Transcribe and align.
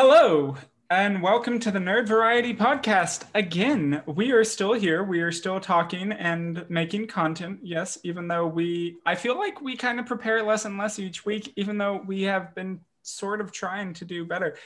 Hello, 0.00 0.54
and 0.90 1.20
welcome 1.20 1.58
to 1.58 1.72
the 1.72 1.80
Nerd 1.80 2.06
Variety 2.06 2.54
Podcast. 2.54 3.24
Again, 3.34 4.00
we 4.06 4.30
are 4.30 4.44
still 4.44 4.72
here. 4.72 5.02
We 5.02 5.22
are 5.22 5.32
still 5.32 5.58
talking 5.58 6.12
and 6.12 6.64
making 6.70 7.08
content. 7.08 7.58
Yes, 7.64 7.98
even 8.04 8.28
though 8.28 8.46
we, 8.46 8.98
I 9.04 9.16
feel 9.16 9.36
like 9.36 9.60
we 9.60 9.76
kind 9.76 9.98
of 9.98 10.06
prepare 10.06 10.40
less 10.44 10.66
and 10.66 10.78
less 10.78 11.00
each 11.00 11.26
week, 11.26 11.52
even 11.56 11.78
though 11.78 12.00
we 12.06 12.22
have 12.22 12.54
been 12.54 12.78
sort 13.02 13.40
of 13.40 13.50
trying 13.50 13.92
to 13.94 14.04
do 14.04 14.24
better. 14.24 14.56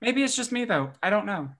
Maybe 0.00 0.22
it's 0.22 0.34
just 0.34 0.50
me, 0.50 0.64
though. 0.64 0.92
I 1.02 1.10
don't 1.10 1.26
know. 1.26 1.50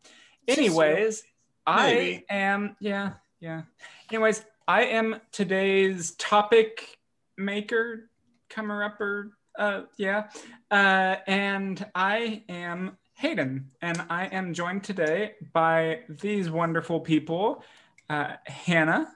Anyways, 0.49 1.23
I 1.66 2.25
am, 2.30 2.75
yeah, 2.80 3.13
yeah. 3.39 3.65
Anyways, 4.11 4.43
I 4.66 4.85
am 4.85 5.21
today's 5.30 6.13
topic 6.13 6.97
maker, 7.37 8.09
comer 8.49 8.83
upper, 8.83 9.33
uh, 9.59 9.83
yeah. 9.99 10.30
Uh, 10.71 11.16
and 11.27 11.85
I 11.95 12.45
am 12.49 12.97
Hayden, 13.20 13.70
and 13.83 14.02
I 14.09 14.29
am 14.29 14.55
joined 14.55 14.83
today 14.83 15.34
by 15.52 15.98
these 16.09 16.48
wonderful 16.48 17.01
people 17.01 17.62
uh, 18.09 18.37
Hannah 18.46 19.12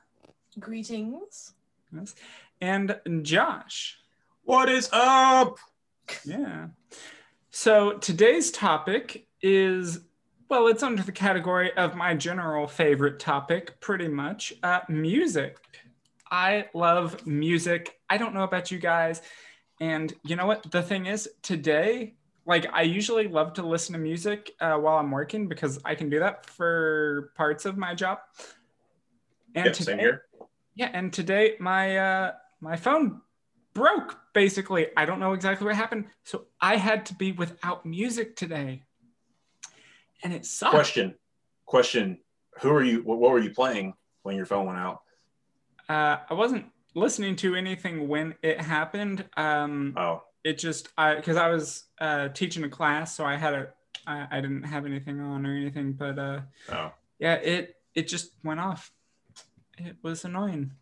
Greetings. 0.60 1.54
yes, 1.90 2.14
and 2.60 3.00
Josh. 3.22 3.98
What 4.42 4.69
is 4.69 4.91
up? 4.92 5.56
Yeah. 6.22 6.66
So 7.48 7.94
today's 7.94 8.50
topic 8.50 9.27
is 9.41 10.00
well, 10.50 10.66
it's 10.66 10.83
under 10.83 11.02
the 11.02 11.11
category 11.11 11.74
of 11.74 11.96
my 11.96 12.14
general 12.14 12.66
favorite 12.66 13.18
topic, 13.18 13.80
pretty 13.80 14.08
much 14.08 14.52
uh, 14.62 14.80
music. 14.86 15.56
I 16.30 16.66
love 16.74 17.27
music. 17.27 17.98
I 18.11 18.18
don't 18.18 18.34
know 18.34 18.44
about 18.44 18.70
you 18.70 18.78
guys. 18.78 19.22
And 19.80 20.12
you 20.24 20.36
know 20.36 20.44
what? 20.44 20.70
The 20.70 20.83
thing 20.83 21.06
is, 21.06 21.27
today, 21.41 22.16
like, 22.47 22.67
I 22.73 22.83
usually 22.83 23.28
love 23.28 23.55
to 23.55 23.62
listen 23.67 23.92
to 23.95 23.98
music 23.98 24.53
uh, 24.61 24.77
while 24.77 24.98
I'm 24.98 25.11
working 25.11 25.48
because 25.48 25.78
I 25.84 25.95
can 25.95 26.11
do 26.11 26.19
that 26.20 26.47
for 26.47 27.33
parts 27.36 27.64
of 27.64 27.77
my 27.77 27.95
job. 27.95 28.19
And 29.55 29.67
Yep, 29.67 29.75
today, 29.75 29.92
same 29.92 29.98
here. 29.98 30.23
yeah, 30.75 30.91
and 30.92 31.12
today 31.12 31.55
my 31.61 31.97
uh 31.97 32.33
my 32.61 32.77
phone 32.77 33.20
broke 33.73 34.19
basically. 34.33 34.89
I 34.97 35.05
don't 35.05 35.20
know 35.20 35.33
exactly 35.33 35.67
what 35.67 35.77
happened. 35.77 36.06
So 36.25 36.47
I 36.61 36.77
had 36.77 37.06
to 37.06 37.14
be 37.14 37.33
without 37.33 37.86
music 37.86 38.34
today. 38.36 38.83
And 40.23 40.33
it 40.33 40.45
sucked. 40.45 40.73
Question. 40.73 41.14
Question. 41.67 42.19
Who 42.61 42.70
are 42.70 42.83
you? 42.83 43.03
What, 43.03 43.19
what 43.19 43.31
were 43.33 43.41
you 43.41 43.51
playing 43.51 43.95
when 44.23 44.34
your 44.36 44.47
phone 44.47 44.67
went 44.67 44.79
out? 44.79 45.01
Uh 45.89 46.17
I 46.29 46.34
wasn't 46.34 46.67
listening 46.95 47.36
to 47.36 47.55
anything 47.55 48.08
when 48.08 48.34
it 48.42 48.61
happened. 48.61 49.25
Um 49.36 49.95
Oh, 49.97 50.23
it 50.45 50.59
just 50.59 50.89
I 50.97 51.17
because 51.17 51.37
I 51.37 51.48
was 51.48 51.84
uh 52.00 52.28
teaching 52.28 52.64
a 52.64 52.69
class, 52.69 53.17
so 53.17 53.25
I 53.25 53.37
had 53.37 53.55
a 53.55 53.69
I, 54.06 54.27
I 54.31 54.41
didn't 54.41 54.64
have 54.64 54.86
anything 54.86 55.20
on 55.20 55.47
or 55.47 55.56
anything, 55.56 55.92
but 55.92 56.19
uh 56.19 56.41
oh. 56.70 56.92
yeah, 57.19 57.34
it 57.34 57.77
it 57.95 58.09
just 58.09 58.33
went 58.45 58.61
off. 58.61 58.92
It 59.78 59.97
was 60.03 60.25
annoying. 60.25 60.73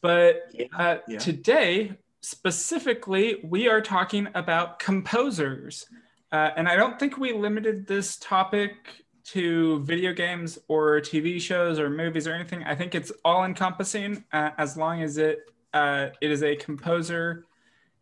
But 0.00 0.46
Yeah, 0.52 0.66
uh, 0.76 0.98
yeah. 1.06 1.18
today, 1.18 1.92
specifically, 2.22 3.40
we 3.44 3.68
are 3.68 3.80
talking 3.80 4.28
about 4.34 4.78
composers. 4.78 5.86
Uh, 6.32 6.50
and 6.56 6.68
I 6.68 6.76
don't 6.76 6.98
think 6.98 7.18
we 7.18 7.32
limited 7.32 7.86
this 7.86 8.16
topic 8.16 9.04
to 9.24 9.80
video 9.80 10.12
games 10.12 10.58
or 10.68 11.00
TV 11.00 11.40
shows 11.40 11.78
or 11.78 11.90
movies 11.90 12.26
or 12.26 12.32
anything. 12.32 12.62
I 12.64 12.74
think 12.74 12.94
it's 12.94 13.12
all 13.24 13.44
encompassing 13.44 14.24
uh, 14.32 14.50
as 14.56 14.76
long 14.76 15.02
as 15.02 15.18
it 15.18 15.40
uh, 15.72 16.08
it 16.20 16.30
is 16.30 16.42
a 16.42 16.56
composer 16.56 17.46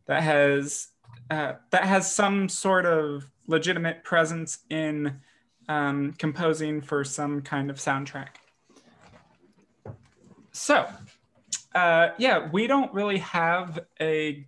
that 0.09 0.23
has 0.23 0.89
uh, 1.31 1.53
that 1.71 1.85
has 1.85 2.13
some 2.13 2.49
sort 2.49 2.87
of 2.87 3.31
legitimate 3.47 4.03
presence 4.03 4.59
in 4.71 5.21
um, 5.69 6.15
composing 6.19 6.81
for 6.81 7.05
some 7.05 7.43
kind 7.43 7.71
of 7.71 7.77
soundtrack. 7.77 8.29
So, 10.53 10.87
uh, 11.75 12.09
yeah, 12.19 12.49
we 12.51 12.67
don't 12.67 12.93
really 12.93 13.19
have 13.19 13.79
a 14.01 14.47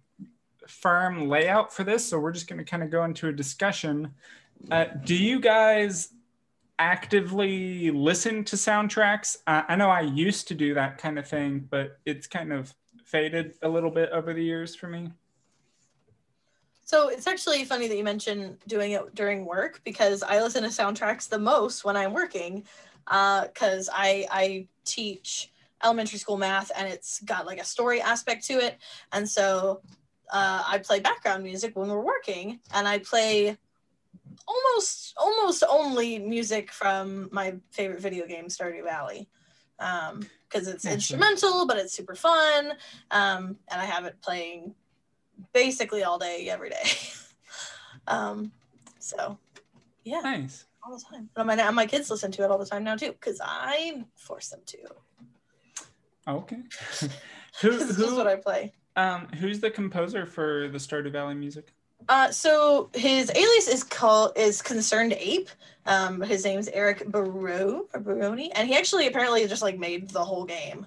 firm 0.66 1.28
layout 1.28 1.72
for 1.72 1.84
this, 1.84 2.06
so 2.06 2.18
we're 2.18 2.32
just 2.32 2.48
going 2.48 2.58
to 2.58 2.64
kind 2.64 2.82
of 2.82 2.90
go 2.90 3.04
into 3.04 3.28
a 3.28 3.32
discussion. 3.32 4.12
Uh, 4.70 4.86
do 5.04 5.14
you 5.14 5.38
guys 5.38 6.08
actively 6.78 7.90
listen 7.90 8.42
to 8.44 8.56
soundtracks? 8.56 9.36
I 9.46 9.76
know 9.76 9.90
I 9.90 10.00
used 10.00 10.48
to 10.48 10.54
do 10.54 10.72
that 10.74 10.96
kind 10.96 11.18
of 11.18 11.28
thing, 11.28 11.68
but 11.70 11.98
it's 12.06 12.26
kind 12.26 12.52
of 12.52 12.74
faded 13.04 13.54
a 13.62 13.68
little 13.68 13.90
bit 13.90 14.10
over 14.10 14.32
the 14.32 14.42
years 14.42 14.74
for 14.74 14.88
me. 14.88 15.12
So 16.90 17.06
it's 17.08 17.28
actually 17.28 17.64
funny 17.64 17.86
that 17.86 17.96
you 17.96 18.02
mentioned 18.02 18.58
doing 18.66 18.90
it 18.90 19.14
during 19.14 19.44
work 19.44 19.80
because 19.84 20.24
I 20.24 20.42
listen 20.42 20.64
to 20.64 20.70
soundtracks 20.70 21.28
the 21.28 21.38
most 21.38 21.84
when 21.84 21.96
I'm 21.96 22.12
working 22.12 22.64
because 23.04 23.88
I 23.92 24.26
I 24.28 24.66
teach 24.84 25.52
elementary 25.84 26.18
school 26.18 26.36
math 26.36 26.72
and 26.76 26.88
it's 26.88 27.20
got 27.20 27.46
like 27.46 27.60
a 27.60 27.64
story 27.64 28.00
aspect 28.00 28.44
to 28.46 28.54
it. 28.54 28.78
And 29.12 29.28
so 29.28 29.82
uh, 30.32 30.64
I 30.66 30.78
play 30.78 30.98
background 30.98 31.44
music 31.44 31.76
when 31.76 31.88
we're 31.88 32.00
working 32.00 32.58
and 32.74 32.88
I 32.88 32.98
play 32.98 33.56
almost 34.48 35.14
almost 35.16 35.62
only 35.70 36.18
music 36.18 36.72
from 36.72 37.28
my 37.30 37.54
favorite 37.70 38.00
video 38.00 38.26
game 38.26 38.46
Stardew 38.46 38.82
Valley. 38.82 39.28
Because 39.78 40.66
it's 40.66 40.84
Yeah, 40.84 40.90
sure. 40.90 40.94
instrumental 40.94 41.68
but 41.68 41.76
it's 41.76 41.92
super 41.92 42.16
fun. 42.16 42.72
Um, 43.12 43.58
and 43.68 43.80
I 43.80 43.84
have 43.84 44.06
it 44.06 44.20
playing 44.22 44.74
basically 45.52 46.02
all 46.02 46.18
day 46.18 46.48
every 46.50 46.70
day 46.70 46.90
um 48.06 48.52
so 48.98 49.38
yeah 50.04 50.20
Nice. 50.20 50.66
all 50.84 50.96
the 50.96 51.04
time 51.04 51.28
and 51.36 51.46
my, 51.46 51.70
my 51.70 51.86
kids 51.86 52.10
listen 52.10 52.30
to 52.32 52.44
it 52.44 52.50
all 52.50 52.58
the 52.58 52.66
time 52.66 52.84
now 52.84 52.96
too 52.96 53.12
because 53.12 53.40
i 53.42 54.04
force 54.14 54.48
them 54.48 54.60
to 54.66 54.78
Okay. 56.28 56.56
who, 57.60 57.70
this 57.70 57.90
is 57.90 57.96
who, 57.96 58.16
what 58.16 58.26
i 58.26 58.36
play 58.36 58.72
um, 58.96 59.28
who's 59.38 59.60
the 59.60 59.70
composer 59.70 60.26
for 60.26 60.68
the 60.68 60.76
Stardew 60.78 61.12
Valley 61.12 61.34
music? 61.34 61.72
uh 62.08 62.30
so 62.30 62.90
his 62.94 63.30
alias 63.30 63.68
is 63.68 63.84
called 63.84 64.32
is 64.36 64.62
ConcernedApe 64.62 65.48
um 65.86 66.20
his 66.20 66.44
name's 66.44 66.68
eric 66.68 67.06
Barone 67.06 67.82
or 67.92 68.00
baroni 68.00 68.50
and 68.52 68.68
he 68.68 68.74
actually 68.76 69.06
apparently 69.06 69.46
just 69.46 69.62
like 69.62 69.78
made 69.78 70.08
the 70.10 70.24
whole 70.24 70.44
game 70.44 70.86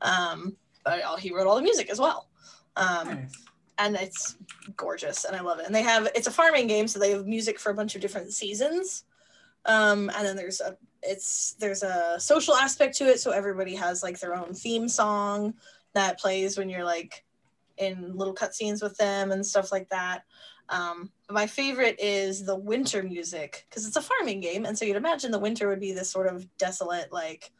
um 0.00 0.56
but 0.84 1.02
he 1.18 1.32
wrote 1.32 1.46
all 1.46 1.56
the 1.56 1.62
music 1.62 1.90
as 1.90 1.98
well 1.98 2.28
um 2.76 3.08
Nice. 3.08 3.34
And 3.78 3.96
it's 3.96 4.36
gorgeous 4.76 5.24
and 5.24 5.36
i 5.36 5.40
love 5.40 5.58
it. 5.58 5.66
And 5.66 5.74
they 5.74 5.82
have 5.82 6.08
it's 6.14 6.26
a 6.26 6.32
farming 6.32 6.66
game 6.66 6.88
so 6.88 6.98
they 6.98 7.10
have 7.10 7.26
music 7.26 7.58
for 7.58 7.70
a 7.70 7.74
bunch 7.74 7.94
of 7.94 8.00
different 8.00 8.32
seasons. 8.32 9.04
Um 9.64 10.10
and 10.16 10.26
then 10.26 10.36
there's 10.36 10.60
a 10.60 10.76
it's 11.02 11.54
there's 11.58 11.82
a 11.82 12.16
social 12.18 12.54
aspect 12.54 12.96
to 12.96 13.04
it 13.04 13.20
so 13.20 13.30
everybody 13.30 13.74
has 13.74 14.02
like 14.02 14.18
their 14.18 14.34
own 14.34 14.54
theme 14.54 14.88
song 14.88 15.54
that 15.94 16.18
plays 16.18 16.56
when 16.56 16.68
you're 16.68 16.84
like 16.84 17.24
in 17.76 18.16
little 18.16 18.34
cutscenes 18.34 18.82
with 18.82 18.96
them 18.96 19.32
and 19.32 19.44
stuff 19.44 19.72
like 19.72 19.88
that. 19.88 20.24
Um 20.68 21.10
my 21.30 21.46
favorite 21.46 21.96
is 21.98 22.44
the 22.44 22.56
winter 22.56 23.02
music 23.02 23.66
because 23.68 23.86
it's 23.86 23.96
a 23.96 24.02
farming 24.02 24.40
game 24.40 24.64
and 24.64 24.78
so 24.78 24.84
you'd 24.84 24.96
imagine 24.96 25.30
the 25.30 25.38
winter 25.38 25.68
would 25.68 25.80
be 25.80 25.92
this 25.92 26.10
sort 26.10 26.26
of 26.26 26.46
desolate 26.58 27.12
like 27.12 27.50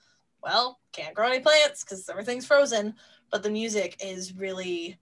well 0.43 0.79
can't 0.93 1.15
grow 1.15 1.29
any 1.29 1.41
plants 1.41 1.83
because 1.83 2.09
everything's 2.09 2.47
frozen 2.47 2.95
but 3.31 3.43
the 3.43 3.51
music 3.51 3.97
is 4.01 4.35
really 4.35 4.99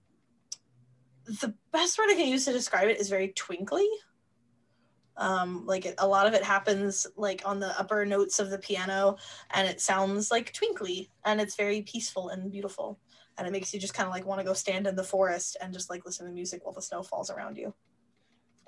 the 1.24 1.54
best 1.72 1.98
word 1.98 2.10
I 2.10 2.14
can 2.14 2.28
use 2.28 2.44
to 2.44 2.52
describe 2.52 2.88
it 2.88 3.00
is 3.00 3.08
very 3.08 3.28
twinkly. 3.28 3.86
Um, 5.16 5.66
like 5.66 5.84
it, 5.84 5.94
a 5.98 6.06
lot 6.06 6.26
of 6.26 6.34
it 6.34 6.42
happens 6.42 7.06
like 7.16 7.42
on 7.44 7.60
the 7.60 7.78
upper 7.78 8.04
notes 8.06 8.38
of 8.38 8.50
the 8.50 8.58
piano, 8.58 9.16
and 9.50 9.68
it 9.68 9.80
sounds 9.80 10.30
like 10.30 10.52
twinkly, 10.52 11.10
and 11.24 11.40
it's 11.40 11.56
very 11.56 11.82
peaceful 11.82 12.30
and 12.30 12.50
beautiful, 12.50 12.98
and 13.36 13.46
it 13.46 13.50
makes 13.50 13.74
you 13.74 13.80
just 13.80 13.94
kind 13.94 14.06
of 14.06 14.12
like 14.12 14.26
want 14.26 14.40
to 14.40 14.46
go 14.46 14.54
stand 14.54 14.86
in 14.86 14.96
the 14.96 15.04
forest 15.04 15.56
and 15.60 15.72
just 15.72 15.90
like 15.90 16.06
listen 16.06 16.26
to 16.26 16.32
music 16.32 16.64
while 16.64 16.74
the 16.74 16.82
snow 16.82 17.02
falls 17.02 17.30
around 17.30 17.58
you. 17.58 17.74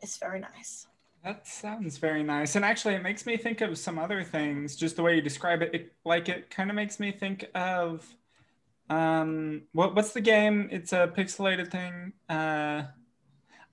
It's 0.02 0.18
very 0.18 0.40
nice. 0.40 0.86
That 1.24 1.46
sounds 1.48 1.96
very 1.96 2.22
nice. 2.22 2.54
And 2.54 2.64
actually, 2.64 2.94
it 2.94 3.02
makes 3.02 3.24
me 3.24 3.38
think 3.38 3.62
of 3.62 3.78
some 3.78 3.98
other 3.98 4.22
things, 4.22 4.76
just 4.76 4.96
the 4.96 5.02
way 5.02 5.16
you 5.16 5.22
describe 5.22 5.62
it. 5.62 5.74
it 5.74 5.92
like, 6.04 6.28
it 6.28 6.50
kind 6.50 6.68
of 6.68 6.76
makes 6.76 7.00
me 7.00 7.12
think 7.12 7.46
of 7.54 8.06
um, 8.90 9.62
what, 9.72 9.94
what's 9.94 10.12
the 10.12 10.20
game? 10.20 10.69
It's 10.70 10.92
a 10.92 11.12
pixelated 11.16 11.70
thing. 11.70 12.12
Uh, 12.28 12.84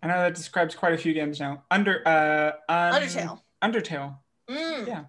I 0.04 0.08
know 0.08 0.20
that 0.20 0.36
describes 0.36 0.74
quite 0.76 0.94
a 0.94 0.98
few 0.98 1.14
games 1.14 1.40
now. 1.40 1.64
Under 1.70 2.08
uh, 2.08 2.54
un- 2.70 2.94
Undertale. 3.02 3.40
Undertale. 3.62 4.18
Mm. 4.50 4.88
Yeah. 4.88 5.04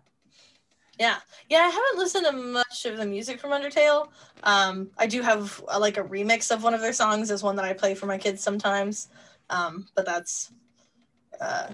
Yeah, 0.99 1.17
yeah. 1.49 1.59
I 1.59 1.69
haven't 1.69 1.99
listened 1.99 2.27
to 2.27 2.33
much 2.33 2.85
of 2.85 2.99
the 2.99 3.07
music 3.07 3.41
from 3.41 3.51
Undertale. 3.51 4.09
Um, 4.43 4.91
I 4.99 5.07
do 5.07 5.23
have 5.23 5.63
uh, 5.67 5.81
like 5.81 5.97
a 5.97 6.05
remix 6.05 6.51
of 6.51 6.63
one 6.63 6.75
of 6.75 6.81
their 6.81 6.93
songs 6.93 7.31
as 7.31 7.43
one 7.43 7.57
that 7.57 7.65
I 7.65 7.73
play 7.73 7.95
for 7.95 8.07
my 8.07 8.19
kids 8.19 8.43
sometimes. 8.43 9.09
Um, 9.51 9.89
but 9.97 10.05
that's 10.05 10.53
uh, 11.41 11.69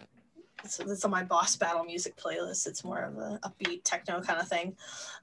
it's, 0.64 0.78
it's 0.78 1.04
on 1.04 1.10
my 1.10 1.24
boss 1.24 1.56
battle 1.56 1.84
music 1.84 2.16
playlist. 2.16 2.66
It's 2.66 2.84
more 2.84 3.00
of 3.00 3.18
a 3.18 3.40
upbeat 3.44 3.82
techno 3.84 4.20
kind 4.22 4.40
of 4.40 4.48
thing. 4.48 4.76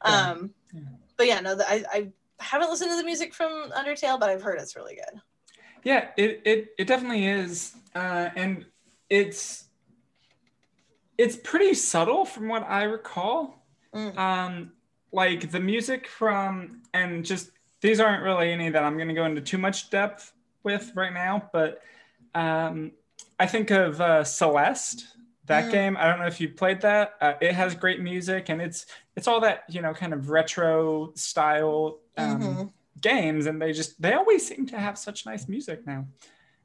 Yeah. 0.06 0.32
Um, 0.32 0.54
Yeah. 0.74 0.82
But 1.18 1.28
yeah, 1.28 1.40
no, 1.40 1.56
the, 1.56 1.68
I 1.68 1.84
I 1.92 2.08
haven't 2.40 2.70
listened 2.70 2.92
to 2.92 2.98
the 2.98 3.04
music 3.04 3.34
from 3.34 3.72
Undertale, 3.72 4.20
but 4.20 4.30
I've 4.30 4.42
heard 4.42 4.60
it's 4.60 4.76
really 4.76 4.96
good. 4.96 5.22
Yeah, 5.84 6.10
it, 6.18 6.42
it, 6.46 6.68
it 6.80 6.88
definitely 6.88 7.28
is. 7.28 7.76
Uh, 7.94 8.30
and 8.36 8.66
it's 9.10 9.66
it's 11.18 11.38
pretty 11.38 11.74
subtle 11.74 12.26
from 12.26 12.48
what 12.50 12.64
I 12.68 12.84
recall. 12.84 13.64
Mm. 13.94 14.18
Um, 14.18 14.72
like 15.14 15.50
the 15.52 15.60
music 15.62 16.08
from, 16.08 16.82
and 16.94 17.24
just 17.24 17.52
these 17.80 18.00
aren't 18.02 18.24
really 18.24 18.52
any 18.52 18.70
that 18.70 18.84
I'm 18.84 18.96
going 18.98 19.08
to 19.08 19.14
go 19.14 19.26
into 19.26 19.40
too 19.42 19.58
much 19.58 19.90
depth 19.90 20.34
with 20.64 20.92
right 20.96 21.14
now, 21.14 21.50
but 21.54 21.82
um, 22.34 22.92
I 23.40 23.46
think 23.46 23.72
of 23.72 24.02
uh, 24.02 24.24
Celeste, 24.26 25.06
that 25.46 25.66
Mm. 25.66 25.72
game. 25.72 25.98
I 25.98 26.10
don't 26.10 26.20
know 26.20 26.26
if 26.26 26.42
you 26.42 26.50
played 26.50 26.82
that. 26.82 27.14
Uh, 27.22 27.34
it 27.40 27.54
has 27.54 27.76
great 27.76 28.02
music, 28.02 28.50
and 28.50 28.62
it's 28.62 28.88
it's 29.16 29.28
all 29.28 29.40
that 29.42 29.64
you 29.70 29.82
know 29.82 29.94
kind 29.94 30.12
of 30.14 30.30
retro 30.30 31.14
style 31.16 32.00
um, 32.18 32.42
Mhm. 32.42 32.74
games, 33.02 33.46
and 33.46 33.62
they 33.62 33.72
just 33.74 34.02
they 34.02 34.14
always 34.14 34.46
seem 34.48 34.66
to 34.68 34.80
have 34.80 34.98
such 34.98 35.26
nice 35.26 35.48
music 35.48 35.86
now. 35.86 36.06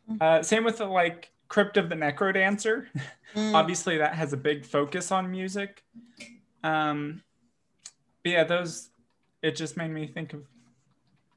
Mm. 0.09 0.21
Uh, 0.23 0.43
same 0.43 0.65
with 0.65 0.79
the 0.79 0.87
like 0.87 1.33
Crypt 1.49 1.77
of 1.77 1.89
the 1.89 1.95
Necro 1.97 2.33
Dancer. 2.33 2.89
Mm. 3.35 3.55
Obviously, 3.55 3.99
that 3.99 4.15
has 4.15 4.33
a 4.33 4.37
big 4.37 4.65
focus 4.65 5.11
on 5.13 5.31
music. 5.31 5.85
Um, 6.63 7.23
but 8.23 8.33
yeah, 8.33 8.45
those 8.45 8.91
it 9.43 9.57
just 9.57 9.77
made 9.77 9.91
me 9.91 10.07
think 10.07 10.35
of 10.35 10.47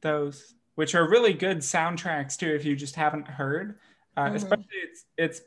those, 0.01 0.55
which 0.75 0.93
are 0.95 1.07
really 1.09 1.33
good 1.33 1.59
soundtracks 1.59 2.37
too. 2.37 2.53
If 2.53 2.65
you 2.65 2.75
just 2.75 2.95
haven't 2.95 3.27
heard, 3.27 3.79
uh, 4.17 4.25
Mhm. 4.29 4.35
especially 4.35 4.65
it's 4.83 5.05
it's 5.17 5.41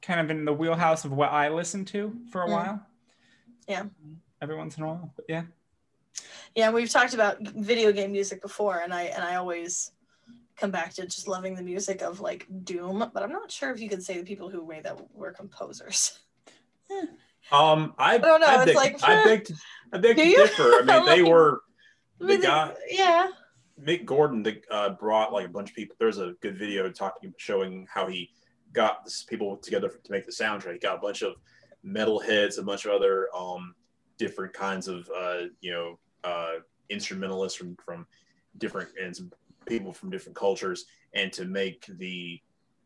kind 0.00 0.18
of 0.20 0.30
in 0.30 0.44
the 0.44 0.52
wheelhouse 0.52 1.04
of 1.04 1.12
what 1.12 1.30
I 1.30 1.48
listen 1.48 1.84
to 1.86 2.18
for 2.30 2.42
a 2.42 2.46
Mm. 2.46 2.50
while. 2.50 2.86
Yeah. 3.68 3.84
every 4.40 4.56
once 4.56 4.76
in 4.76 4.82
a 4.82 4.86
while. 4.88 5.12
But 5.14 5.24
yeah, 5.28 5.44
Yeah, 6.54 6.70
we've 6.70 6.90
talked 6.90 7.14
about 7.14 7.40
video 7.40 7.92
game 7.92 8.12
music 8.12 8.42
before, 8.42 8.80
and 8.80 8.92
I 8.92 9.04
and 9.04 9.24
I 9.24 9.36
always 9.36 9.92
come 10.56 10.70
back 10.70 10.92
to 10.94 11.02
just 11.06 11.26
loving 11.28 11.54
the 11.54 11.62
music 11.62 12.02
of 12.02 12.20
like 12.20 12.46
Doom, 12.64 13.10
but 13.14 13.22
I'm 13.22 13.32
not 13.32 13.50
sure 13.50 13.70
if 13.72 13.80
you 13.80 13.88
could 13.88 14.02
say 14.02 14.18
the 14.18 14.24
people 14.24 14.50
who 14.50 14.66
made 14.66 14.84
that 14.84 14.98
were 15.14 15.32
composers. 15.32 16.18
Um, 17.50 17.94
I, 17.98 18.18
don't 18.18 18.40
know, 18.40 18.46
I 18.46 18.62
it's 18.62 18.66
beg, 18.66 18.76
like, 18.76 19.02
I 19.02 19.24
beg 19.24 19.44
to, 19.46 19.54
I 19.92 19.98
beg 19.98 20.16
to 20.16 20.24
differ. 20.24 20.62
I 20.62 20.82
mean, 20.84 20.86
they 21.06 21.22
Like- 21.22 21.30
were 21.30 21.60
I 22.22 22.26
the 22.26 22.38
guy. 22.38 22.74
yeah. 22.88 23.28
Mick 23.82 24.04
Gordon 24.04 24.44
the, 24.44 24.62
uh, 24.70 24.90
brought 24.90 25.32
like 25.32 25.46
a 25.46 25.50
bunch 25.50 25.70
of 25.70 25.74
people. 25.76 25.96
There's 25.98 26.18
a 26.18 26.34
good 26.40 26.56
video 26.56 26.88
talking 26.90 27.34
showing 27.38 27.86
how 27.92 28.06
he 28.06 28.30
got 28.72 29.04
this, 29.04 29.24
people 29.24 29.56
together 29.56 29.88
to 29.88 30.12
make 30.12 30.24
the 30.24 30.30
soundtrack. 30.32 30.74
He 30.74 30.78
got 30.78 30.98
a 30.98 31.00
bunch 31.00 31.22
of 31.22 31.34
metal 31.82 32.20
heads, 32.20 32.58
a 32.58 32.62
bunch 32.62 32.86
of 32.86 32.92
other 32.92 33.28
um, 33.36 33.74
different 34.22 34.52
kinds 34.52 34.86
of 34.86 35.10
uh, 35.16 35.42
you 35.60 35.72
know 35.72 35.98
uh, 36.24 36.54
instrumentalists 36.90 37.58
from 37.58 37.76
from 37.84 38.06
different 38.58 38.88
and 39.02 39.14
some 39.16 39.32
people 39.66 39.92
from 39.92 40.10
different 40.10 40.36
cultures, 40.36 40.84
and 41.14 41.32
to 41.32 41.44
make 41.44 41.86
the 41.98 42.40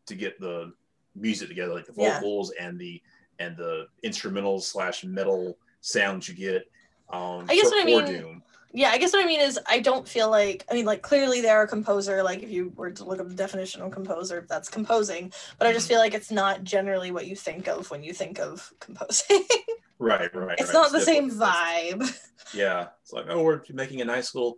to 0.07 0.15
get 0.15 0.39
the 0.39 0.71
music 1.15 1.47
together, 1.49 1.73
like 1.73 1.85
the 1.85 1.93
Yeah. 1.95 2.15
vocals 2.19 2.51
and 2.59 2.79
the 2.79 3.01
and 3.39 3.55
the 3.55 3.85
instrumentals 4.03 4.63
slash 4.63 5.03
metal 5.03 5.57
sounds 5.81 6.27
you 6.27 6.33
get. 6.35 6.63
Um, 7.09 7.45
I 7.47 7.55
guess 7.55 7.65
what 7.65 7.81
I 7.81 7.85
mean- 7.85 8.05
Doom. 8.05 8.43
Yeah, 8.73 8.89
I 8.89 8.97
guess 8.97 9.13
what 9.13 9.23
I 9.23 9.27
mean 9.27 9.39
is 9.39 9.57
I 9.65 9.79
don't 9.79 10.07
feel 10.07 10.29
like 10.29 10.65
I 10.69 10.73
mean 10.73 10.85
like 10.85 11.01
clearly 11.01 11.41
they're 11.41 11.63
a 11.63 11.67
composer, 11.67 12.21
like 12.21 12.43
if 12.43 12.49
you 12.51 12.73
were 12.75 12.91
to 12.91 13.03
look 13.05 13.19
up 13.19 13.27
the 13.27 13.33
definition 13.33 13.81
of 13.81 13.91
composer, 13.91 14.45
that's 14.49 14.69
composing. 14.69 15.31
But 15.57 15.67
I 15.67 15.73
just 15.73 15.87
feel 15.87 15.99
like 15.99 16.13
it's 16.13 16.31
not 16.31 16.63
generally 16.63 17.11
what 17.11 17.25
you 17.27 17.35
think 17.35 17.67
of 17.67 17.89
when 17.89 18.03
you 18.03 18.13
think 18.13 18.39
of 18.39 18.71
composing. 18.79 19.43
Right, 19.99 20.33
right. 20.35 20.59
it's 20.59 20.67
right. 20.67 20.73
not 20.73 20.91
the 20.91 21.01
same 21.01 21.31
vibe. 21.31 22.07
Yeah, 22.53 22.87
it's 23.01 23.11
like 23.11 23.25
oh, 23.29 23.43
we're 23.43 23.61
making 23.73 24.01
a 24.01 24.05
nice 24.05 24.33
little 24.35 24.57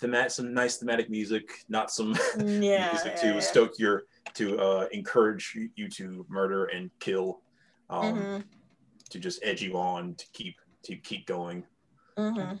themat, 0.00 0.30
some 0.30 0.54
nice 0.54 0.76
thematic 0.78 1.10
music, 1.10 1.48
not 1.68 1.90
some 1.90 2.14
Yeah. 2.38 2.90
music 2.92 3.12
yeah, 3.16 3.20
to 3.22 3.26
yeah. 3.34 3.40
stoke 3.40 3.72
your 3.78 4.04
to 4.34 4.58
uh, 4.58 4.86
encourage 4.92 5.52
you- 5.54 5.70
you 5.76 5.88
to 5.90 6.24
murder 6.28 6.66
and 6.66 6.90
kill, 7.00 7.40
um, 7.90 8.14
Mhm, 8.16 8.44
to 9.10 9.18
just 9.18 9.40
edge 9.42 9.62
you 9.62 9.76
on 9.76 10.14
to 10.14 10.24
keep 10.32 10.54
to 10.84 10.96
keep 10.96 11.26
going. 11.26 11.64
mhm. 12.16 12.60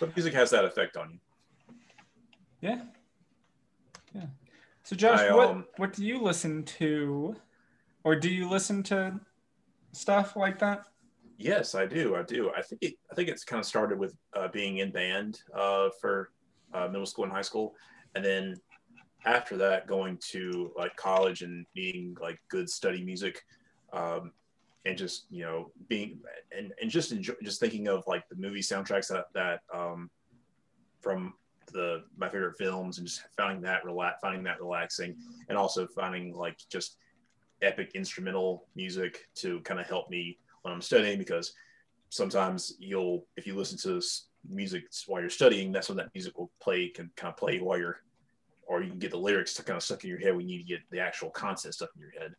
But 0.00 0.14
music 0.16 0.32
has 0.34 0.50
that 0.50 0.64
effect 0.64 0.96
on 0.96 1.10
you. 1.12 1.18
yeah, 2.60 2.82
yeah. 4.14 4.26
So 4.84 4.96
Josh, 4.96 5.20
I, 5.20 5.34
what 5.34 5.50
um, 5.50 5.66
what 5.76 5.92
do 5.92 6.04
you 6.04 6.20
listen 6.22 6.64
to, 6.78 7.36
or 8.04 8.16
do 8.16 8.28
you 8.30 8.48
listen 8.48 8.82
to 8.84 9.18
stuff 9.92 10.36
like 10.36 10.58
that? 10.58 10.86
Yes, 11.38 11.74
I 11.74 11.86
do. 11.86 12.14
I 12.16 12.22
do. 12.22 12.50
I 12.56 12.62
think 12.62 12.82
it, 12.82 12.94
I 13.10 13.14
think 13.14 13.28
it's 13.28 13.44
kind 13.44 13.60
of 13.60 13.66
started 13.66 13.98
with 13.98 14.14
uh, 14.34 14.48
being 14.48 14.78
in 14.78 14.90
band 14.90 15.40
uh, 15.54 15.88
for 16.00 16.30
uh, 16.72 16.88
middle 16.88 17.06
school 17.06 17.24
and 17.24 17.32
high 17.32 17.42
school, 17.42 17.74
and 18.14 18.24
then 18.24 18.56
after 19.24 19.56
that 19.56 19.86
going 19.86 20.18
to 20.30 20.72
like 20.76 20.94
college 20.96 21.42
and 21.42 21.66
needing 21.74 22.16
like 22.20 22.38
good 22.48 22.68
study 22.68 23.02
music, 23.02 23.40
um, 23.92 24.32
and 24.84 24.96
just 24.96 25.26
you 25.30 25.42
know 25.42 25.72
being 25.88 26.20
and, 26.56 26.72
and 26.80 26.90
just 26.90 27.12
enjoy, 27.12 27.34
just 27.42 27.60
thinking 27.60 27.88
of 27.88 28.04
like 28.06 28.28
the 28.28 28.36
movie 28.36 28.60
soundtracks 28.60 29.08
that 29.08 29.26
that 29.34 29.60
um, 29.74 30.10
from 31.00 31.34
the 31.72 32.04
my 32.16 32.28
favorite 32.28 32.56
films 32.56 32.98
and 32.98 33.06
just 33.06 33.22
finding 33.36 33.62
that 33.62 33.84
relax 33.84 34.18
finding 34.20 34.42
that 34.42 34.60
relaxing 34.60 35.16
and 35.48 35.56
also 35.56 35.86
finding 35.86 36.34
like 36.34 36.58
just 36.70 36.98
epic 37.62 37.92
instrumental 37.94 38.66
music 38.74 39.28
to 39.36 39.60
kind 39.60 39.80
of 39.80 39.86
help 39.86 40.10
me 40.10 40.38
when 40.62 40.72
I'm 40.72 40.82
studying 40.82 41.18
because 41.18 41.54
sometimes 42.08 42.74
you'll 42.78 43.26
if 43.36 43.46
you 43.46 43.56
listen 43.56 43.78
to 43.78 44.00
music 44.48 44.84
while 45.06 45.20
you're 45.20 45.30
studying, 45.30 45.72
that's 45.72 45.88
when 45.88 45.96
that 45.98 46.14
music 46.14 46.36
will 46.38 46.50
play 46.60 46.88
can 46.88 47.10
kind 47.16 47.32
of 47.32 47.36
play 47.36 47.58
while 47.58 47.78
you're 47.78 48.00
or 48.66 48.82
you 48.82 48.90
can 48.90 48.98
get 48.98 49.10
the 49.10 49.18
lyrics 49.18 49.54
to 49.54 49.62
kind 49.62 49.76
of 49.76 49.82
stuck 49.82 50.04
in 50.04 50.10
your 50.10 50.18
head 50.18 50.36
when 50.36 50.48
you 50.48 50.56
need 50.56 50.62
to 50.62 50.68
get 50.68 50.80
the 50.90 51.00
actual 51.00 51.30
content 51.30 51.74
stuck 51.74 51.90
in 51.94 52.00
your 52.00 52.10
head. 52.10 52.34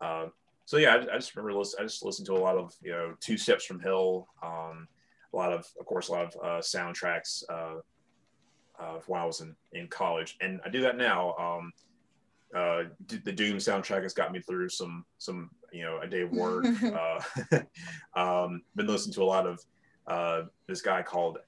Um, 0.00 0.32
so 0.64 0.78
yeah, 0.78 0.94
I, 0.94 1.14
I 1.14 1.18
just 1.18 1.34
remember 1.36 1.58
listen, 1.58 1.78
I 1.80 1.84
just 1.84 2.04
listened 2.04 2.26
to 2.26 2.34
a 2.34 2.38
lot 2.38 2.56
of 2.56 2.74
you 2.82 2.92
know 2.92 3.14
Two 3.20 3.36
Steps 3.36 3.64
from 3.64 3.80
Hell, 3.80 4.28
um, 4.42 4.88
a 5.32 5.36
lot 5.36 5.52
of 5.52 5.66
of 5.78 5.86
course 5.86 6.08
a 6.08 6.12
lot 6.12 6.24
of 6.24 6.36
uh, 6.42 6.60
soundtracks 6.60 7.42
uh, 7.48 7.76
uh, 8.78 8.98
when 9.06 9.20
I 9.20 9.24
was 9.24 9.40
in, 9.40 9.54
in 9.72 9.88
college, 9.88 10.36
and 10.40 10.60
I 10.64 10.68
do 10.68 10.80
that 10.82 10.96
now. 10.96 11.34
Um, 11.36 11.72
uh, 12.54 12.84
the 13.08 13.32
Doom 13.32 13.56
soundtrack 13.56 14.02
has 14.02 14.14
got 14.14 14.32
me 14.32 14.40
through 14.40 14.68
some 14.68 15.04
some 15.18 15.50
you 15.72 15.82
know 15.82 16.00
a 16.00 16.06
day 16.06 16.22
of 16.22 16.32
work. 16.32 16.66
uh, 16.82 17.20
um, 18.20 18.62
been 18.74 18.86
listening 18.86 19.14
to 19.14 19.22
a 19.22 19.24
lot 19.24 19.46
of 19.46 19.60
uh, 20.06 20.42
this 20.66 20.80
guy 20.80 21.02
called 21.02 21.38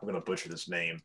I'm 0.00 0.06
gonna 0.06 0.20
butcher 0.20 0.48
this 0.48 0.68
name, 0.68 1.00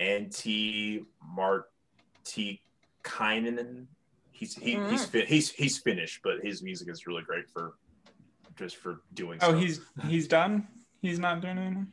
Antti 0.00 1.04
Martikainen. 1.36 3.86
He's 4.30 4.54
he, 4.54 4.78
he's 4.88 5.04
fi- 5.04 5.26
he's 5.26 5.50
he's 5.50 5.78
Finnish, 5.78 6.20
but 6.24 6.40
his 6.42 6.62
music 6.62 6.88
is 6.88 7.06
really 7.06 7.22
great 7.22 7.48
for 7.50 7.74
just 8.56 8.76
for 8.76 9.02
doing. 9.14 9.38
Oh, 9.42 9.50
stuff. 9.50 9.60
he's 9.60 9.80
he's 10.06 10.28
done. 10.28 10.66
He's 11.00 11.18
not 11.18 11.40
doing 11.40 11.58
anything. 11.58 11.88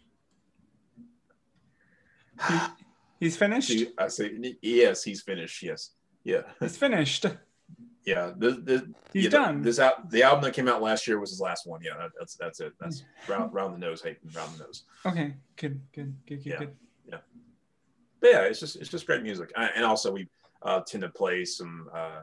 He, 2.47 3.25
he's 3.25 3.35
finished. 3.35 3.67
See, 3.67 3.89
I 3.97 4.07
say 4.07 4.55
yes, 4.61 5.03
he's 5.03 5.21
finished. 5.21 5.61
Yes, 5.61 5.91
yeah, 6.29 6.41
He's 6.59 6.77
finished. 6.77 7.25
yeah. 8.05 8.31
The, 8.37 8.51
the, 8.51 8.93
He's 9.13 9.25
yeah, 9.25 9.29
done. 9.29 9.61
This 9.61 9.79
out 9.79 10.09
the 10.11 10.23
album 10.23 10.43
that 10.43 10.53
came 10.53 10.67
out 10.67 10.81
last 10.81 11.07
year 11.07 11.19
was 11.19 11.31
his 11.31 11.41
last 11.41 11.65
one. 11.67 11.81
Yeah, 11.83 11.97
that, 11.97 12.11
that's 12.17 12.35
that's 12.35 12.59
it. 12.59 12.73
That's 12.79 13.03
round 13.27 13.53
round 13.53 13.73
the 13.73 13.79
nose, 13.79 14.01
Hayden, 14.01 14.29
round 14.35 14.55
the 14.55 14.63
nose. 14.63 14.83
Okay, 15.05 15.33
good, 15.55 15.81
good, 15.93 16.15
good, 16.27 16.43
good, 16.43 16.45
Yeah. 16.45 16.57
good. 16.59 16.75
But 18.21 18.31
yeah, 18.31 18.41
it's 18.41 18.59
just 18.59 18.75
it's 18.75 18.89
just 18.89 19.05
great 19.07 19.23
music, 19.23 19.49
I, 19.55 19.67
and 19.77 19.85
also 19.85 20.11
we 20.11 20.27
uh, 20.61 20.81
tend 20.81 21.03
to 21.03 21.09
play 21.09 21.45
some 21.45 21.87
uh, 21.95 22.19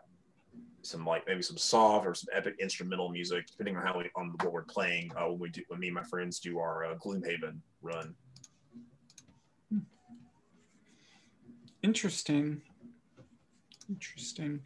some 0.83 1.07
like 1.07 1.27
maybe 1.27 1.41
some 1.41 1.57
soft 1.57 2.07
or 2.07 2.13
some 2.15 2.29
epic 2.35 2.57
instrumental 2.61 3.09
music, 3.09 3.47
depending 3.47 3.79
on 3.79 3.83
how 3.87 3.97
we 3.99 4.11
on 4.15 4.35
what 4.43 4.53
we're 4.53 4.65
playing. 4.65 5.11
Uh, 5.17 5.29
when 5.31 5.39
we 5.39 5.49
do 5.49 5.63
when 5.69 5.81
me 5.81 5.87
and 5.87 5.95
my 5.95 6.03
friends 6.03 6.39
do 6.39 6.59
our 6.59 6.85
uh, 6.85 6.95
Gloomhaven 6.97 7.59
run. 7.81 8.15
Interesting. 11.83 12.63
Interesting. 13.89 14.61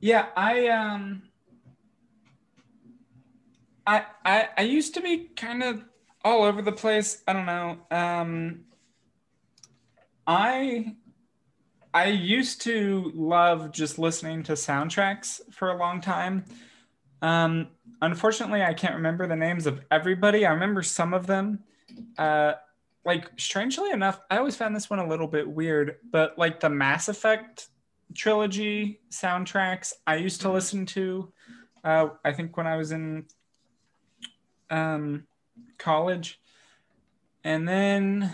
Yeah, 0.00 0.26
I 0.36 0.68
um 0.68 1.22
I 3.86 4.04
I 4.24 4.48
I 4.58 4.62
used 4.62 4.94
to 4.94 5.00
be 5.00 5.28
kind 5.36 5.62
of 5.62 5.84
all 6.24 6.42
over 6.42 6.62
the 6.62 6.72
place. 6.72 7.22
I 7.26 7.32
don't 7.32 7.46
know. 7.46 7.78
Um 7.90 8.64
I 10.26 10.96
I 11.92 12.06
used 12.06 12.62
to 12.62 13.12
love 13.14 13.70
just 13.72 13.98
listening 13.98 14.42
to 14.44 14.52
soundtracks 14.52 15.40
for 15.52 15.70
a 15.70 15.76
long 15.76 16.00
time. 16.00 16.44
Um 17.22 17.68
unfortunately, 18.02 18.62
I 18.62 18.74
can't 18.74 18.94
remember 18.96 19.26
the 19.26 19.36
names 19.36 19.66
of 19.66 19.80
everybody. 19.90 20.44
I 20.44 20.52
remember 20.52 20.82
some 20.82 21.14
of 21.14 21.26
them. 21.26 21.60
Uh 22.18 22.54
like 23.06 23.38
strangely 23.38 23.90
enough, 23.90 24.18
I 24.30 24.38
always 24.38 24.56
found 24.56 24.74
this 24.74 24.88
one 24.88 24.98
a 24.98 25.06
little 25.06 25.26
bit 25.28 25.46
weird, 25.46 25.96
but 26.10 26.38
like 26.38 26.60
the 26.60 26.70
Mass 26.70 27.08
Effect 27.08 27.68
trilogy 28.14 29.00
soundtracks 29.10 29.92
I 30.06 30.16
used 30.16 30.40
to 30.42 30.50
listen 30.50 30.86
to. 30.86 31.32
Uh, 31.82 32.08
I 32.24 32.32
think 32.32 32.56
when 32.56 32.66
I 32.66 32.76
was 32.76 32.92
in 32.92 33.26
um, 34.70 35.26
college, 35.78 36.40
and 37.42 37.68
then 37.68 38.30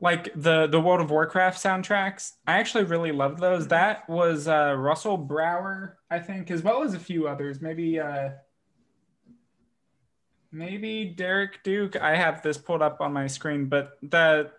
like 0.00 0.32
the 0.34 0.66
the 0.66 0.80
World 0.80 1.00
of 1.00 1.10
Warcraft 1.10 1.62
soundtracks. 1.62 2.32
I 2.46 2.58
actually 2.58 2.84
really 2.84 3.12
loved 3.12 3.38
those. 3.38 3.68
That 3.68 4.08
was 4.08 4.48
uh, 4.48 4.74
Russell 4.76 5.16
Brower, 5.16 5.98
I 6.10 6.18
think, 6.18 6.50
as 6.50 6.62
well 6.62 6.82
as 6.82 6.94
a 6.94 6.98
few 6.98 7.28
others. 7.28 7.60
Maybe 7.60 8.00
uh, 8.00 8.30
maybe 10.50 11.04
Derek 11.04 11.62
Duke. 11.62 11.96
I 11.96 12.16
have 12.16 12.42
this 12.42 12.56
pulled 12.56 12.82
up 12.82 13.00
on 13.00 13.12
my 13.12 13.26
screen, 13.26 13.66
but 13.66 13.98
the 14.02 14.50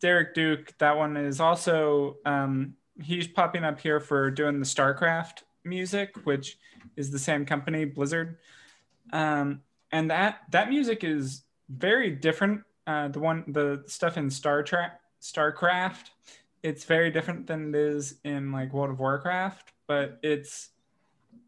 Derek 0.00 0.34
Duke, 0.34 0.72
that 0.78 0.96
one 0.96 1.16
is 1.16 1.40
also 1.40 2.16
um, 2.24 2.74
he's 3.02 3.26
popping 3.26 3.64
up 3.64 3.80
here 3.80 4.00
for 4.00 4.30
doing 4.30 4.60
the 4.60 4.66
StarCraft 4.66 5.42
music, 5.64 6.16
which 6.24 6.58
is 6.96 7.10
the 7.10 7.18
same 7.18 7.44
company, 7.44 7.84
Blizzard. 7.84 8.38
Um, 9.12 9.62
and 9.92 10.10
that 10.10 10.40
that 10.50 10.68
music 10.68 11.04
is 11.04 11.42
very 11.68 12.10
different. 12.10 12.62
Uh, 12.86 13.08
the 13.08 13.20
one 13.20 13.44
the 13.48 13.82
stuff 13.86 14.16
in 14.16 14.30
Star 14.30 14.62
Trek 14.62 15.00
StarCraft, 15.20 16.10
it's 16.62 16.84
very 16.84 17.10
different 17.10 17.46
than 17.46 17.74
it 17.74 17.74
is 17.74 18.16
in 18.24 18.52
like 18.52 18.72
World 18.72 18.90
of 18.90 19.00
Warcraft, 19.00 19.72
but 19.86 20.18
it's 20.22 20.70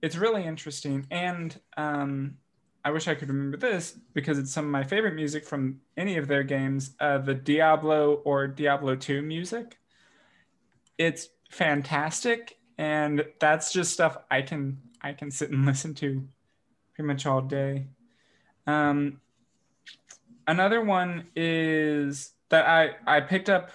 it's 0.03 0.17
really 0.17 0.45
interesting. 0.45 1.07
And 1.11 1.59
um, 1.77 2.37
I 2.85 2.91
wish 2.91 3.07
I 3.07 3.15
could 3.15 3.29
remember 3.29 3.57
this 3.57 3.97
because 4.13 4.39
it's 4.39 4.53
some 4.53 4.65
of 4.65 4.71
my 4.71 4.83
favorite 4.83 5.15
music 5.15 5.45
from 5.45 5.81
any 5.97 6.17
of 6.17 6.27
their 6.27 6.43
games. 6.43 6.95
Uh, 6.99 7.19
the 7.19 7.35
Diablo 7.35 8.15
or 8.25 8.49
Diablo 8.49 8.97
2 8.97 9.23
music. 9.23 9.79
It's 10.99 11.29
fantastic, 11.53 12.57
and 12.79 13.25
that's 13.39 13.73
just 13.73 13.93
stuff 13.93 14.17
I 14.31 14.43
can 14.43 14.79
I 15.01 15.13
can 15.13 15.31
sit 15.31 15.51
and 15.51 15.65
listen 15.67 15.95
to 15.95 16.27
pretty 16.95 17.07
much 17.07 17.27
all 17.27 17.43
day. 17.43 17.87
Um, 18.67 19.21
another 20.47 20.81
one 20.81 21.29
is 21.37 22.33
that 22.49 22.67
I 22.67 22.97
I 23.07 23.21
picked 23.21 23.49
up 23.49 23.71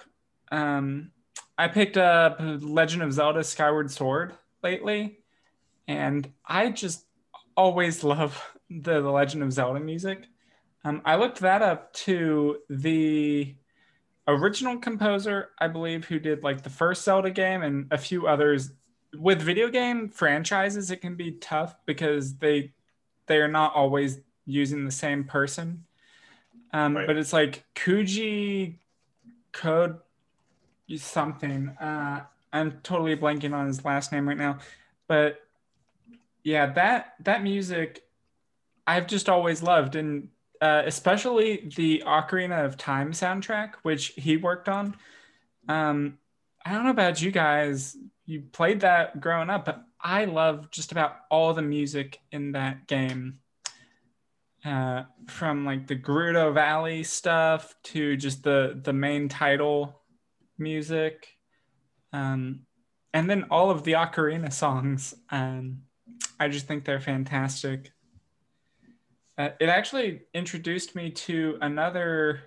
um, 0.50 1.12
I 1.56 1.68
picked 1.68 1.96
up 1.96 2.38
Legend 2.40 3.02
of 3.02 3.12
Zelda 3.12 3.44
Skyward 3.44 3.90
Sword 3.90 4.34
lately, 4.62 5.18
and 5.86 6.30
I 6.44 6.70
just 6.70 7.06
always 7.56 8.04
love 8.04 8.42
the, 8.70 9.00
the 9.00 9.10
Legend 9.10 9.42
of 9.42 9.52
Zelda 9.52 9.80
music. 9.80 10.24
Um, 10.84 11.02
I 11.04 11.16
looked 11.16 11.40
that 11.40 11.62
up 11.62 11.92
to 11.94 12.58
the 12.70 13.54
original 14.28 14.76
composer, 14.76 15.50
I 15.58 15.66
believe, 15.68 16.04
who 16.04 16.18
did 16.18 16.44
like 16.44 16.62
the 16.62 16.70
first 16.70 17.04
Zelda 17.04 17.30
game 17.30 17.62
and 17.62 17.86
a 17.90 17.98
few 17.98 18.28
others. 18.28 18.70
With 19.14 19.40
video 19.40 19.68
game 19.70 20.10
franchises, 20.10 20.90
it 20.90 20.98
can 20.98 21.16
be 21.16 21.32
tough 21.32 21.74
because 21.86 22.36
they 22.36 22.72
they 23.26 23.38
are 23.38 23.48
not 23.48 23.74
always 23.74 24.20
using 24.46 24.84
the 24.84 24.90
same 24.90 25.24
person. 25.24 25.84
Um, 26.72 26.96
right. 26.96 27.06
But 27.06 27.16
it's 27.16 27.32
like 27.32 27.64
Koji 27.74 28.76
Code 29.52 29.98
something. 30.96 31.68
Uh, 31.80 32.22
I'm 32.52 32.80
totally 32.82 33.16
blanking 33.16 33.54
on 33.54 33.66
his 33.66 33.84
last 33.84 34.12
name 34.12 34.28
right 34.28 34.36
now, 34.36 34.58
but 35.06 35.40
yeah, 36.44 36.66
that 36.72 37.14
that 37.20 37.42
music 37.42 38.04
I've 38.86 39.06
just 39.06 39.28
always 39.28 39.62
loved, 39.62 39.96
and 39.96 40.28
uh, 40.60 40.82
especially 40.86 41.70
the 41.76 42.02
Ocarina 42.06 42.64
of 42.64 42.76
Time 42.76 43.12
soundtrack, 43.12 43.74
which 43.82 44.08
he 44.16 44.36
worked 44.36 44.68
on. 44.68 44.96
Um, 45.68 46.18
I 46.64 46.72
don't 46.72 46.84
know 46.84 46.90
about 46.90 47.22
you 47.22 47.30
guys. 47.30 47.96
You 48.26 48.42
played 48.52 48.80
that 48.80 49.20
growing 49.20 49.50
up, 49.50 49.64
but 49.64 49.82
I 50.00 50.24
love 50.26 50.70
just 50.70 50.92
about 50.92 51.16
all 51.30 51.54
the 51.54 51.62
music 51.62 52.18
in 52.32 52.52
that 52.52 52.86
game. 52.86 53.40
Uh, 54.64 55.04
from 55.28 55.64
like 55.64 55.86
the 55.86 55.96
Gerudo 55.96 56.52
Valley 56.52 57.04
stuff 57.04 57.74
to 57.84 58.16
just 58.16 58.42
the 58.42 58.80
the 58.82 58.92
main 58.92 59.28
title 59.28 60.02
music, 60.58 61.28
um, 62.12 62.66
and 63.14 63.30
then 63.30 63.44
all 63.50 63.70
of 63.70 63.84
the 63.84 63.92
ocarina 63.92 64.52
songs. 64.52 65.14
Um, 65.30 65.82
I 66.40 66.48
just 66.48 66.66
think 66.66 66.84
they're 66.84 67.00
fantastic. 67.00 67.92
Uh, 69.38 69.50
it 69.60 69.68
actually 69.68 70.22
introduced 70.34 70.96
me 70.96 71.10
to 71.10 71.56
another, 71.62 72.40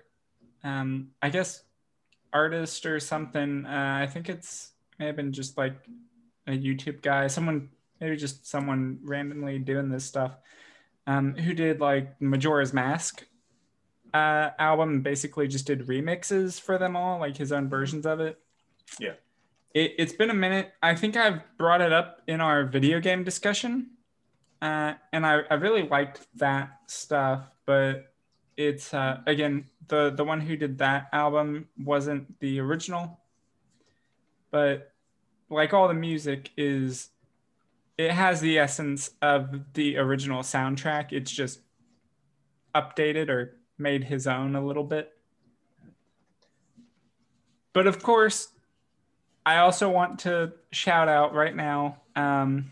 um, 0.62 1.08
I 1.22 1.30
guess, 1.30 1.62
artist 2.34 2.84
or 2.84 3.00
something. 3.00 3.64
Uh, 3.64 3.98
I 4.02 4.06
think 4.06 4.28
it's 4.28 4.72
may 4.98 5.06
have 5.06 5.16
been 5.16 5.32
just 5.32 5.56
like 5.56 5.74
a 6.46 6.52
YouTube 6.52 7.00
guy, 7.00 7.28
someone 7.28 7.70
maybe 7.98 8.16
just 8.16 8.46
someone 8.46 8.98
randomly 9.04 9.58
doing 9.58 9.88
this 9.88 10.04
stuff, 10.04 10.36
um, 11.06 11.34
who 11.34 11.54
did 11.54 11.80
like 11.80 12.20
Majora's 12.20 12.74
Mask 12.74 13.24
uh, 14.12 14.50
album. 14.58 15.00
Basically, 15.00 15.48
just 15.48 15.66
did 15.66 15.86
remixes 15.86 16.60
for 16.60 16.76
them 16.76 16.94
all, 16.94 17.18
like 17.18 17.38
his 17.38 17.52
own 17.52 17.70
versions 17.70 18.04
of 18.04 18.20
it. 18.20 18.38
Yeah. 19.00 19.14
It, 19.72 19.94
it's 19.96 20.12
been 20.12 20.28
a 20.28 20.34
minute. 20.34 20.74
I 20.82 20.94
think 20.94 21.16
I've 21.16 21.40
brought 21.56 21.80
it 21.80 21.92
up 21.92 22.20
in 22.26 22.42
our 22.42 22.66
video 22.66 23.00
game 23.00 23.24
discussion 23.24 23.91
uh, 24.62 24.94
and 25.12 25.26
I, 25.26 25.40
I 25.50 25.54
really 25.54 25.82
liked 25.88 26.20
that 26.36 26.78
stuff, 26.86 27.50
but 27.66 28.14
it's 28.56 28.94
uh, 28.94 29.20
again 29.26 29.66
the 29.88 30.10
the 30.10 30.22
one 30.22 30.40
who 30.40 30.56
did 30.56 30.78
that 30.78 31.08
album 31.12 31.66
wasn't 31.76 32.38
the 32.38 32.60
original, 32.60 33.18
but 34.52 34.92
like 35.50 35.74
all 35.74 35.88
the 35.88 35.94
music 35.94 36.50
is, 36.56 37.10
it 37.98 38.12
has 38.12 38.40
the 38.40 38.58
essence 38.58 39.10
of 39.20 39.72
the 39.74 39.98
original 39.98 40.42
soundtrack. 40.42 41.12
It's 41.12 41.30
just 41.30 41.60
updated 42.72 43.28
or 43.28 43.58
made 43.78 44.04
his 44.04 44.28
own 44.28 44.54
a 44.54 44.64
little 44.64 44.84
bit. 44.84 45.12
But 47.72 47.88
of 47.88 48.00
course, 48.00 48.48
I 49.44 49.58
also 49.58 49.90
want 49.90 50.20
to 50.20 50.52
shout 50.70 51.08
out 51.08 51.34
right 51.34 51.54
now. 51.54 51.96
Um, 52.14 52.70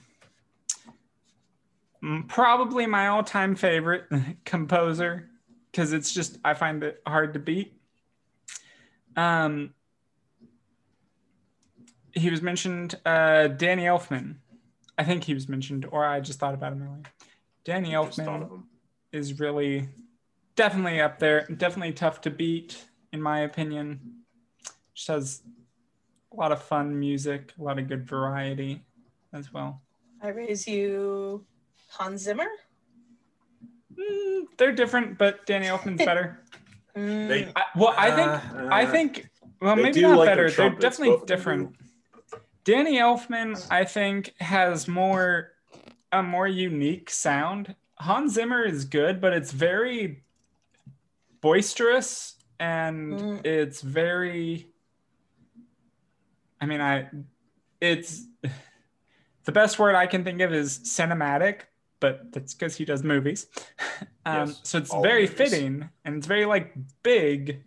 probably 2.29 2.87
my 2.87 3.09
all-time 3.09 3.55
favorite 3.55 4.05
composer 4.45 5.29
because 5.71 5.93
it's 5.93 6.13
just 6.13 6.39
I 6.45 6.55
find 6.55 6.83
it 6.83 7.03
hard 7.07 7.35
to 7.35 7.41
beat. 7.41 7.75
Um, 9.17 9.75
he 12.13 12.31
was 12.31 12.43
mentioned 12.43 12.97
uh, 13.05 13.49
Danny 13.49 13.85
Elfman. 13.85 14.37
I 14.99 15.05
think 15.05 15.25
he 15.25 15.35
was 15.35 15.49
mentioned, 15.49 15.87
or 15.91 16.05
I 16.05 16.21
just 16.21 16.39
thought 16.39 16.55
about 16.55 16.73
him 16.73 16.83
earlier. 16.83 17.03
Danny 17.65 17.91
Elfman 17.91 18.63
is 19.13 19.39
really 19.39 19.89
definitely 20.57 21.01
up 21.01 21.19
there. 21.19 21.47
Definitely 21.47 21.93
tough 21.93 22.21
to 22.23 22.31
beat, 22.31 22.85
in 23.13 23.23
my 23.23 23.41
opinion. 23.41 24.25
Just 24.95 25.09
has 25.09 25.43
a 26.33 26.37
lot 26.37 26.53
of 26.53 26.63
fun 26.63 26.99
music, 26.99 27.53
a 27.59 27.63
lot 27.63 27.79
of 27.79 27.89
good 27.89 28.07
variety 28.07 28.83
as 29.33 29.53
well. 29.53 29.81
I 30.23 30.29
raise 30.29 30.67
you 30.67 31.47
Hans 31.91 32.23
Zimmer? 32.23 32.49
Mm, 33.95 34.47
they're 34.57 34.73
different, 34.73 35.19
but 35.19 35.47
Danny 35.47 35.67
Elfman's 35.67 36.05
better. 36.05 36.41
They, 36.93 37.51
I, 37.55 37.63
well, 37.77 37.95
I 37.97 38.11
think 38.11 38.29
uh, 38.29 38.69
I 38.69 38.85
think 38.85 39.31
well 39.61 39.77
maybe 39.77 40.03
not 40.03 40.19
like 40.19 40.27
better. 40.27 40.51
They're 40.51 40.71
definitely 40.71 41.25
different. 41.25 41.77
Danny 42.65 42.99
Elfman, 42.99 43.65
I 43.71 43.85
think, 43.85 44.35
has 44.41 44.89
more 44.89 45.53
a 46.11 46.21
more 46.21 46.49
unique 46.49 47.09
sound. 47.09 47.77
Hans 47.95 48.35
Zimmer 48.35 48.65
is 48.65 48.85
good, 48.85 49.21
but 49.21 49.33
it's 49.33 49.53
very 49.53 50.25
boisterous 51.41 52.35
and 52.59 53.13
mm. 53.15 53.47
it's 53.47 53.81
very 53.81 54.69
I 56.61 56.67
mean 56.67 56.81
I 56.81 57.09
it's 57.81 58.27
the 59.45 59.53
best 59.53 59.79
word 59.79 59.95
I 59.95 60.07
can 60.07 60.25
think 60.25 60.41
of 60.43 60.53
is 60.53 60.79
cinematic, 60.81 61.63
but 62.01 62.33
that's 62.33 62.55
because 62.55 62.77
he 62.77 62.85
does 62.85 63.05
movies. 63.05 63.47
um, 64.27 64.49
yes, 64.49 64.61
so 64.65 64.79
it's 64.79 64.93
very 64.93 65.23
movies. 65.23 65.37
fitting 65.37 65.89
and 66.05 66.17
it's 66.17 66.27
very 66.27 66.47
like 66.47 66.73
big. 67.03 67.63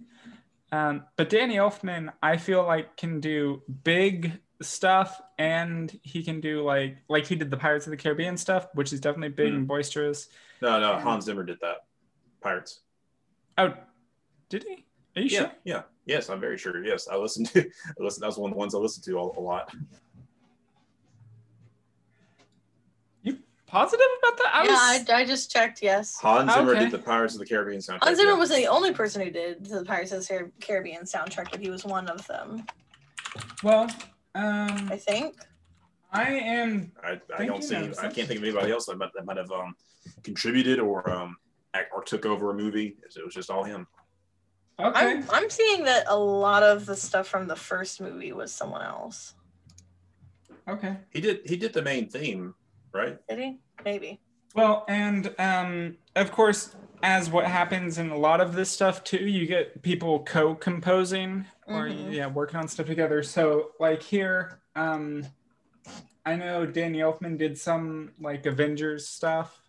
Um, 0.71 1.03
but 1.15 1.29
Danny 1.29 1.55
Elfman, 1.55 2.11
I 2.21 2.37
feel 2.37 2.63
like 2.65 2.97
can 2.97 3.19
do 3.19 3.61
big 3.83 4.39
stuff 4.61 5.21
and 5.37 5.97
he 6.03 6.23
can 6.23 6.41
do 6.41 6.63
like 6.63 6.97
like 7.09 7.25
he 7.27 7.35
did 7.35 7.51
the 7.51 7.57
Pirates 7.57 7.85
of 7.85 7.91
the 7.91 7.97
Caribbean 7.97 8.37
stuff, 8.37 8.67
which 8.73 8.91
is 8.91 8.99
definitely 8.99 9.29
big 9.29 9.53
mm. 9.53 9.57
and 9.57 9.67
boisterous. 9.67 10.29
No, 10.61 10.79
no, 10.79 10.99
Hans 10.99 11.25
Zimmer 11.25 11.43
did 11.43 11.59
that. 11.61 11.85
Pirates. 12.41 12.81
Oh, 13.57 13.73
did 14.49 14.63
he? 14.63 14.85
Are 15.15 15.21
you 15.21 15.29
yeah, 15.29 15.39
sure? 15.39 15.51
Yeah. 15.63 15.81
Yes, 16.05 16.29
I'm 16.29 16.39
very 16.39 16.57
sure. 16.57 16.83
Yes, 16.83 17.07
I 17.07 17.15
listened 17.15 17.47
to. 17.49 17.61
I 17.99 18.03
listened. 18.03 18.23
That 18.23 18.27
was 18.27 18.37
one 18.37 18.51
of 18.51 18.55
the 18.55 18.59
ones 18.59 18.75
I 18.75 18.79
listened 18.79 19.05
to 19.05 19.17
a, 19.17 19.21
a 19.21 19.41
lot. 19.41 19.73
Positive 23.73 24.05
about 24.19 24.37
that? 24.37 24.51
I 24.53 24.63
yeah, 24.65 24.99
was... 24.99 25.09
I, 25.09 25.21
I 25.21 25.25
just 25.25 25.51
checked. 25.51 25.81
Yes. 25.81 26.15
Hans 26.19 26.53
Zimmer 26.53 26.71
okay. 26.71 26.81
did 26.81 26.91
the 26.91 26.99
Pirates 26.99 27.33
of 27.33 27.39
the 27.39 27.45
Caribbean 27.45 27.81
soundtrack. 27.81 28.03
Hans 28.03 28.17
Zimmer 28.17 28.37
wasn't 28.37 28.59
the 28.59 28.67
only 28.67 28.93
person 28.93 29.21
who 29.23 29.31
did 29.31 29.65
the 29.65 29.83
Pirates 29.83 30.11
of 30.11 30.25
the 30.25 30.51
Caribbean 30.61 31.03
soundtrack, 31.03 31.49
but 31.49 31.59
he 31.59 31.69
was 31.69 31.83
one 31.83 32.07
of 32.07 32.25
them. 32.27 32.65
Well, 33.63 33.89
um, 34.35 34.89
I 34.91 34.97
think. 34.97 35.35
I 36.11 36.25
am. 36.29 36.91
I, 37.03 37.19
I 37.35 37.45
don't 37.47 37.63
see. 37.63 37.75
I 37.75 38.07
can't 38.09 38.27
think 38.27 38.37
of 38.37 38.43
anybody 38.43 38.71
else 38.71 38.85
that 38.85 38.97
might, 38.99 39.09
that 39.15 39.25
might 39.25 39.37
have 39.37 39.51
um, 39.51 39.75
contributed 40.21 40.79
or 40.79 41.09
um, 41.09 41.35
or 41.91 42.03
took 42.03 42.27
over 42.27 42.51
a 42.51 42.53
movie. 42.53 42.97
It 43.03 43.25
was 43.25 43.33
just 43.33 43.49
all 43.49 43.63
him. 43.63 43.87
Okay. 44.79 44.99
I'm 44.99 45.25
I'm 45.31 45.49
seeing 45.49 45.83
that 45.85 46.05
a 46.07 46.15
lot 46.15 46.61
of 46.61 46.85
the 46.85 46.95
stuff 46.95 47.27
from 47.27 47.47
the 47.47 47.55
first 47.55 47.99
movie 47.99 48.31
was 48.31 48.53
someone 48.53 48.83
else. 48.83 49.33
Okay. 50.67 50.97
He 51.09 51.19
did 51.19 51.41
he 51.45 51.57
did 51.57 51.73
the 51.73 51.81
main 51.81 52.07
theme, 52.07 52.53
right? 52.93 53.17
Did 53.27 53.39
he? 53.39 53.59
Maybe. 53.83 54.19
Well, 54.55 54.85
and 54.87 55.33
um, 55.39 55.97
of 56.15 56.31
course, 56.31 56.75
as 57.01 57.29
what 57.29 57.45
happens 57.45 57.97
in 57.97 58.11
a 58.11 58.17
lot 58.17 58.39
of 58.39 58.53
this 58.53 58.69
stuff 58.69 59.03
too, 59.03 59.27
you 59.27 59.45
get 59.47 59.81
people 59.81 60.23
co-composing 60.23 61.45
or 61.67 61.87
Mhm. 61.87 62.13
yeah, 62.13 62.27
working 62.27 62.57
on 62.57 62.67
stuff 62.67 62.85
together. 62.85 63.23
So 63.23 63.71
like 63.79 64.01
here, 64.03 64.59
um, 64.75 65.25
I 66.25 66.35
know 66.35 66.65
Danny 66.65 66.99
Elfman 66.99 67.37
did 67.37 67.57
some 67.57 68.11
like 68.19 68.45
Avengers 68.45 69.07
stuff. 69.07 69.59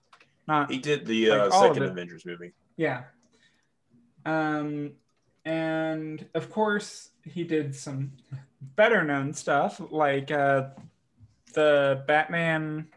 Not 0.47 0.71
He 0.71 0.79
did 0.79 1.07
the 1.07 1.31
Like, 1.31 1.41
uh, 1.53 1.61
second. 1.63 1.83
Avengers 1.85 2.25
movie. 2.27 2.53
yeah. 2.77 3.05
Um, 4.27 4.93
and 5.45 6.27
of 6.35 6.51
course, 6.51 7.11
he 7.25 7.45
did 7.45 7.75
some 7.75 8.13
better 8.61 9.03
known 9.05 9.33
stuff 9.33 9.81
like 9.91 10.31
uh, 10.31 10.69
the 11.55 12.03
Batman. 12.07 12.89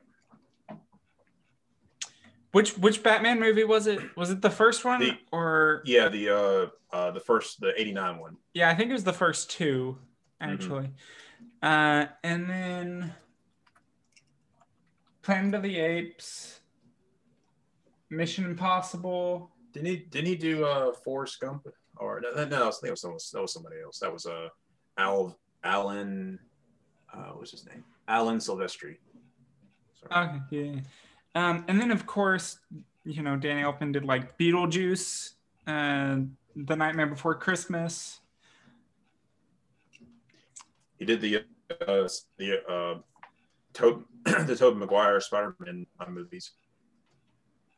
Which 2.54 2.77
which 2.77 3.04
Batman 3.04 3.39
movie 3.39 3.63
was 3.66 3.88
it? 3.88 4.00
Was 4.16 4.30
it 4.32 4.42
the 4.42 4.50
first 4.50 4.86
one 4.86 5.00
The- 5.01 5.18
or 5.32 5.82
Yeah, 5.86 6.08
the 6.10 6.30
uh, 6.30 6.96
uh 6.96 7.12
the 7.12 7.20
first 7.20 7.60
the 7.60 7.74
'89 7.80 8.18
one. 8.20 8.38
yeah? 8.54 8.70
I 8.70 8.75
think 8.75 8.89
it 8.89 8.94
was 8.94 9.04
the 9.04 9.13
first 9.13 9.51
two 9.51 9.98
Mm-hmm. 10.42 10.54
actually. 10.54 10.89
Uh, 11.63 12.06
and 12.24 12.48
then 12.50 13.13
Planet 15.24 15.56
of 15.56 15.63
the 15.63 15.77
Apes, 15.80 16.60
Mission 18.10 18.46
Impossible. 18.46 19.51
Didn't 19.74 19.88
he? 19.88 19.98
Didn't 19.98 20.27
he 20.27 20.36
do 20.36 20.66
uh 20.66 20.94
Forrest 20.94 21.39
Gump? 21.39 21.68
Or 21.98 22.22
no, 22.22 22.32
no, 22.32 22.46
no 22.46 22.68
I 22.68 22.72
think 22.72 22.84
it 22.86 22.92
was, 22.92 23.01
someone, 23.01 23.20
that 23.34 23.42
was 23.42 23.54
somebody 23.54 23.77
else. 23.84 24.00
That 24.00 24.13
was 24.13 24.25
uh 24.25 24.50
Al 24.98 25.38
Alan. 25.63 26.39
Uh, 27.13 27.32
what's 27.34 27.51
his 27.51 27.66
name? 27.66 27.84
Alan 28.08 28.38
Silvestri. 28.38 28.98
Sorry. 30.00 30.27
Okay, 30.30 30.39
yeah. 30.51 30.80
Um, 31.36 31.65
and 31.67 31.79
then 31.79 31.91
of 31.91 32.05
course, 32.05 32.60
you 33.03 33.22
know, 33.22 33.36
Danny 33.36 33.62
Elfman 33.62 33.93
did 33.93 34.05
like 34.05 34.38
Beetlejuice, 34.38 35.34
uh, 35.65 36.17
The 36.55 36.75
Nightmare 36.75 37.07
Before 37.07 37.36
Christmas. 37.36 38.19
He 40.98 41.05
did 41.05 41.22
the 41.22 41.38
uh, 41.38 42.07
the 42.38 42.63
uh, 42.67 42.96
Tob 43.74 44.03
the 44.25 44.55
Tobey 44.55 44.79
Maguire 44.79 45.22
Spider-Man 45.22 45.86
movies. 46.10 46.51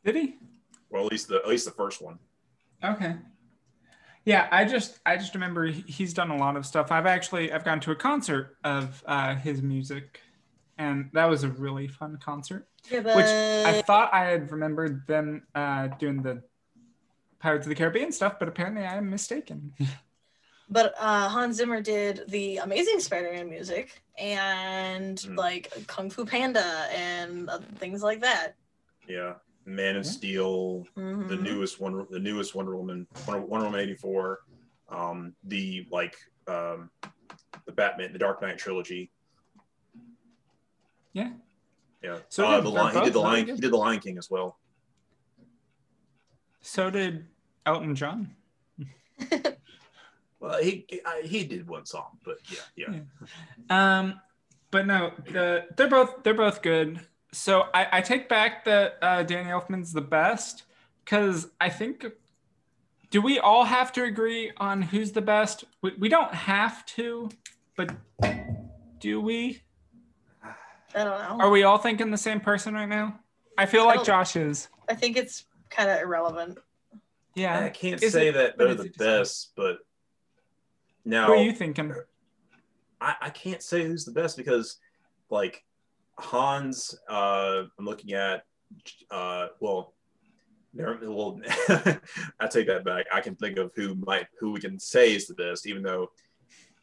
Did 0.05 0.15
he? 0.15 0.35
Well, 0.89 1.05
at 1.05 1.11
least 1.11 1.27
the 1.27 1.37
at 1.37 1.47
least 1.47 1.65
the 1.65 1.71
first 1.71 2.01
one. 2.01 2.17
Okay. 2.83 3.15
Yeah, 4.25 4.47
I 4.51 4.65
just 4.65 4.99
I 5.05 5.17
just 5.17 5.33
remember 5.33 5.65
he's 5.65 6.13
done 6.13 6.31
a 6.31 6.37
lot 6.37 6.55
of 6.55 6.65
stuff. 6.65 6.91
I've 6.91 7.05
actually 7.05 7.51
I've 7.51 7.65
gone 7.65 7.79
to 7.81 7.91
a 7.91 7.95
concert 7.95 8.57
of 8.63 9.03
uh, 9.05 9.35
his 9.35 9.61
music, 9.61 10.21
and 10.79 11.09
that 11.13 11.25
was 11.25 11.43
a 11.43 11.49
really 11.49 11.87
fun 11.87 12.17
concert. 12.23 12.67
Yeah, 12.89 13.01
Which 13.01 13.27
I 13.27 13.81
thought 13.85 14.11
I 14.13 14.25
had 14.25 14.49
remembered 14.51 15.05
them 15.05 15.43
uh, 15.53 15.87
doing 15.99 16.23
the 16.23 16.41
Pirates 17.39 17.65
of 17.65 17.69
the 17.69 17.75
Caribbean 17.75 18.11
stuff, 18.11 18.39
but 18.39 18.47
apparently 18.47 18.83
I 18.85 18.95
am 18.95 19.09
mistaken. 19.09 19.73
but 20.69 20.95
uh, 20.97 21.27
Hans 21.29 21.57
Zimmer 21.57 21.81
did 21.81 22.23
the 22.29 22.57
Amazing 22.57 23.01
Spider-Man 23.01 23.49
music 23.49 24.01
and 24.17 25.17
Mm. 25.19 25.37
like 25.37 25.71
Kung 25.87 26.09
Fu 26.09 26.25
Panda 26.25 26.87
and 26.93 27.49
uh, 27.49 27.59
things 27.75 28.01
like 28.01 28.21
that. 28.21 28.55
Yeah, 29.07 29.33
Man 29.65 29.97
of 29.97 30.05
Yeah. 30.05 30.11
Steel, 30.11 30.87
the 30.95 31.01
Mhm. 31.01 31.41
newest 31.41 31.79
one, 31.81 32.07
the 32.09 32.19
newest 32.19 32.55
Wonder 32.55 32.75
Woman, 32.77 33.05
Wonder, 33.27 33.45
Wonder 33.45 33.65
Woman 33.65 33.79
eighty 33.81 33.95
four, 33.95 34.39
um, 34.87 35.33
the 35.43 35.85
like 35.91 36.15
um, 36.47 36.89
the 37.65 37.71
Batman, 37.73 38.11
the 38.13 38.19
Dark 38.19 38.41
Knight 38.41 38.57
trilogy. 38.57 39.11
Yeah. 41.13 41.31
Yeah. 42.03 42.19
So 42.29 42.45
uh, 42.45 42.55
did- 42.57 42.65
the 42.65 42.69
lion, 42.69 42.95
he 42.95 43.03
did 43.03 43.13
the 43.13 43.19
lion. 43.19 43.45
good. 43.45 43.55
He 43.55 43.61
did 43.61 43.71
the 43.71 43.77
Lion 43.77 43.99
King 43.99 44.17
as 44.17 44.29
well. 44.29 44.57
So 46.61 46.89
did 46.89 47.25
Elton 47.65 47.95
John. 47.95 48.35
Well, 50.41 50.57
he 50.63 50.85
I, 51.05 51.23
he 51.25 51.43
did 51.43 51.67
one 51.67 51.85
song, 51.85 52.17
but 52.23 52.37
yeah, 52.49 52.59
yeah. 52.77 52.99
Yeah. 53.69 53.99
Um, 53.99 54.21
but 54.71 54.87
no, 54.87 55.11
the 55.25 55.65
they're 55.75 55.89
both 55.89 56.23
they're 56.23 56.33
both 56.33 56.61
good. 56.61 57.05
So 57.33 57.65
I, 57.73 57.87
I 57.97 58.01
take 58.01 58.29
back 58.29 58.63
that 58.63 58.97
uh, 59.01 59.23
Danny 59.23 59.49
Elfman's 59.49 59.91
the 59.91 60.01
best 60.01 60.63
because 61.03 61.47
I 61.59 61.69
think. 61.69 62.05
Do 63.11 63.21
we 63.21 63.39
all 63.39 63.65
have 63.65 63.91
to 63.93 64.03
agree 64.03 64.51
on 64.57 64.83
who's 64.83 65.11
the 65.11 65.21
best? 65.21 65.63
We, 65.81 65.93
we 65.97 66.09
don't 66.09 66.33
have 66.33 66.85
to, 66.85 67.29
but 67.75 67.89
do 68.99 69.19
we? 69.19 69.63
I 70.95 71.03
don't 71.03 71.19
know. 71.37 71.43
Are 71.45 71.49
we 71.49 71.63
all 71.63 71.77
thinking 71.77 72.11
the 72.11 72.17
same 72.17 72.39
person 72.39 72.73
right 72.73 72.87
now? 72.89 73.19
I 73.57 73.65
feel 73.65 73.83
I 73.83 73.85
like 73.85 73.95
don't- 73.97 74.05
Josh 74.05 74.35
is. 74.35 74.69
I 74.89 74.95
think 74.95 75.17
it's 75.17 75.45
kind 75.69 75.89
of 75.89 75.99
irrelevant. 75.99 76.57
Yeah. 77.35 77.59
I 77.65 77.69
can't 77.69 78.01
Is 78.01 78.13
say 78.13 78.29
it- 78.29 78.33
that 78.33 78.57
but 78.57 78.65
they're 78.65 78.75
the 78.75 78.83
it 78.83 78.87
just- 78.87 78.97
best, 78.97 79.51
but 79.55 79.77
now 81.05 81.27
Who 81.27 81.33
are 81.33 81.43
you 81.43 81.51
thinking? 81.53 81.93
I, 83.01 83.15
I 83.21 83.29
can't 83.29 83.61
say 83.61 83.83
who's 83.85 84.03
the 84.05 84.11
best 84.11 84.35
because 84.35 84.77
like 85.29 85.63
Hans, 86.17 86.95
uh, 87.09 87.63
I'm 87.77 87.85
looking 87.85 88.13
at 88.13 88.43
uh, 89.09 89.47
well, 89.59 89.93
well, 90.73 91.39
I 92.39 92.47
take 92.49 92.67
that 92.67 92.83
back. 92.83 93.05
I 93.13 93.21
can 93.21 93.35
think 93.35 93.57
of 93.57 93.71
who 93.75 93.95
might 93.95 94.27
who 94.39 94.51
we 94.51 94.59
can 94.59 94.77
say 94.79 95.15
is 95.15 95.27
the 95.27 95.33
best, 95.35 95.65
even 95.65 95.81
though 95.81 96.11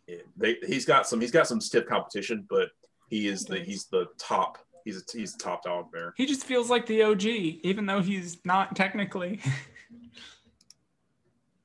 it, 0.09 0.27
they, 0.37 0.57
he's 0.67 0.85
got 0.87 1.07
some 1.07 1.21
he's 1.21 1.31
got 1.31 1.47
some 1.47 1.61
stiff 1.61 1.87
competition, 1.87 2.47
but 2.49 2.71
he 3.09 3.29
is 3.29 3.45
the 3.45 3.59
he's 3.61 3.87
the 3.87 4.07
top. 4.19 4.59
He's 4.85 4.99
a, 4.99 5.03
he's 5.19 5.33
the 5.33 5.43
top 5.43 5.65
dog 5.65 5.87
there. 5.93 6.15
He 6.17 6.27
just 6.27 6.45
feels 6.45 6.71
like 6.71 6.87
the 6.87 7.03
OG, 7.03 7.25
even 7.25 7.87
though 7.87 8.01
he's 8.03 8.39
not 8.45 8.77
technically. 8.77 9.41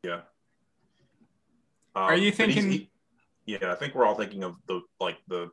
Yeah. 0.04 0.22
Are 1.96 2.16
you 2.16 2.32
Um, 2.32 2.38
but 2.38 2.50
he's- 2.50 2.56
thinking- 2.56 2.72
he- 2.72 2.92
yeah, 3.46 3.72
I 3.72 3.76
think 3.76 3.94
we're 3.96 4.06
all 4.06 4.16
thinking 4.16 4.44
of 4.44 4.56
the 4.68 4.82
like 5.00 5.18
the 5.28 5.52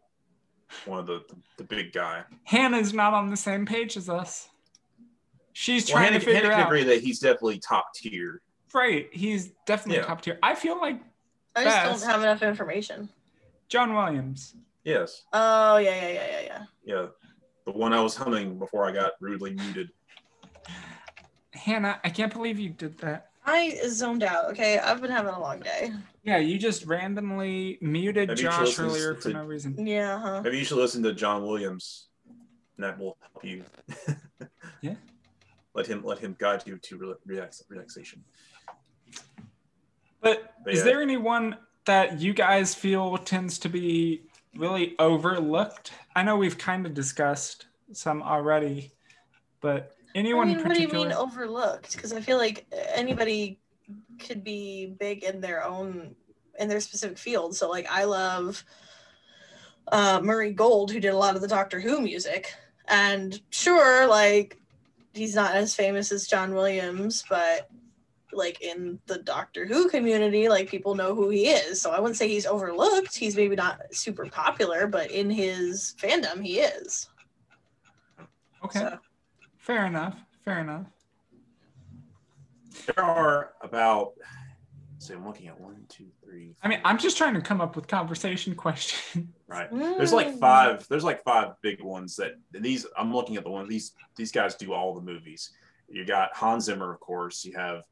one 0.85 0.99
of 1.01 1.07
the 1.07 1.23
the, 1.57 1.65
big 1.65 1.93
guy. 1.93 2.23
Hannah's 2.45 2.93
not 2.95 3.13
on 3.15 3.31
the 3.31 3.37
same 3.37 3.67
page 3.67 3.97
as 3.97 4.09
us. 4.09 4.49
She's 5.53 5.87
Well, 5.89 5.97
trying 5.97 6.05
Hannah, 6.13 6.19
to 6.21 6.25
figure 6.25 6.41
Hannah 6.43 6.55
can 6.55 6.61
out. 6.63 6.67
agree 6.69 6.85
that 6.85 7.01
he's 7.03 7.19
definitely 7.19 7.59
top 7.59 7.93
tier. 7.95 8.41
Right, 8.73 9.09
he's 9.13 9.49
definitely 9.67 9.97
Yeah. 10.01 10.07
top 10.07 10.21
tier. 10.23 10.39
I 10.43 10.55
feel 10.55 10.79
like 10.79 11.01
I 11.57 11.65
just 11.65 11.77
Best. 11.77 12.03
don't 12.05 12.11
have 12.11 12.23
enough 12.23 12.43
information. 12.43 13.09
John 13.69 13.95
Williams. 13.95 14.55
Yes. 14.89 15.25
Oh 15.35 15.77
yeah, 15.77 15.91
yeah, 15.95 16.09
yeah, 16.13 16.27
yeah, 16.31 16.41
yeah. 16.47 16.63
Yeah. 16.85 17.07
The 17.67 17.73
one 17.73 17.93
I 17.93 18.01
was 18.01 18.17
humming 18.17 18.59
before 18.59 18.89
I 18.89 18.93
got 18.93 19.13
rudely 19.21 19.53
muted. 19.53 19.91
Hannah, 21.53 22.01
I 22.05 22.09
can't 22.09 22.33
believe 22.33 22.59
you 22.59 22.71
did 22.71 22.97
that. 22.99 23.27
I 23.45 23.79
zoned 23.89 24.23
out. 24.23 24.47
Okay, 24.51 24.79
I've 24.79 25.03
been 25.03 25.11
having 25.11 25.35
a 25.35 25.41
long 25.41 25.61
day. 25.61 25.93
Yeah, 26.23 26.39
you 26.39 26.59
just 26.59 26.87
randomly 26.87 27.77
muted 27.83 28.29
Maybe 28.29 28.43
you 28.43 28.51
should 28.51 28.53
Josh 28.53 28.67
listen 28.79 28.85
earlier 28.87 29.15
to- 29.15 29.21
for 29.21 29.29
no 29.31 29.45
reason. 29.45 29.87
Yeah, 29.87 30.19
huh? 30.19 30.41
Maybe 30.43 30.59
you 30.59 30.65
should 30.65 30.79
listen 30.79 31.03
to 31.03 31.13
John 31.13 31.43
Williams. 31.47 32.09
And 32.77 32.85
that 32.85 32.99
will 32.99 33.17
help 33.21 33.45
you. 33.45 33.65
Yeah. 34.81 34.95
Let 35.75 35.87
him 35.89 36.05
let 36.05 36.19
him 36.21 36.37
guide 36.39 36.63
you 36.65 36.79
to 36.79 36.99
rela- 36.99 37.17
relax, 37.27 37.63
relaxation. 37.69 38.23
But 40.23 40.55
But 40.65 40.73
is 40.73 40.79
yeah. 40.79 40.85
there 40.85 41.03
anyone 41.03 41.57
that 41.87 42.21
you 42.21 42.33
guys 42.33 42.75
feel 42.77 43.19
tends 43.19 43.59
to 43.61 43.69
be 43.69 44.23
really 44.59 44.95
overlooked? 44.99 45.93
I 46.15 46.23
know 46.23 46.37
we've 46.37 46.59
kind 46.59 46.85
of 46.85 46.93
discussed 46.93 47.67
some 47.93 48.23
already, 48.23 48.93
but 49.61 49.93
anyone 50.15 50.49
I 50.49 50.51
mean, 50.51 50.61
in 50.61 50.69
what 50.69 50.75
do 50.75 50.83
you 50.83 50.89
mean 50.89 51.13
overlooked? 51.13 51.93
Because 51.93 52.13
I 52.13 52.21
feel 52.21 52.37
like 52.37 52.67
anybody 52.95 53.61
could 54.19 54.45
be 54.45 54.95
big 54.99 55.25
in 55.25 55.41
their 55.41 55.65
own 55.65 56.15
in 56.59 56.69
their 56.69 56.81
specific 56.81 57.19
field. 57.19 57.57
So 57.57 57.71
like 57.71 57.87
I 57.91 58.05
love 58.05 58.65
uh, 59.93 60.21
Murray 60.23 60.53
Gold, 60.53 60.91
who 60.91 61.01
did 61.01 61.15
a 61.15 61.17
lot 61.17 61.37
of 61.37 61.41
the 61.41 61.49
Doctor 61.49 61.81
Who 61.81 62.01
music, 62.01 62.53
and 62.89 63.41
sure, 63.51 64.07
like 64.07 64.59
he's 65.15 65.35
not 65.35 65.55
as 65.55 65.75
famous 65.75 66.13
as 66.13 66.27
John 66.27 66.55
Williams, 66.55 67.25
but 67.29 67.71
like 68.33 68.61
in 68.61 68.99
the 69.07 69.19
Doctor 69.19 69.67
Who 69.67 69.89
community, 69.89 70.49
like 70.49 70.69
people 70.69 70.95
know 70.95 71.15
who 71.15 71.31
he 71.31 71.49
is. 71.49 71.81
So 71.81 71.91
I 71.91 72.01
wouldn't 72.01 72.17
say 72.17 72.29
he's 72.29 72.47
overlooked. 72.47 73.17
He's 73.17 73.37
maybe 73.37 73.57
not 73.57 73.81
super 73.91 74.27
popular, 74.27 74.87
but 74.87 75.11
in 75.11 75.31
his 75.31 75.95
fandom, 76.01 76.43
he 76.43 76.61
is. 76.61 77.09
okay, 78.65 78.79
So, 78.81 78.99
fair 79.59 79.87
enough. 79.87 80.17
Fair 80.45 80.61
enough. 80.61 80.87
There 82.87 83.05
are 83.05 83.53
about 83.61 84.13
so 84.99 85.15
I'm 85.15 85.27
looking 85.27 85.47
at 85.47 85.59
one, 85.59 85.85
two, 85.89 86.07
three. 86.25 86.57
I 86.63 86.69
mean, 86.69 86.81
I'm 86.85 86.99
just 86.99 87.17
trying 87.17 87.35
to 87.35 87.41
come 87.41 87.61
up 87.61 87.77
with 87.77 87.87
conversation 87.87 88.55
questions. 88.57 89.27
Right. 89.47 89.69
There's 89.71 90.13
like 90.13 90.29
mm. 90.29 90.39
five. 90.39 90.87
There's 90.89 91.05
like 91.05 91.23
five 91.23 91.53
big 91.63 91.83
ones 91.83 92.17
that 92.17 92.33
these. 92.53 92.85
I'm 92.97 93.15
looking 93.15 93.37
at 93.37 93.45
the 93.45 93.51
one. 93.51 93.69
These 93.69 93.93
these 94.17 94.33
guys 94.33 94.55
do 94.55 94.73
all 94.75 94.95
the 94.95 95.01
movies. 95.01 95.53
You 95.89 96.05
got 96.05 96.35
Hans 96.35 96.65
Zimmer, 96.65 96.93
of 96.93 97.01
course. 97.01 97.45
You 97.45 97.57
have 97.57 97.85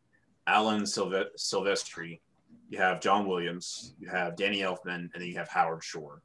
Alan 0.47 0.87
Silve- 0.87 1.35
Silvestri. 1.37 2.21
you 2.69 2.79
have 2.79 3.01
John 3.01 3.27
Williams, 3.29 3.95
you 4.01 4.09
have 4.09 4.35
Danny 4.35 4.59
Elfman, 4.63 4.95
and 4.97 5.11
then 5.15 5.23
you 5.29 5.37
have 5.39 5.49
Howard 5.49 5.85
Shore. 5.85 6.21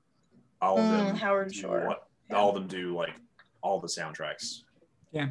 All 0.59 0.79
of 0.79 0.89
them, 0.89 1.15
Mm, 1.15 1.17
Howard 1.19 1.49
do 1.51 1.53
Shore. 1.59 1.85
what- 1.85 2.07
Yeah. 2.29 2.35
all 2.37 2.49
of 2.49 2.55
them 2.55 2.65
do 2.67 2.95
like 2.95 3.13
all 3.61 3.79
the 3.79 3.87
soundtracks. 3.87 4.63
Yeah. 5.11 5.29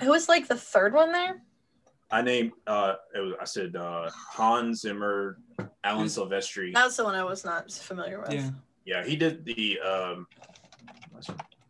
Who 0.00 0.10
was 0.10 0.28
like 0.28 0.48
the 0.48 0.56
third 0.56 0.92
one 0.92 1.10
there? 1.10 1.42
I 2.10 2.20
named, 2.20 2.52
uh, 2.66 2.96
it 3.14 3.20
was, 3.20 3.34
I 3.40 3.44
said 3.44 3.76
uh, 3.76 4.10
Hans 4.10 4.82
Zimmer, 4.82 5.38
Alan 5.84 6.02
Who's- 6.02 6.18
Silvestri. 6.18 6.74
That's 6.74 6.96
the 6.98 7.04
one 7.04 7.14
I 7.14 7.24
was 7.24 7.44
not 7.46 7.72
familiar 7.72 8.20
with. 8.20 8.32
Yeah. 8.34 8.50
Yeah, 8.84 9.04
he 9.04 9.16
did 9.16 9.44
the 9.46 9.80
um, 9.80 10.26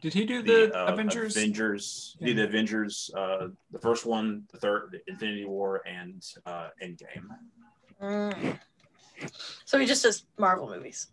Did 0.02 0.12
he 0.14 0.26
do 0.26 0.42
the, 0.42 0.66
the, 0.66 0.78
uh, 0.78 0.92
Avengers? 0.92 1.36
Avengers. 1.36 2.16
He 2.18 2.26
did 2.26 2.36
the 2.38 2.44
Avengers, 2.44 3.10
uh, 3.16 3.48
the 3.70 3.78
first 3.78 4.04
one, 4.04 4.42
the 4.50 4.58
third, 4.58 4.90
the 4.90 5.12
Infinity 5.12 5.44
War, 5.44 5.80
and 5.86 6.22
uh, 6.44 6.68
Endgame. 6.82 7.28
Mm. 8.02 8.58
So 9.64 9.78
he 9.78 9.86
just 9.86 10.02
does 10.02 10.24
Marvel 10.36 10.68
movies. 10.68 11.06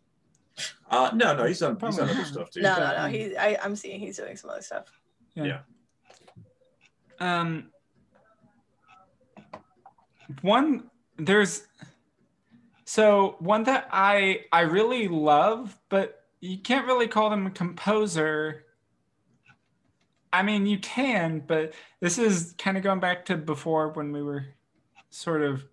Uh, 0.90 1.12
no, 1.14 1.36
no, 1.36 1.46
he's 1.46 1.60
done 1.60 1.78
he's 1.80 1.98
done 1.98 2.10
other 2.10 2.26
stuff 2.26 2.50
too. 2.50 2.62
No, 2.62 2.74
no, 2.74 2.80
no. 2.80 2.86
Batman. 2.88 3.12
He, 3.14 3.38
I, 3.38 3.58
I'm 3.64 3.76
seeing 3.76 4.00
he's 4.00 4.18
doing 4.18 4.36
some 4.36 4.50
other 4.50 4.62
stuff. 4.62 4.92
Yeah. 5.36 5.60
Um, 7.20 7.70
one 10.42 10.90
there's 11.18 11.68
so 12.86 13.36
one 13.40 13.64
that 13.66 13.88
I 13.92 14.46
I 14.52 14.62
really 14.62 15.08
love, 15.08 15.80
but 15.90 16.26
you 16.42 16.58
can't 16.58 16.88
really 16.88 17.08
call 17.08 17.30
them 17.30 17.46
a 17.46 17.52
composer. 17.52 18.66
I 20.32 20.44
mean, 20.44 20.66
you 20.66 20.78
can, 20.80 21.44
but 21.46 21.74
this 22.02 22.18
is 22.18 22.54
kind 22.58 22.78
of 22.78 22.84
going 22.84 23.00
back 23.00 23.26
to 23.26 23.38
before 23.38 23.90
when 23.90 24.12
we 24.12 24.22
were 24.22 24.46
sort 25.10 25.42
of 25.42 25.64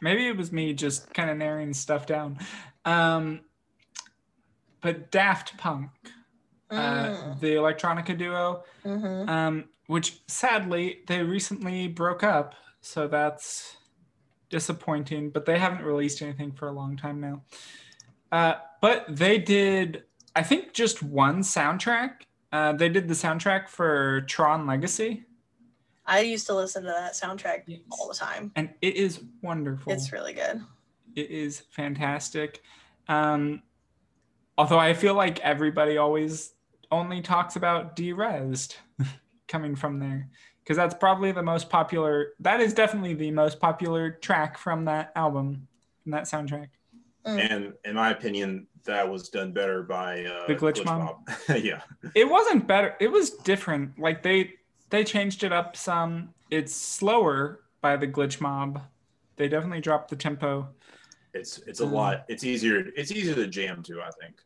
maybe 0.00 0.26
it 0.26 0.36
was 0.36 0.52
me 0.52 0.72
just 0.72 1.12
kind 1.14 1.30
of 1.30 1.36
narrowing 1.36 1.72
stuff 1.72 2.06
down. 2.06 2.38
Um, 2.84 3.40
but 4.80 5.10
Daft 5.10 5.56
Punk, 5.56 5.90
uh, 6.70 6.74
Mm. 6.74 7.40
the 7.40 7.54
electronica 7.54 8.16
duo, 8.16 8.64
hmm 8.82 9.28
um, 9.28 9.64
which 9.86 10.20
sadly 10.26 11.00
they 11.06 11.22
recently 11.22 11.88
broke 11.88 12.22
up, 12.22 12.54
so 12.80 13.08
that's 13.08 13.76
disappointing. 14.50 15.30
But 15.30 15.46
they 15.46 15.58
haven't 15.58 15.82
released 15.82 16.22
anything 16.22 16.52
for 16.52 16.68
a 16.68 16.72
long 16.72 16.96
time 16.96 17.20
now. 17.20 17.42
Uh, 18.30 18.54
but 18.82 19.06
they 19.08 19.38
did, 19.38 20.04
I 20.36 20.42
think, 20.42 20.74
just 20.74 21.02
one 21.02 21.40
soundtrack. 21.40 22.22
Uh, 22.52 22.72
they 22.72 22.88
did 22.88 23.08
the 23.08 23.14
soundtrack 23.14 23.68
for 23.68 24.22
Tron 24.22 24.66
Legacy, 24.66 25.24
I 26.10 26.20
used 26.20 26.46
to 26.46 26.54
listen 26.54 26.84
to 26.84 26.88
that 26.88 27.12
soundtrack 27.12 27.64
Yes. 27.66 27.80
all 27.90 28.08
the 28.08 28.14
time. 28.14 28.50
and 28.56 28.70
it 28.80 28.96
is 28.96 29.22
wonderful. 29.42 29.92
It's 29.92 30.10
really 30.10 30.32
good. 30.32 30.62
it 31.14 31.30
is 31.30 31.60
fantastic. 31.70 32.62
Um, 33.08 33.62
although 34.56 34.78
I 34.78 34.94
feel 34.94 35.12
like 35.12 35.38
everybody 35.40 35.98
always 35.98 36.52
only 36.90 37.20
talks 37.20 37.56
about 37.56 37.94
Derezzed 37.94 38.76
coming 39.48 39.76
from 39.76 39.98
there 39.98 40.28
because 40.64 40.78
that's 40.78 40.94
probably 40.94 41.30
the 41.32 41.42
most 41.42 41.68
popular. 41.68 42.28
That 42.40 42.60
is 42.62 42.72
definitely 42.72 43.12
the 43.12 43.30
most 43.30 43.60
popular 43.60 44.10
track 44.12 44.56
from 44.56 44.86
that 44.86 45.12
album, 45.14 45.68
from 46.02 46.12
that 46.12 46.24
soundtrack. 46.24 46.68
And 47.26 47.74
in 47.84 47.94
my 47.96 48.10
opinion, 48.12 48.66
that 48.84 49.08
was 49.08 49.28
done 49.28 49.52
better 49.52 49.82
by 49.82 50.24
uh, 50.24 50.46
The 50.46 50.54
Glitch 50.54 50.84
Mob? 50.84 51.28
yeah, 51.62 51.82
It 52.14 52.28
wasn't 52.28 52.66
better. 52.66 52.94
It 53.00 53.10
was 53.10 53.30
different. 53.30 53.98
Like 53.98 54.22
they 54.22 54.54
they 54.90 55.04
changed 55.04 55.44
it 55.44 55.52
up 55.52 55.76
some. 55.76 56.34
It's 56.50 56.74
slower 56.74 57.60
by 57.80 57.96
the 57.96 58.06
Glitch 58.06 58.40
Mob. 58.40 58.82
They 59.36 59.48
definitely 59.48 59.80
dropped 59.80 60.10
the 60.10 60.16
tempo. 60.16 60.68
it's 61.34 61.58
it's 61.66 61.80
a 61.80 61.86
lot. 61.86 62.24
It's 62.28 62.44
easier. 62.44 62.86
It's 62.96 63.12
easier 63.12 63.34
to 63.34 63.46
jam 63.46 63.82
to. 63.84 64.00
I 64.00 64.10
think. 64.20 64.36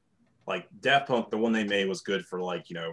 Like 0.46 0.66
Daft 0.80 1.06
Punk, 1.08 1.30
the 1.30 1.38
one 1.38 1.52
they 1.52 1.64
made 1.64 1.88
was 1.88 2.00
good 2.00 2.26
for 2.26 2.40
like 2.40 2.68
you 2.68 2.74
know, 2.74 2.92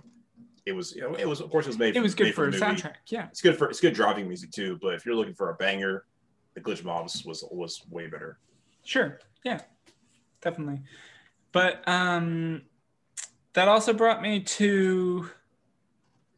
it 0.66 0.72
was 0.72 0.96
you 0.96 1.02
know 1.02 1.16
it 1.16 1.28
was 1.28 1.42
of 1.42 1.50
course 1.50 1.66
it 1.66 1.70
was 1.70 1.80
made. 1.80 1.96
It 1.96 2.02
was 2.02 2.14
good 2.16 2.34
for 2.36 2.48
a 2.48 2.52
the 2.52 2.58
soundtrack. 2.58 2.96
Yeah. 3.08 3.28
It's 3.28 3.42
good 3.42 3.58
for 3.58 3.70
it's 3.70 3.80
good 3.82 3.94
driving 3.96 4.28
music 4.28 4.52
too. 4.52 4.78
But 4.82 4.94
if 4.94 5.06
you're 5.06 5.16
looking 5.16 5.34
for 5.34 5.50
a 5.50 5.56
banger, 5.56 6.06
the 6.54 6.62
Glitch 6.62 6.84
Mobs 6.84 7.26
was 7.26 7.44
was 7.52 7.82
way 7.90 8.08
better. 8.08 8.38
Sure. 8.84 9.20
Yeah. 9.44 9.62
Definitely. 10.42 10.82
But 11.52 11.88
um 11.88 12.64
that 13.54 13.68
also 13.68 13.94
brought 13.94 14.22
me 14.22 14.42
to 14.42 15.30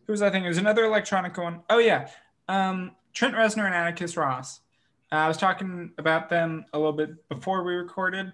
who 0.06 0.14
was 0.14 0.22
I 0.22 0.30
think 0.30 0.46
it 0.46 0.50
was 0.50 0.58
another 0.58 0.86
electronic 0.86 1.38
one. 1.38 1.62
Oh 1.70 1.80
yeah. 1.80 2.10
Um 2.48 2.92
Trent 3.14 3.36
Reznor 3.36 3.66
and 3.66 3.76
Atticus 3.76 4.16
Ross. 4.16 4.62
Uh, 5.12 5.16
I 5.16 5.28
was 5.28 5.38
talking 5.38 5.92
about 5.98 6.30
them 6.30 6.66
a 6.74 6.78
little 6.78 6.94
bit 6.94 7.28
before 7.28 7.64
we 7.64 7.74
recorded. 7.74 8.32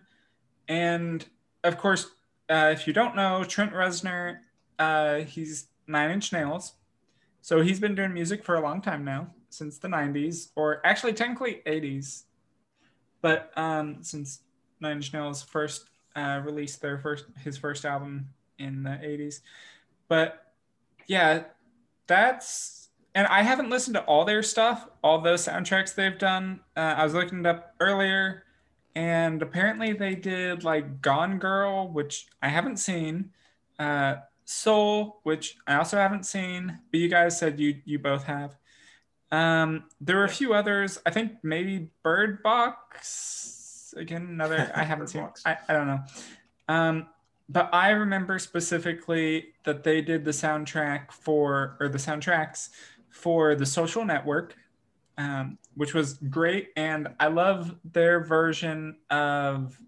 And 0.67 1.25
of 1.63 1.77
course, 1.77 2.11
uh, 2.49 2.69
if 2.73 2.85
you 2.87 2.93
don't 2.93 3.15
know, 3.15 3.43
Trent 3.43 3.73
Reznor, 3.73 4.37
uh, 4.77 5.19
he's 5.19 5.67
Nine 5.87 6.11
Inch 6.11 6.31
Nails. 6.31 6.73
So 7.41 7.61
he's 7.61 7.79
been 7.79 7.95
doing 7.95 8.13
music 8.13 8.43
for 8.43 8.55
a 8.55 8.61
long 8.61 8.81
time 8.81 9.03
now, 9.03 9.33
since 9.49 9.77
the 9.77 9.87
90s, 9.87 10.49
or 10.55 10.85
actually 10.85 11.13
technically 11.13 11.61
80s. 11.65 12.23
But 13.21 13.51
um, 13.55 14.03
since 14.03 14.41
Nine 14.79 14.97
Inch 14.97 15.13
Nails 15.13 15.41
first 15.41 15.89
uh, 16.17 16.41
released 16.43 16.81
their 16.81 16.97
first 16.97 17.25
his 17.43 17.57
first 17.57 17.85
album 17.85 18.27
in 18.59 18.83
the 18.83 18.89
80s. 18.89 19.41
But 20.07 20.53
yeah, 21.05 21.43
that's 22.07 22.89
and 23.15 23.27
I 23.27 23.41
haven't 23.41 23.69
listened 23.69 23.95
to 23.95 24.03
all 24.03 24.25
their 24.25 24.43
stuff, 24.43 24.87
all 25.03 25.21
those 25.21 25.45
soundtracks 25.45 25.95
they've 25.95 26.17
done. 26.17 26.59
Uh, 26.75 26.95
I 26.97 27.03
was 27.03 27.13
looking 27.13 27.39
it 27.39 27.45
up 27.45 27.73
earlier, 27.79 28.43
and 28.95 29.41
apparently 29.41 29.93
they 29.93 30.15
did 30.15 30.63
like 30.63 31.01
Gone 31.01 31.39
Girl, 31.39 31.87
which 31.87 32.27
I 32.41 32.49
haven't 32.49 32.77
seen, 32.77 33.31
uh, 33.79 34.17
Soul, 34.45 35.19
which 35.23 35.57
I 35.67 35.75
also 35.75 35.97
haven't 35.97 36.25
seen, 36.25 36.79
but 36.91 36.99
you 36.99 37.09
guys 37.09 37.37
said 37.37 37.59
you 37.59 37.81
you 37.85 37.99
both 37.99 38.23
have. 38.23 38.55
Um, 39.31 39.85
there 39.99 40.17
were 40.17 40.23
a 40.23 40.29
few 40.29 40.53
others. 40.53 40.99
I 41.05 41.09
think 41.09 41.33
maybe 41.43 41.89
Bird 42.01 42.41
Box. 42.43 43.56
Again, 43.95 44.27
another 44.29 44.71
I 44.75 44.83
haven't 44.91 45.07
seen. 45.07 45.27
I, 45.45 45.57
I 45.67 45.73
don't 45.73 45.87
know. 45.87 45.99
Um, 46.67 47.07
but 47.49 47.73
I 47.73 47.91
remember 47.91 48.39
specifically 48.39 49.53
that 49.63 49.83
they 49.83 50.01
did 50.01 50.25
the 50.25 50.31
soundtrack 50.31 51.11
for 51.11 51.77
or 51.79 51.87
the 51.87 51.97
soundtracks 51.97 52.69
for 53.09 53.55
the 53.55 53.65
Social 53.65 54.03
Network, 54.03 54.55
um, 55.17 55.57
which 55.75 55.93
was 55.93 56.13
great, 56.29 56.69
and 56.75 57.07
I 57.19 57.27
love 57.27 57.75
their 57.85 58.23
version 58.23 58.97
of. 59.09 59.79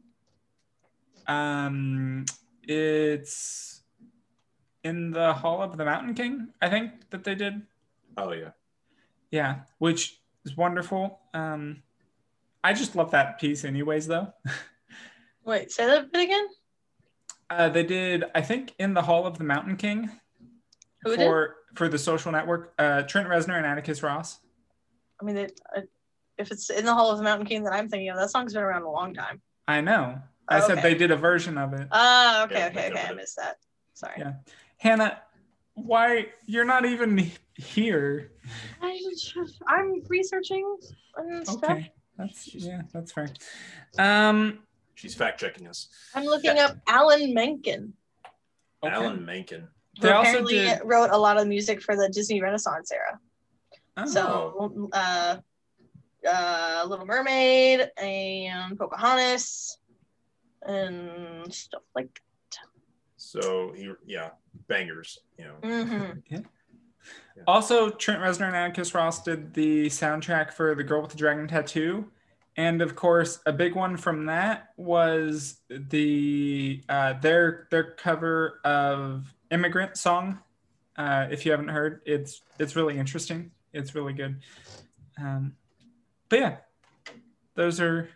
Um, 1.27 2.25
it's 2.63 3.79
in 4.83 5.11
the 5.11 5.33
Hall 5.33 5.61
of 5.61 5.77
the 5.77 5.85
Mountain 5.85 6.13
King, 6.13 6.47
I 6.61 6.69
think 6.69 7.09
that 7.09 7.23
they 7.23 7.35
did. 7.35 7.61
Oh 8.17 8.31
yeah. 8.31 8.51
Yeah, 9.31 9.59
which 9.77 10.19
is 10.45 10.57
wonderful. 10.57 11.19
Um, 11.33 11.83
I 12.63 12.73
just 12.73 12.95
love 12.95 13.11
that 13.11 13.39
piece, 13.39 13.63
anyways. 13.63 14.07
Though 14.07 14.33
Wait, 15.45 15.71
say 15.71 15.85
that 15.85 16.11
bit 16.11 16.23
again. 16.23 16.47
uh, 17.49 17.69
they 17.69 17.83
did, 17.83 18.25
I 18.35 18.41
think, 18.41 18.73
in 18.79 18.93
the 18.93 19.01
Hall 19.01 19.25
of 19.25 19.37
the 19.37 19.43
Mountain 19.43 19.77
King 19.77 20.09
Who 21.03 21.15
did? 21.15 21.25
for 21.25 21.55
for 21.75 21.87
the 21.87 21.97
Social 21.97 22.31
Network. 22.31 22.73
Uh, 22.77 23.03
Trent 23.03 23.27
Reznor 23.27 23.57
and 23.57 23.65
Atticus 23.65 24.03
Ross. 24.03 24.39
I 25.21 25.25
mean, 25.25 25.37
it, 25.37 25.59
uh, 25.75 25.81
if 26.37 26.51
it's 26.51 26.69
in 26.69 26.85
the 26.85 26.93
Hall 26.93 27.11
of 27.11 27.17
the 27.17 27.23
Mountain 27.23 27.47
King 27.47 27.63
that 27.63 27.73
I'm 27.73 27.89
thinking 27.89 28.09
of, 28.09 28.17
that 28.17 28.29
song's 28.29 28.53
been 28.53 28.63
around 28.63 28.83
a 28.83 28.91
long 28.91 29.13
time. 29.13 29.41
I 29.67 29.81
know. 29.81 30.19
I 30.47 30.61
said 30.61 30.79
Okay. 30.79 30.93
they 30.93 30.95
did 30.95 31.11
a 31.11 31.15
version 31.15 31.57
of 31.57 31.73
it. 31.73 31.87
Ah, 31.91 32.43
okay, 32.45 32.55
Yeah, 32.59 32.67
okay, 32.67 32.89
okay. 32.91 33.05
I 33.07 33.13
missed 33.13 33.35
that. 33.35 33.57
Sorry. 33.93 34.15
Yeah. 34.17 34.33
Hannah, 34.77 35.21
why 35.75 36.29
you're 36.45 36.65
not 36.65 36.85
even 36.85 37.29
here? 37.55 38.31
I, 38.81 38.99
I'm 39.67 40.01
researching 40.07 40.77
and 41.17 41.45
stuff. 41.45 41.63
Okay, 41.63 41.91
that's 42.19 42.53
yeah, 42.53 42.81
that's 42.93 43.11
fair. 43.11 43.29
Um, 43.97 44.59
She's 44.95 45.15
fact 45.15 45.39
checking 45.39 45.65
us. 45.67 45.87
I'm 46.13 46.25
looking 46.25 46.59
up 46.59 46.75
Alan 46.87 47.33
Menken. 47.33 47.93
okay. 48.83 48.93
Alan 48.93 49.25
Menken. 49.25 49.67
They 50.01 50.11
also 50.11 50.29
apparently 50.29 50.55
did- 50.55 50.81
wrote 50.83 51.09
a 51.11 51.17
lot 51.17 51.37
of 51.39 51.47
music 51.47 51.81
for 51.81 51.95
the 51.95 52.09
Disney 52.09 52.41
Renaissance 52.41 52.91
era. 52.91 53.19
Oh, 53.97 54.05
So, 54.05 54.89
uh, 54.93 55.37
uh, 56.29 56.85
Little 56.87 57.05
Mermaid 57.05 57.89
and 57.97 58.77
Pocahontas 58.77 59.77
and 60.63 61.53
stuff 61.53 61.83
like. 61.95 62.07
That. 62.13 62.67
So 63.15 63.71
he 63.75 63.91
yeah 64.05 64.31
bangers. 64.67 65.19
You 65.37 65.45
know. 65.45 65.55
Mm-hmm. 65.63 66.39
Also, 67.47 67.89
Trent 67.89 68.21
Reznor 68.21 68.47
and 68.47 68.55
Atticus 68.55 68.93
Ross 68.93 69.23
did 69.23 69.53
the 69.53 69.87
soundtrack 69.87 70.51
for 70.51 70.75
The 70.75 70.83
Girl 70.83 71.01
with 71.01 71.11
the 71.11 71.17
Dragon 71.17 71.47
Tattoo. 71.47 72.11
And 72.57 72.81
of 72.81 72.95
course, 72.95 73.39
a 73.45 73.53
big 73.53 73.75
one 73.75 73.95
from 73.95 74.25
that 74.25 74.69
was 74.75 75.61
the 75.69 76.83
uh, 76.89 77.13
their 77.13 77.67
their 77.71 77.91
cover 77.91 78.59
of 78.65 79.33
Immigrant 79.51 79.97
Song. 79.97 80.39
Uh, 80.97 81.27
if 81.31 81.45
you 81.45 81.51
haven't 81.51 81.69
heard, 81.69 82.01
it's 82.05 82.41
it's 82.59 82.75
really 82.75 82.97
interesting. 82.97 83.51
It's 83.71 83.95
really 83.95 84.11
good. 84.11 84.41
Um, 85.17 85.55
but 86.27 86.39
yeah, 86.39 86.57
those 87.55 87.79
are 87.79 88.09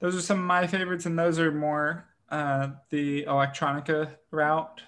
those 0.00 0.14
are 0.14 0.20
some 0.20 0.38
of 0.38 0.44
my 0.44 0.66
favorites, 0.66 1.06
and 1.06 1.18
those 1.18 1.38
are 1.38 1.50
more 1.50 2.06
uh, 2.30 2.68
the 2.90 3.24
electronica 3.24 4.10
route 4.30 4.82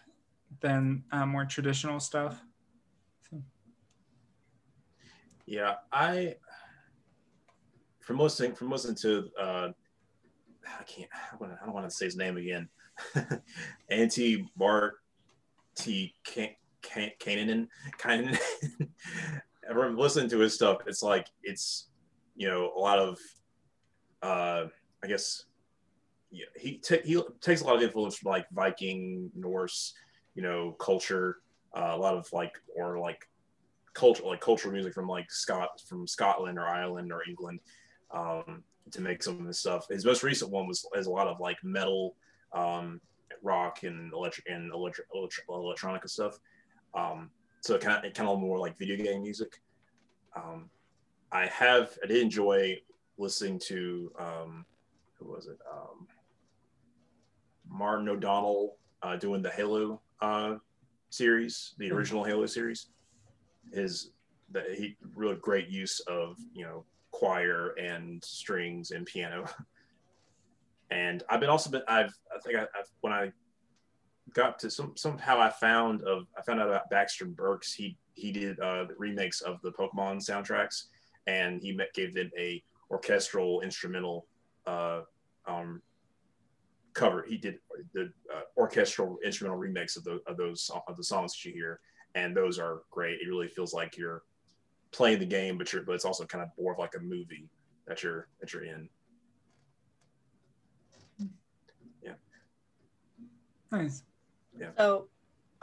than 0.61 1.05
uh, 1.13 1.27
more 1.27 1.45
traditional 1.45 2.01
stuff. 2.01 2.43
So. 3.31 3.43
Yeah, 5.51 5.75
I 5.93 6.37
from 7.99 8.21
listening 8.21 8.55
from 8.55 8.71
listening 8.71 8.95
to 9.03 9.29
uh, 9.37 9.69
I 10.65 10.83
can't 10.85 11.11
I 11.13 11.65
don't 11.65 11.75
want 11.75 11.91
to 11.91 11.91
say 11.91 12.05
his 12.05 12.17
name 12.17 12.37
again. 12.37 12.69
Anti 13.91 14.49
Bart 14.55 14.95
T 15.75 16.15
Kanan 16.25 17.67
Kanan. 17.99 18.39
Everyone 19.69 19.97
listening 19.97 20.31
to 20.31 20.39
his 20.39 20.55
stuff, 20.55 20.83
it's 20.87 21.03
like 21.03 21.27
it's 21.43 21.89
you 22.37 22.47
know 22.47 22.71
a 22.77 22.79
lot 22.79 23.01
of 23.01 23.19
uh, 24.23 24.67
I 25.03 25.07
guess 25.09 25.47
yeah, 26.31 26.45
he 26.57 26.81
he 27.03 27.21
takes 27.41 27.63
a 27.63 27.65
lot 27.65 27.75
of 27.75 27.83
influence 27.83 28.17
from 28.17 28.31
like 28.31 28.47
Viking, 28.53 29.33
Norse, 29.35 29.95
you 30.37 30.43
know, 30.43 30.77
culture. 30.79 31.39
Uh, 31.77 31.91
a 31.91 31.97
lot 31.97 32.15
of 32.15 32.33
like 32.33 32.53
or 32.77 33.01
like 33.01 33.27
culture, 33.95 34.25
like 34.25 34.41
cultural 34.41 34.73
music 34.73 34.95
from 34.95 35.09
like 35.09 35.31
Scott 35.31 35.69
from 35.89 36.07
Scotland 36.07 36.59
or 36.59 36.67
Ireland 36.67 37.13
or 37.13 37.23
England, 37.29 37.61
um, 38.11 38.63
to 38.91 39.01
make 39.01 39.23
some 39.23 39.41
of 39.41 39.47
this 39.47 39.59
stuff. 39.59 39.89
His 39.89 40.05
most 40.05 40.23
recent 40.23 40.51
one 40.51 40.67
was 40.67 40.87
has 40.95 41.07
a 41.07 41.11
lot 41.11 41.29
of 41.29 41.41
like 41.41 41.59
metal, 41.63 42.17
um, 42.53 43.01
rock 43.43 43.83
and 43.83 44.13
electric 44.13 44.49
and 44.49 44.73
electric, 44.73 45.07
electric 45.15 45.49
electronica 45.49 46.09
stuff. 46.09 46.39
Um, 46.95 47.31
so 47.61 47.79
kind 47.79 48.05
of 48.05 48.15
kind 48.15 48.29
of 48.29 48.41
more 48.41 48.59
like 48.59 48.79
video 48.79 48.97
game 48.97 49.23
music. 49.23 49.61
Um, 50.35 50.71
I 51.33 51.47
have 51.47 51.97
I 52.03 52.07
did 52.07 52.23
enjoy 52.23 52.81
listening 53.19 53.59
to 53.67 54.13
um, 54.19 54.65
who 55.15 55.27
was 55.27 55.47
it? 55.47 55.59
Um, 55.71 56.07
Martin 57.69 58.09
O'Donnell 58.09 58.77
uh, 59.03 59.17
doing 59.17 59.43
the 59.43 59.51
Halo 59.51 60.01
uh, 60.21 60.57
series, 61.11 61.75
the 61.79 61.89
hmm. 61.89 61.95
original 61.95 62.25
Halo 62.25 62.47
series. 62.47 62.89
His 63.73 64.11
that 64.53 64.75
he 64.75 64.97
really 65.15 65.37
great 65.37 65.69
use 65.69 66.01
of 66.01 66.37
you 66.53 66.65
know 66.65 66.85
choir 67.11 67.75
and 67.81 68.23
strings 68.25 68.91
and 68.91 69.07
piano. 69.07 69.45
And 70.93 71.23
I've 71.31 71.39
been 71.39 71.49
also 71.49 71.71
been 71.71 71.83
I've 71.87 72.13
I 72.35 72.41
think 72.41 72.57
I, 72.57 72.63
have 72.63 72.89
when 73.01 73.13
I 73.13 73.31
got 74.35 74.59
to 74.61 74.71
some 74.71 74.93
somehow 74.97 75.41
I 75.41 75.51
found 75.51 76.03
of 76.03 76.27
I 76.37 76.43
found 76.43 76.61
out 76.61 76.69
about 76.69 76.91
Braxton 76.91 77.33
Burks. 77.33 77.73
He 77.73 77.97
he 78.15 78.33
did 78.33 78.59
uh, 78.59 78.85
the 78.85 78.95
remakes 78.99 79.41
of 79.41 79.61
the 79.63 79.71
Pokemon 79.71 80.17
soundtracks, 80.17 80.87
and 81.27 81.63
he 81.63 81.73
met, 81.73 81.95
gave 81.95 82.15
them 82.15 82.31
a 82.37 82.63
orchestral 82.91 83.61
instrumental 83.61 84.27
uh, 84.67 85.03
um, 85.47 85.81
cover. 86.93 87.25
He 87.29 87.39
did 87.39 87.59
the 87.95 88.13
uh, 88.35 88.43
orchestral 88.57 89.19
instrumental 89.25 89.61
remix 89.61 89.97
of, 89.97 90.05
the, 90.05 90.21
of 90.27 90.37
those 90.37 90.71
of 90.89 90.97
the 90.97 91.05
songs 91.05 91.33
that 91.33 91.49
you 91.49 91.55
hear, 91.55 91.81
and 92.15 92.37
those 92.37 92.59
are 92.59 92.83
great. 92.91 93.21
It 93.21 93.29
really 93.29 93.49
feels 93.49 93.73
like 93.73 93.97
you're 93.97 94.23
playing 94.93 95.21
the 95.21 95.27
game, 95.27 95.59
but 95.59 95.73
you're 95.73 95.83
but 95.83 95.95
it's 95.95 96.05
also 96.05 96.25
kind 96.25 96.43
of 96.43 96.51
more 96.59 96.73
of 96.73 96.79
like 96.79 96.95
a 96.97 97.01
movie 97.01 97.49
that 97.87 98.03
you're 98.03 98.29
that 98.41 98.53
you're 98.53 98.65
in. 98.65 98.89
Yeah. 102.03 102.13
Nice. 103.71 104.03
Yeah. 104.59 104.71
So 104.77 105.09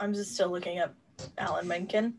I'm 0.00 0.14
just 0.14 0.34
still 0.34 0.50
looking 0.50 0.78
up 0.78 0.94
Alan 1.36 1.66
Menken, 1.66 2.14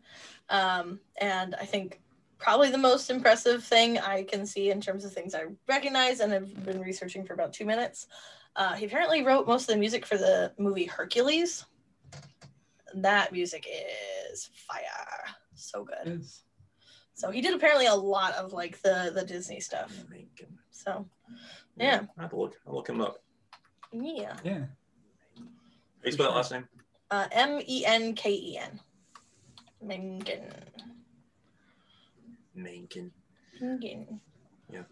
um, 0.48 1.00
and 1.20 1.54
I 1.54 1.64
think 1.64 2.00
probably 2.38 2.70
the 2.70 2.78
most 2.78 3.10
impressive 3.10 3.62
thing 3.62 3.98
I 3.98 4.22
can 4.22 4.46
see 4.46 4.70
in 4.70 4.80
terms 4.80 5.04
of 5.04 5.12
things 5.12 5.34
I 5.34 5.44
recognize 5.68 6.20
and 6.20 6.32
have 6.32 6.64
been 6.64 6.80
researching 6.80 7.24
for 7.24 7.34
about 7.34 7.52
two 7.52 7.66
minutes. 7.66 8.06
Uh, 8.56 8.74
he 8.74 8.86
apparently 8.86 9.22
wrote 9.22 9.46
most 9.46 9.68
of 9.68 9.74
the 9.74 9.80
music 9.80 10.06
for 10.06 10.16
the 10.16 10.52
movie 10.58 10.84
Hercules. 10.84 11.66
That 12.94 13.32
music 13.32 13.66
is 14.32 14.50
fire. 14.66 15.34
So 15.54 15.84
good. 15.84 16.24
So 17.14 17.30
he 17.30 17.40
did 17.40 17.54
apparently 17.54 17.86
a 17.86 17.94
lot 17.94 18.34
of 18.34 18.52
like 18.52 18.80
the 18.82 19.12
the 19.14 19.24
Disney 19.24 19.60
stuff. 19.60 19.92
So 20.70 21.06
yeah. 21.76 22.02
I 22.18 22.22
have 22.22 22.30
to 22.30 22.36
look 22.36 22.56
I'll 22.66 22.74
look 22.74 22.88
him 22.88 23.00
up. 23.00 23.22
Yeah. 23.92 24.36
Yeah. 24.44 24.64
How 25.36 26.06
you 26.06 26.12
spell 26.12 26.28
that 26.28 26.36
last 26.36 26.52
name? 26.52 26.66
Uh, 27.10 27.26
M 27.32 27.60
E 27.66 27.84
N 27.84 28.14
K 28.14 28.30
E 28.32 28.58
N. 28.58 28.80
Menken. 29.82 30.52
Menken. 32.54 33.10
Menken. 33.60 34.20
Yeah. 34.72 34.82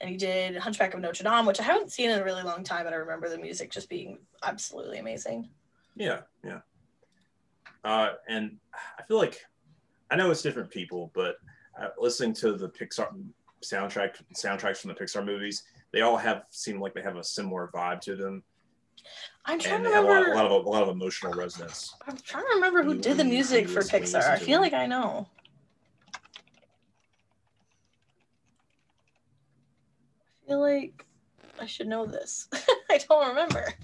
And 0.00 0.10
he 0.10 0.16
did 0.16 0.56
Hunchback 0.56 0.94
of 0.94 1.00
Notre 1.00 1.24
Dame, 1.24 1.46
which 1.46 1.60
I 1.60 1.62
haven't 1.62 1.92
seen 1.92 2.10
in 2.10 2.18
a 2.18 2.24
really 2.24 2.42
long 2.42 2.64
time, 2.64 2.84
but 2.84 2.92
I 2.92 2.96
remember 2.96 3.28
the 3.28 3.38
music 3.38 3.70
just 3.70 3.88
being 3.88 4.18
absolutely 4.42 4.98
amazing. 4.98 5.48
Yeah, 5.96 6.20
yeah. 6.44 6.60
Uh, 7.84 8.12
and 8.28 8.56
I 8.98 9.02
feel 9.02 9.18
like 9.18 9.40
I 10.10 10.16
know 10.16 10.30
it's 10.30 10.42
different 10.42 10.70
people, 10.70 11.10
but 11.14 11.36
uh, 11.80 11.88
listening 11.98 12.32
to 12.34 12.52
the 12.52 12.68
Pixar 12.68 13.08
soundtrack 13.62 14.16
soundtracks 14.34 14.78
from 14.78 14.88
the 14.88 14.94
Pixar 14.94 15.24
movies, 15.24 15.64
they 15.92 16.00
all 16.00 16.16
have 16.16 16.44
seem 16.50 16.80
like 16.80 16.94
they 16.94 17.02
have 17.02 17.16
a 17.16 17.24
similar 17.24 17.70
vibe 17.74 18.00
to 18.02 18.16
them. 18.16 18.42
I'm 19.44 19.58
trying 19.58 19.82
to 19.82 19.88
remember 19.90 20.10
a 20.10 20.12
lot, 20.12 20.28
a 20.28 20.34
lot, 20.34 20.46
of 20.46 20.64
a 20.64 20.68
lot 20.68 20.82
of 20.82 20.88
emotional 20.88 21.32
resonance. 21.34 21.94
I'm 22.06 22.16
trying 22.16 22.44
to 22.44 22.54
remember 22.54 22.82
who 22.82 22.98
did 22.98 23.18
the 23.18 23.24
music 23.24 23.68
for 23.68 23.80
Pixar. 23.80 24.22
I 24.22 24.38
feel 24.38 24.60
like 24.60 24.72
I 24.72 24.86
know. 24.86 25.28
I 30.44 30.48
feel 30.48 30.60
like 30.60 31.04
I 31.60 31.66
should 31.66 31.88
know 31.88 32.06
this. 32.06 32.48
I 32.90 32.98
don't 33.08 33.28
remember. 33.28 33.74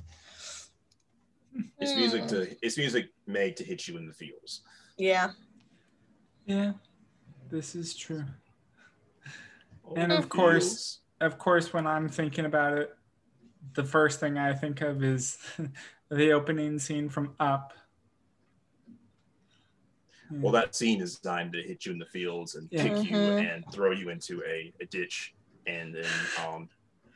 It's 1.78 1.96
music 1.96 2.26
to 2.28 2.44
hmm. 2.44 2.52
it's 2.62 2.78
music 2.78 3.08
made 3.26 3.56
to 3.56 3.64
hit 3.64 3.88
you 3.88 3.96
in 3.96 4.06
the 4.06 4.12
feels. 4.12 4.62
Yeah. 4.96 5.30
Yeah. 6.46 6.72
This 7.50 7.74
is 7.74 7.96
true. 7.96 8.24
and 9.96 10.12
of 10.12 10.28
course, 10.28 11.00
of 11.20 11.38
course, 11.38 11.72
when 11.72 11.86
I'm 11.86 12.08
thinking 12.08 12.44
about 12.44 12.78
it, 12.78 12.90
the 13.74 13.84
first 13.84 14.20
thing 14.20 14.38
I 14.38 14.52
think 14.52 14.80
of 14.80 15.02
is 15.02 15.38
the 16.10 16.32
opening 16.32 16.78
scene 16.78 17.08
from 17.08 17.34
Up. 17.40 17.72
Well, 20.32 20.52
that 20.52 20.76
scene 20.76 21.00
is 21.00 21.16
designed 21.16 21.52
to 21.54 21.62
hit 21.62 21.84
you 21.84 21.92
in 21.92 21.98
the 21.98 22.06
fields 22.06 22.54
and 22.54 22.68
yeah. 22.70 22.82
kick 22.84 22.92
mm-hmm. 22.92 23.14
you 23.14 23.20
and 23.20 23.64
throw 23.72 23.90
you 23.90 24.10
into 24.10 24.42
a, 24.46 24.72
a 24.80 24.86
ditch 24.86 25.34
and 25.66 25.92
then 25.92 26.04
um, 26.46 26.68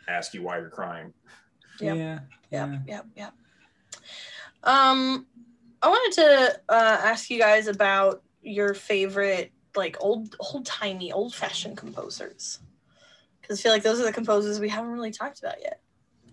ask 0.08 0.34
you 0.34 0.42
why 0.42 0.58
you're 0.58 0.68
crying. 0.68 1.12
Yep. 1.80 1.96
Yeah. 1.96 2.18
Yep. 2.50 2.80
Yep. 2.88 3.06
Yep. 3.16 3.34
Um, 4.62 5.26
I 5.82 5.88
wanted 5.88 6.14
to 6.22 6.60
uh, 6.68 7.00
ask 7.04 7.30
you 7.30 7.38
guys 7.38 7.66
about 7.66 8.22
your 8.42 8.74
favorite 8.74 9.52
like 9.76 9.96
old 10.00 10.36
old 10.38 10.64
timey 10.64 11.12
old 11.12 11.34
fashioned 11.34 11.76
composers 11.76 12.60
because 13.40 13.58
I 13.58 13.62
feel 13.62 13.72
like 13.72 13.82
those 13.82 14.00
are 14.00 14.04
the 14.04 14.12
composers 14.12 14.60
we 14.60 14.68
haven't 14.68 14.92
really 14.92 15.10
talked 15.10 15.40
about 15.40 15.60
yet. 15.60 15.80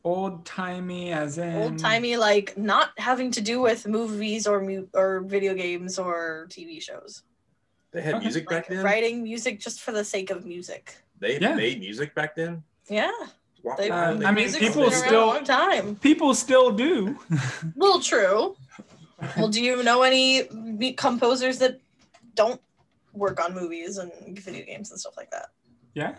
Old 0.03 0.45
timey, 0.45 1.11
as 1.11 1.37
in 1.37 1.55
old 1.55 1.77
timey, 1.77 2.17
like 2.17 2.57
not 2.57 2.91
having 2.97 3.31
to 3.31 3.41
do 3.41 3.61
with 3.61 3.87
movies 3.87 4.47
or 4.47 4.61
mu- 4.61 4.87
or 4.93 5.21
video 5.21 5.53
games 5.53 5.99
or 5.99 6.47
TV 6.49 6.81
shows. 6.81 7.23
They 7.91 8.01
had 8.01 8.15
okay. 8.15 8.23
music 8.23 8.47
back 8.47 8.67
then. 8.67 8.83
Writing 8.83 9.21
music 9.21 9.59
just 9.59 9.81
for 9.81 9.91
the 9.91 10.03
sake 10.03 10.31
of 10.31 10.45
music. 10.45 10.95
They 11.19 11.39
yeah. 11.39 11.53
made 11.53 11.79
music 11.79 12.15
back 12.15 12.35
then. 12.35 12.63
Yeah. 12.89 13.11
They, 13.77 13.89
uh, 13.89 14.19
I 14.25 14.31
mean, 14.31 14.51
people 14.53 14.89
still 14.91 15.27
long 15.27 15.43
time. 15.43 15.95
People 15.97 16.33
still 16.33 16.71
do. 16.71 17.19
well, 17.75 17.99
true. 17.99 18.55
Well, 19.37 19.49
do 19.49 19.61
you 19.63 19.83
know 19.83 20.01
any 20.01 20.47
composers 20.93 21.59
that 21.59 21.79
don't 22.33 22.59
work 23.13 23.43
on 23.43 23.53
movies 23.53 23.97
and 23.97 24.11
video 24.39 24.65
games 24.65 24.91
and 24.91 24.99
stuff 24.99 25.17
like 25.17 25.31
that. 25.31 25.47
Yeah. 25.93 26.15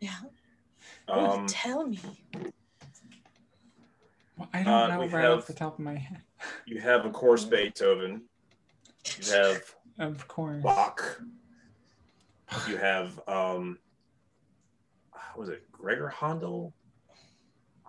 Yeah. 0.00 0.16
Um, 1.08 1.46
tell 1.46 1.86
me. 1.86 1.98
Well, 4.36 4.48
I 4.52 4.62
don't 4.62 4.72
uh, 4.72 4.86
know 4.88 5.00
right 5.00 5.10
have, 5.10 5.38
off 5.38 5.46
the 5.46 5.54
top 5.54 5.78
of 5.78 5.84
my 5.84 5.96
head. 5.96 6.22
You 6.66 6.80
have, 6.80 7.04
of 7.04 7.12
course, 7.12 7.44
Beethoven. 7.44 8.22
You 9.18 9.32
have, 9.32 9.62
of 9.98 10.28
course, 10.28 10.62
Bach. 10.62 11.20
You 12.68 12.76
have, 12.76 13.20
um, 13.28 13.78
was 15.36 15.48
it 15.48 15.70
Gregor 15.72 16.08
Handel? 16.08 16.72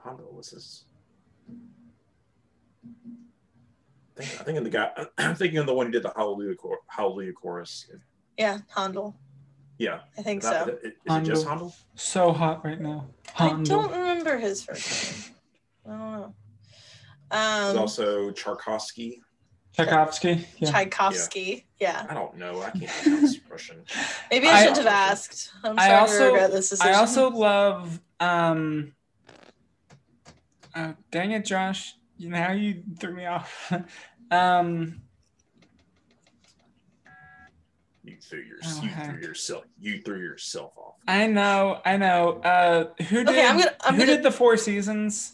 Handel 0.04 0.34
was 0.34 0.52
this? 0.52 0.86
I 4.18 4.24
think, 4.24 4.42
I 4.42 4.44
think 4.44 4.58
in 4.58 4.64
the 4.64 4.70
guy. 4.70 4.92
I'm 5.18 5.36
thinking 5.36 5.60
of 5.60 5.66
the 5.66 5.74
one 5.74 5.88
who 5.88 5.92
did 5.92 6.04
the 6.04 6.14
Hallelujah, 6.16 6.56
Hallelujah 6.88 7.34
chorus. 7.34 7.90
Yeah, 8.38 8.60
Handel. 8.76 9.16
Yeah. 9.78 10.02
I 10.18 10.22
think 10.22 10.44
that, 10.44 10.68
so. 10.68 10.74
Is 10.84 10.92
Handel. 11.08 11.32
it 11.32 11.34
just 11.34 11.48
Handel? 11.48 11.76
So 11.96 12.32
hot 12.32 12.64
right 12.64 12.80
now. 12.80 13.08
Handel. 13.34 13.80
I 13.80 13.84
don't 13.84 13.98
remember 13.98 14.38
his 14.38 14.64
first 14.64 15.28
name. 15.28 15.36
I 15.86 15.90
don't 15.90 16.12
know. 16.12 16.36
Um, 17.32 17.64
There's 17.66 17.78
also 17.78 18.32
Tchaikovsky. 18.32 19.22
Tchaikovsky. 19.74 20.46
Yeah. 20.58 20.72
Tchaikovsky. 20.72 21.66
Yeah. 21.80 22.06
I 22.10 22.14
don't 22.14 22.38
know. 22.38 22.62
I 22.62 22.72
can't 22.72 22.92
pronounce 23.04 23.38
Russian. 23.50 23.84
Maybe 24.30 24.48
I, 24.48 24.52
I 24.60 24.64
should 24.66 24.78
have 24.78 24.86
asked. 24.88 25.52
I'm 25.64 25.78
sorry 25.78 25.90
I 25.92 26.00
also, 26.00 26.18
to 26.20 26.26
regret 26.26 26.52
this 26.52 26.70
decision. 26.70 26.94
I 26.94 26.98
also 26.98 27.30
love 27.30 28.00
um 28.20 28.94
Oh, 30.74 30.94
dang 31.12 31.32
it, 31.32 31.44
Josh! 31.44 31.96
You 32.18 32.30
now 32.30 32.52
you 32.54 32.84
threw 32.98 33.14
me 33.14 33.26
off. 33.26 33.74
um, 34.32 35.02
You 38.04 38.16
threw 38.22 38.40
your 38.40 38.58
Oh, 38.66 38.80
you 38.82 38.88
heck. 38.90 39.10
threw 39.12 39.22
yourself 39.22 39.66
you 39.80 40.02
threw 40.02 40.20
yourself 40.20 40.72
off. 40.78 40.96
I 41.08 41.28
know, 41.28 41.82
I 41.86 41.98
know. 41.98 42.40
Uh, 42.44 42.86
who 43.04 43.18
did? 43.18 43.30
Okay, 43.30 43.46
I'm 43.46 43.58
gonna- 43.58 43.76
I'm 43.82 43.96
who 43.96 44.02
gonna- 44.02 44.16
did 44.16 44.24
the 44.24 44.32
Four 44.32 44.56
Seasons? 44.58 45.34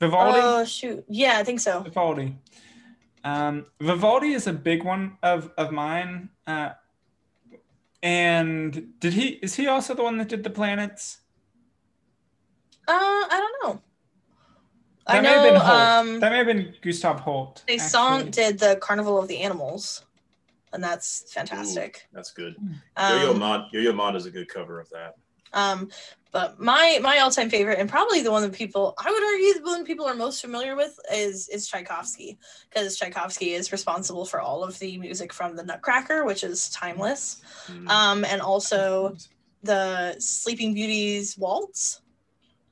Vivaldi. 0.00 0.38
Oh 0.42 0.64
shoot. 0.64 1.04
Yeah, 1.08 1.38
I 1.38 1.44
think 1.44 1.60
so. 1.60 1.80
Vivaldi. 1.80 2.36
Um, 3.28 3.66
Vivaldi 3.80 4.32
is 4.32 4.46
a 4.46 4.52
big 4.52 4.84
one 4.84 5.18
of 5.22 5.50
of 5.58 5.70
mine. 5.72 6.30
Uh, 6.46 6.70
and 8.02 8.98
did 9.00 9.12
he? 9.12 9.38
Is 9.42 9.54
he 9.56 9.66
also 9.66 9.94
the 9.94 10.02
one 10.02 10.18
that 10.18 10.28
did 10.28 10.44
the 10.44 10.50
planets? 10.50 11.18
Uh, 12.86 12.92
I 12.94 13.38
don't 13.42 13.56
know. 13.62 13.82
That 15.06 15.16
I 15.16 15.20
may 15.20 15.28
have 15.28 15.42
know 15.42 15.50
been 15.50 15.60
Holt. 15.60 15.80
um 15.80 16.20
that 16.20 16.30
may 16.32 16.38
have 16.38 16.46
been 16.46 16.74
Gustav 16.82 17.20
Holt. 17.20 17.64
they 17.66 17.78
song 17.78 18.30
did 18.30 18.58
the 18.58 18.76
Carnival 18.80 19.18
of 19.18 19.28
the 19.28 19.38
Animals. 19.38 20.04
And 20.72 20.84
that's 20.84 21.32
fantastic. 21.32 22.06
That's 22.12 22.30
good. 22.30 22.54
Um, 22.96 23.20
Yo-Yo 23.20 23.34
Ma 23.34 23.68
Yo-Yo 23.72 23.92
Ma 23.92 24.14
is 24.14 24.26
a 24.26 24.30
good 24.30 24.48
cover 24.48 24.80
of 24.80 24.88
that. 24.90 25.14
Um, 25.52 25.90
but 26.30 26.60
my 26.60 26.98
my 27.02 27.18
all 27.18 27.30
time 27.30 27.48
favorite, 27.48 27.78
and 27.78 27.88
probably 27.88 28.22
the 28.22 28.30
one 28.30 28.42
that 28.42 28.52
people 28.52 28.94
I 28.98 29.10
would 29.10 29.22
argue 29.22 29.54
the 29.54 29.70
one 29.70 29.84
people 29.84 30.06
are 30.06 30.14
most 30.14 30.42
familiar 30.42 30.76
with 30.76 30.98
is 31.12 31.48
is 31.48 31.66
Tchaikovsky 31.66 32.38
because 32.68 32.98
Tchaikovsky 32.98 33.54
is 33.54 33.72
responsible 33.72 34.26
for 34.26 34.40
all 34.40 34.62
of 34.62 34.78
the 34.78 34.98
music 34.98 35.32
from 35.32 35.56
the 35.56 35.64
Nutcracker, 35.64 36.24
which 36.26 36.44
is 36.44 36.68
timeless, 36.70 37.40
Mm. 37.68 37.88
um, 37.88 38.24
and 38.26 38.42
also 38.42 39.16
the 39.62 40.16
Sleeping 40.20 40.74
Beauty's 40.74 41.36
waltz, 41.38 42.02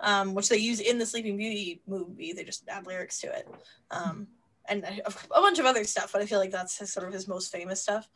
um, 0.01 0.35
which 0.35 0.49
they 0.51 0.59
use 0.59 0.81
in 0.81 0.99
the 0.99 1.07
Sleeping 1.07 1.37
Beauty 1.39 1.81
movie. 1.87 2.33
They 2.35 2.45
just 2.45 2.69
add 2.69 2.87
lyrics 2.87 3.21
to 3.23 3.29
it, 3.29 3.49
um, 3.91 4.27
and 4.69 4.85
a, 4.85 5.09
a 5.09 5.41
bunch 5.41 5.59
of 5.59 5.65
other 5.65 5.85
stuff. 5.85 6.13
But 6.13 6.21
I 6.21 6.27
feel 6.27 6.39
like 6.39 6.51
that's 6.51 6.79
his, 6.79 6.93
sort 6.93 7.07
of 7.09 7.13
his 7.15 7.27
most 7.27 7.51
famous 7.51 7.81
stuff. 7.81 8.09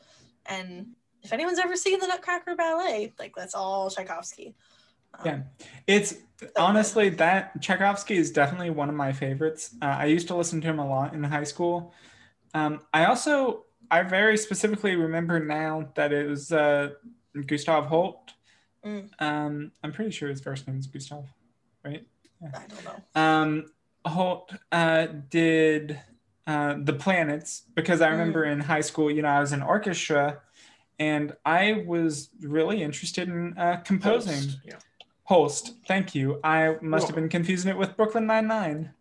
And 0.46 0.88
if 1.22 1.32
anyone's 1.32 1.58
ever 1.58 1.76
seen 1.76 1.98
the 2.00 2.06
Nutcracker 2.06 2.54
ballet, 2.56 3.12
like 3.18 3.34
that's 3.36 3.54
all 3.54 3.90
Tchaikovsky. 3.90 4.54
Um, 5.14 5.20
Yeah. 5.26 5.40
It's 5.86 6.14
honestly 6.56 7.08
that 7.10 7.60
Tchaikovsky 7.60 8.16
is 8.16 8.30
definitely 8.30 8.70
one 8.70 8.88
of 8.88 8.94
my 8.94 9.12
favorites. 9.12 9.74
Uh, 9.82 9.86
I 9.86 10.06
used 10.06 10.28
to 10.28 10.36
listen 10.36 10.60
to 10.60 10.66
him 10.68 10.78
a 10.78 10.88
lot 10.88 11.14
in 11.14 11.22
high 11.24 11.44
school. 11.44 11.92
Um, 12.54 12.80
I 12.92 13.04
also 13.06 13.64
I 13.90 14.02
very 14.02 14.36
specifically 14.36 14.94
remember 14.96 15.40
now 15.40 15.90
that 15.96 16.12
it 16.12 16.28
was 16.28 16.52
uh, 16.52 16.90
Gustav 17.46 17.86
Holt. 17.86 18.32
Mm. 18.84 19.10
Um, 19.20 19.72
I'm 19.82 19.92
pretty 19.92 20.10
sure 20.12 20.28
his 20.28 20.40
first 20.40 20.66
name 20.66 20.78
is 20.78 20.86
Gustav, 20.86 21.26
right? 21.84 22.06
I 22.42 22.60
don't 22.68 22.84
know. 22.84 23.20
Um, 23.20 23.72
Holt 24.06 24.52
uh, 24.72 25.06
did 25.28 26.00
uh, 26.46 26.76
the 26.78 26.94
planets 26.94 27.64
because 27.74 28.00
I 28.00 28.08
Mm. 28.08 28.12
remember 28.12 28.44
in 28.44 28.60
high 28.60 28.80
school, 28.80 29.10
you 29.10 29.22
know, 29.22 29.28
I 29.28 29.40
was 29.40 29.52
in 29.52 29.62
orchestra, 29.62 30.40
and 31.00 31.32
I 31.44 31.82
was 31.86 32.28
really 32.40 32.82
interested 32.82 33.28
in 33.28 33.58
uh, 33.58 33.78
composing. 33.84 34.34
Holst, 34.34 34.58
Yeah. 34.64 34.76
Holst, 35.24 35.72
thank 35.88 36.14
you. 36.14 36.38
I 36.44 36.76
must 36.82 37.06
have 37.08 37.16
been 37.16 37.28
confusing 37.28 37.70
it 37.70 37.76
with 37.76 37.96
Brooklyn 37.96 38.26
Nine 38.26 38.46
Nine. 38.46 38.92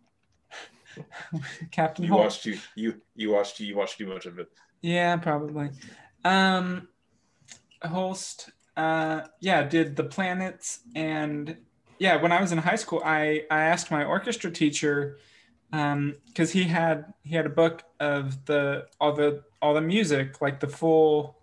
Captain 1.70 2.04
You 2.04 2.10
Holt. 2.12 2.22
watched 2.24 2.46
you 2.46 2.58
you 2.74 3.00
you 3.14 3.30
watched 3.30 3.60
you 3.60 3.76
watched 3.76 3.98
too 3.98 4.06
much 4.06 4.26
of 4.26 4.38
it. 4.38 4.48
Yeah, 4.82 5.16
probably. 5.16 5.70
Um, 6.24 6.88
Holst, 7.84 8.50
uh, 8.76 9.22
yeah, 9.40 9.62
did 9.62 9.96
the 9.96 10.04
planets, 10.04 10.80
and 10.94 11.56
yeah, 11.98 12.16
when 12.16 12.32
I 12.32 12.40
was 12.40 12.52
in 12.52 12.58
high 12.58 12.76
school, 12.76 13.02
I 13.04 13.44
I 13.50 13.62
asked 13.62 13.90
my 13.90 14.04
orchestra 14.04 14.50
teacher, 14.50 15.18
um, 15.72 16.14
because 16.26 16.50
he 16.52 16.64
had 16.64 17.12
he 17.22 17.34
had 17.36 17.46
a 17.46 17.50
book 17.50 17.84
of 18.00 18.44
the 18.46 18.86
all 19.00 19.12
the 19.12 19.42
all 19.62 19.74
the 19.74 19.80
music, 19.80 20.40
like 20.40 20.60
the 20.60 20.68
full 20.68 21.36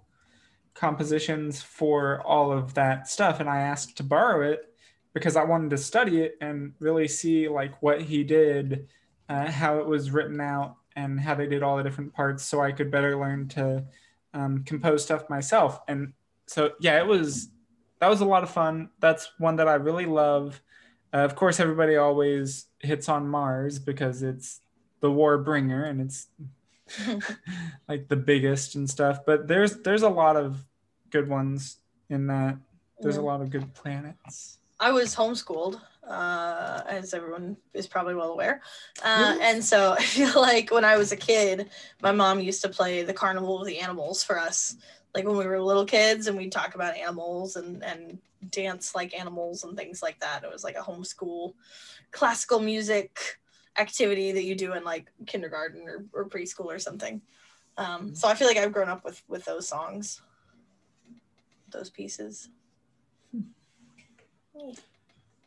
compositions 0.77 1.61
for 1.61 2.21
all 2.21 2.51
of 2.51 2.73
that 2.75 3.07
stuff, 3.07 3.39
and 3.39 3.49
I 3.49 3.61
asked 3.61 3.97
to 3.97 4.03
borrow 4.03 4.49
it 4.49 4.73
because 5.13 5.35
I 5.35 5.43
wanted 5.43 5.71
to 5.71 5.77
study 5.77 6.21
it 6.21 6.37
and 6.41 6.73
really 6.79 7.07
see 7.07 7.49
like 7.49 7.81
what 7.81 8.01
he 8.01 8.23
did, 8.23 8.87
uh, 9.29 9.49
how 9.51 9.79
it 9.79 9.85
was 9.85 10.11
written 10.11 10.39
out, 10.39 10.75
and 10.95 11.19
how 11.19 11.35
they 11.35 11.47
did 11.47 11.63
all 11.63 11.77
the 11.77 11.83
different 11.83 12.13
parts, 12.13 12.43
so 12.43 12.61
I 12.61 12.71
could 12.71 12.91
better 12.91 13.19
learn 13.19 13.47
to 13.49 13.83
um, 14.33 14.63
compose 14.63 15.03
stuff 15.03 15.29
myself. 15.29 15.79
And 15.87 16.13
so 16.45 16.71
yeah, 16.79 16.97
it 16.99 17.07
was 17.07 17.49
that 17.99 18.09
was 18.09 18.21
a 18.21 18.25
lot 18.25 18.43
of 18.43 18.49
fun. 18.49 18.89
That's 18.99 19.31
one 19.39 19.55
that 19.57 19.67
I 19.67 19.75
really 19.75 20.05
love. 20.05 20.61
Uh, 21.13 21.17
of 21.17 21.35
course, 21.35 21.59
everybody 21.59 21.95
always 21.95 22.67
hits 22.79 23.09
on 23.09 23.27
Mars 23.27 23.79
because 23.79 24.21
it's 24.21 24.61
the 24.99 25.11
war 25.11 25.37
bringer 25.37 25.85
and 25.85 26.01
it's 26.01 26.27
like 27.87 28.07
the 28.07 28.15
biggest 28.15 28.75
and 28.75 28.89
stuff. 28.89 29.25
But 29.25 29.47
there's 29.47 29.77
there's 29.81 30.03
a 30.03 30.09
lot 30.09 30.35
of 30.35 30.63
good 31.09 31.27
ones 31.29 31.77
in 32.09 32.27
that. 32.27 32.57
There's 32.99 33.17
a 33.17 33.21
lot 33.21 33.41
of 33.41 33.49
good 33.49 33.73
planets. 33.73 34.57
I 34.79 34.91
was 34.91 35.15
homeschooled, 35.15 35.79
uh, 36.07 36.81
as 36.87 37.13
everyone 37.13 37.57
is 37.73 37.87
probably 37.87 38.15
well 38.15 38.31
aware. 38.31 38.61
Uh, 39.03 39.33
Really? 39.33 39.43
and 39.43 39.63
so 39.63 39.93
I 39.99 40.01
feel 40.03 40.39
like 40.39 40.71
when 40.71 40.85
I 40.85 40.97
was 40.97 41.11
a 41.11 41.17
kid, 41.17 41.69
my 42.01 42.11
mom 42.11 42.39
used 42.39 42.61
to 42.63 42.69
play 42.69 43.03
the 43.03 43.13
Carnival 43.13 43.59
of 43.59 43.67
the 43.67 43.79
Animals 43.79 44.23
for 44.23 44.39
us, 44.39 44.75
like 45.15 45.25
when 45.25 45.37
we 45.37 45.45
were 45.45 45.61
little 45.61 45.85
kids, 45.85 46.27
and 46.27 46.37
we'd 46.37 46.51
talk 46.51 46.75
about 46.75 46.95
animals 46.95 47.55
and, 47.55 47.83
and 47.83 48.19
dance 48.51 48.93
like 48.95 49.17
animals 49.19 49.63
and 49.63 49.75
things 49.77 50.01
like 50.01 50.19
that. 50.19 50.43
It 50.43 50.51
was 50.51 50.63
like 50.63 50.75
a 50.75 50.81
homeschool 50.81 51.53
classical 52.11 52.59
music 52.59 53.39
activity 53.77 54.31
that 54.31 54.43
you 54.43 54.55
do 54.55 54.73
in 54.73 54.83
like 54.83 55.11
kindergarten 55.25 55.87
or, 55.87 56.05
or 56.13 56.29
preschool 56.29 56.65
or 56.65 56.79
something. 56.79 57.21
Um, 57.77 58.15
so 58.15 58.27
I 58.27 58.33
feel 58.33 58.47
like 58.47 58.57
I've 58.57 58.71
grown 58.71 58.89
up 58.89 59.03
with 59.03 59.21
with 59.27 59.45
those 59.45 59.67
songs, 59.67 60.21
those 61.71 61.89
pieces. 61.89 62.49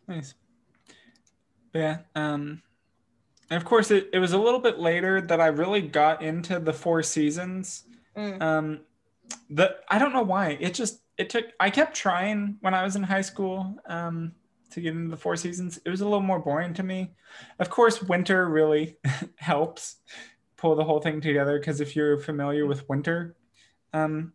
Nice. 0.07 0.35
Yeah. 1.75 1.99
Um, 2.15 2.63
and 3.51 3.57
of 3.57 3.65
course, 3.65 3.91
it, 3.91 4.11
it 4.13 4.19
was 4.19 4.33
a 4.33 4.39
little 4.39 4.61
bit 4.61 4.79
later 4.79 5.21
that 5.21 5.41
I 5.41 5.47
really 5.47 5.81
got 5.83 6.23
into 6.23 6.59
the 6.61 6.73
Four 6.73 7.03
Seasons. 7.03 7.85
Mm. 8.17 8.41
Um, 8.43 8.81
the 9.49 9.77
I 9.89 9.99
don't 9.99 10.13
know 10.13 10.23
why 10.23 10.59
it 10.61 10.75
just 10.75 11.01
it 11.19 11.31
took. 11.31 11.47
I 11.59 11.71
kept 11.71 11.97
trying 11.97 12.57
when 12.61 12.75
I 12.75 12.83
was 12.83 12.97
in 12.97 13.03
high 13.03 13.21
school 13.21 13.77
um, 13.87 14.33
to 14.71 14.81
get 14.81 14.95
into 14.95 15.11
the 15.11 15.17
Four 15.17 15.37
Seasons. 15.37 15.79
It 15.85 15.91
was 15.91 16.01
a 16.01 16.05
little 16.05 16.21
more 16.21 16.39
boring 16.39 16.75
to 16.75 16.83
me. 16.83 17.15
Of 17.59 17.71
course, 17.71 18.03
winter 18.03 18.49
really 18.49 18.97
helps 19.37 19.97
pull 20.57 20.75
the 20.75 20.85
whole 20.85 21.01
thing 21.01 21.21
together 21.21 21.59
because 21.59 21.81
if 21.81 21.97
you're 21.97 22.19
familiar 22.19 22.67
with 22.67 22.89
winter, 22.89 23.37
um, 23.93 24.33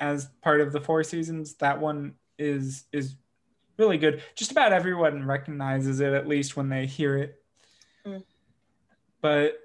as 0.00 0.26
part 0.42 0.60
of 0.60 0.72
the 0.72 0.80
Four 0.80 1.02
Seasons, 1.02 1.54
that 1.54 1.80
one 1.80 2.14
is 2.38 2.84
is 2.92 3.16
really 3.78 3.98
good. 3.98 4.22
Just 4.34 4.52
about 4.52 4.72
everyone 4.72 5.26
recognizes 5.26 6.00
it 6.00 6.12
at 6.12 6.28
least 6.28 6.56
when 6.56 6.68
they 6.68 6.86
hear 6.86 7.16
it. 7.16 7.42
Mm. 8.06 8.22
But 9.20 9.58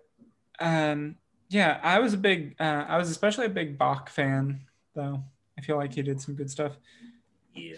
um, 0.60 1.16
yeah, 1.50 1.80
I 1.84 2.00
was 2.00 2.14
a 2.14 2.18
big, 2.18 2.56
uh, 2.60 2.86
I 2.88 2.98
was 2.98 3.10
especially 3.10 3.46
a 3.46 3.50
big 3.50 3.78
Bach 3.78 4.10
fan, 4.10 4.62
though. 4.96 5.24
I 5.58 5.62
feel 5.62 5.78
like 5.78 5.94
he 5.94 6.02
did 6.02 6.22
some 6.22 6.36
good 6.36 6.50
stuff. 6.50 6.78
Yeah. 7.54 7.78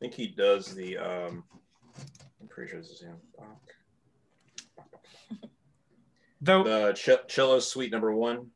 I 0.00 0.04
think 0.04 0.14
he 0.14 0.28
does 0.28 0.74
the 0.74 0.96
um 0.96 1.44
I'm 2.40 2.48
pretty 2.48 2.70
sure 2.70 2.80
this 2.80 2.90
is 2.90 3.02
him. 3.02 3.16
Though, 6.40 6.64
The 6.64 6.92
ch- 6.94 7.28
cello 7.30 7.58
suite 7.60 7.92
number 7.92 8.14
one. 8.14 8.46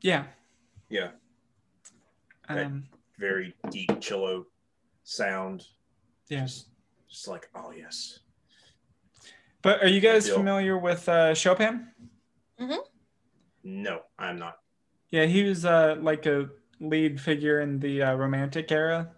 yeah, 0.00 0.24
Yeah. 0.88 1.10
um, 2.48 2.88
Very 3.16 3.54
deep 3.70 4.00
cello 4.00 4.46
sound. 5.04 5.66
Yes. 6.28 6.40
Just, 6.54 6.68
just 7.08 7.28
like, 7.28 7.48
oh 7.54 7.70
yes. 7.70 8.18
But 9.62 9.84
are 9.84 9.88
you 9.88 10.00
guys 10.00 10.24
Deal. 10.26 10.36
familiar 10.36 10.78
with 10.78 11.08
uh, 11.08 11.32
Chopin? 11.34 11.86
No, 13.62 14.00
I'm 14.18 14.36
not. 14.38 14.56
Yeah, 15.10 15.26
he 15.26 15.44
was 15.44 15.64
uh, 15.64 15.96
like 16.00 16.26
a 16.26 16.48
lead 16.80 17.20
figure 17.20 17.60
in 17.60 17.78
the 17.78 18.02
uh, 18.02 18.14
Romantic 18.14 18.72
era 18.72 19.12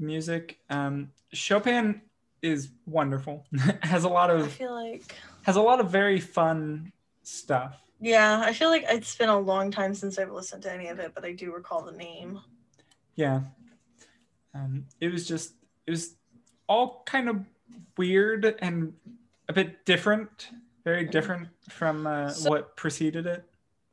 music. 0.00 0.58
Um, 0.70 1.10
Chopin 1.32 2.00
is 2.42 2.70
wonderful. 2.86 3.46
has 3.82 4.04
a 4.04 4.08
lot 4.08 4.30
of 4.30 4.44
I 4.46 4.48
feel 4.48 4.74
like 4.74 5.14
has 5.42 5.56
a 5.56 5.60
lot 5.62 5.80
of 5.80 5.90
very 5.90 6.20
fun 6.20 6.92
stuff. 7.22 7.78
yeah, 8.00 8.42
I 8.44 8.52
feel 8.52 8.68
like 8.70 8.84
it's 8.88 9.16
been 9.16 9.28
a 9.28 9.38
long 9.38 9.70
time 9.70 9.94
since 9.94 10.18
I've 10.18 10.32
listened 10.32 10.62
to 10.64 10.72
any 10.72 10.88
of 10.88 10.98
it, 10.98 11.12
but 11.14 11.24
I 11.24 11.32
do 11.32 11.52
recall 11.52 11.82
the 11.82 11.92
name. 11.92 12.40
Yeah. 13.14 13.40
Um, 14.54 14.86
it 15.00 15.12
was 15.12 15.28
just 15.28 15.52
it 15.86 15.90
was 15.90 16.14
all 16.66 17.02
kind 17.06 17.28
of 17.28 17.44
weird 17.96 18.44
and 18.60 18.94
a 19.48 19.52
bit 19.52 19.84
different, 19.84 20.48
very 20.84 21.04
different 21.04 21.48
from 21.68 22.06
uh, 22.06 22.30
So- 22.30 22.50
what 22.50 22.76
preceded 22.76 23.26
it. 23.26 23.44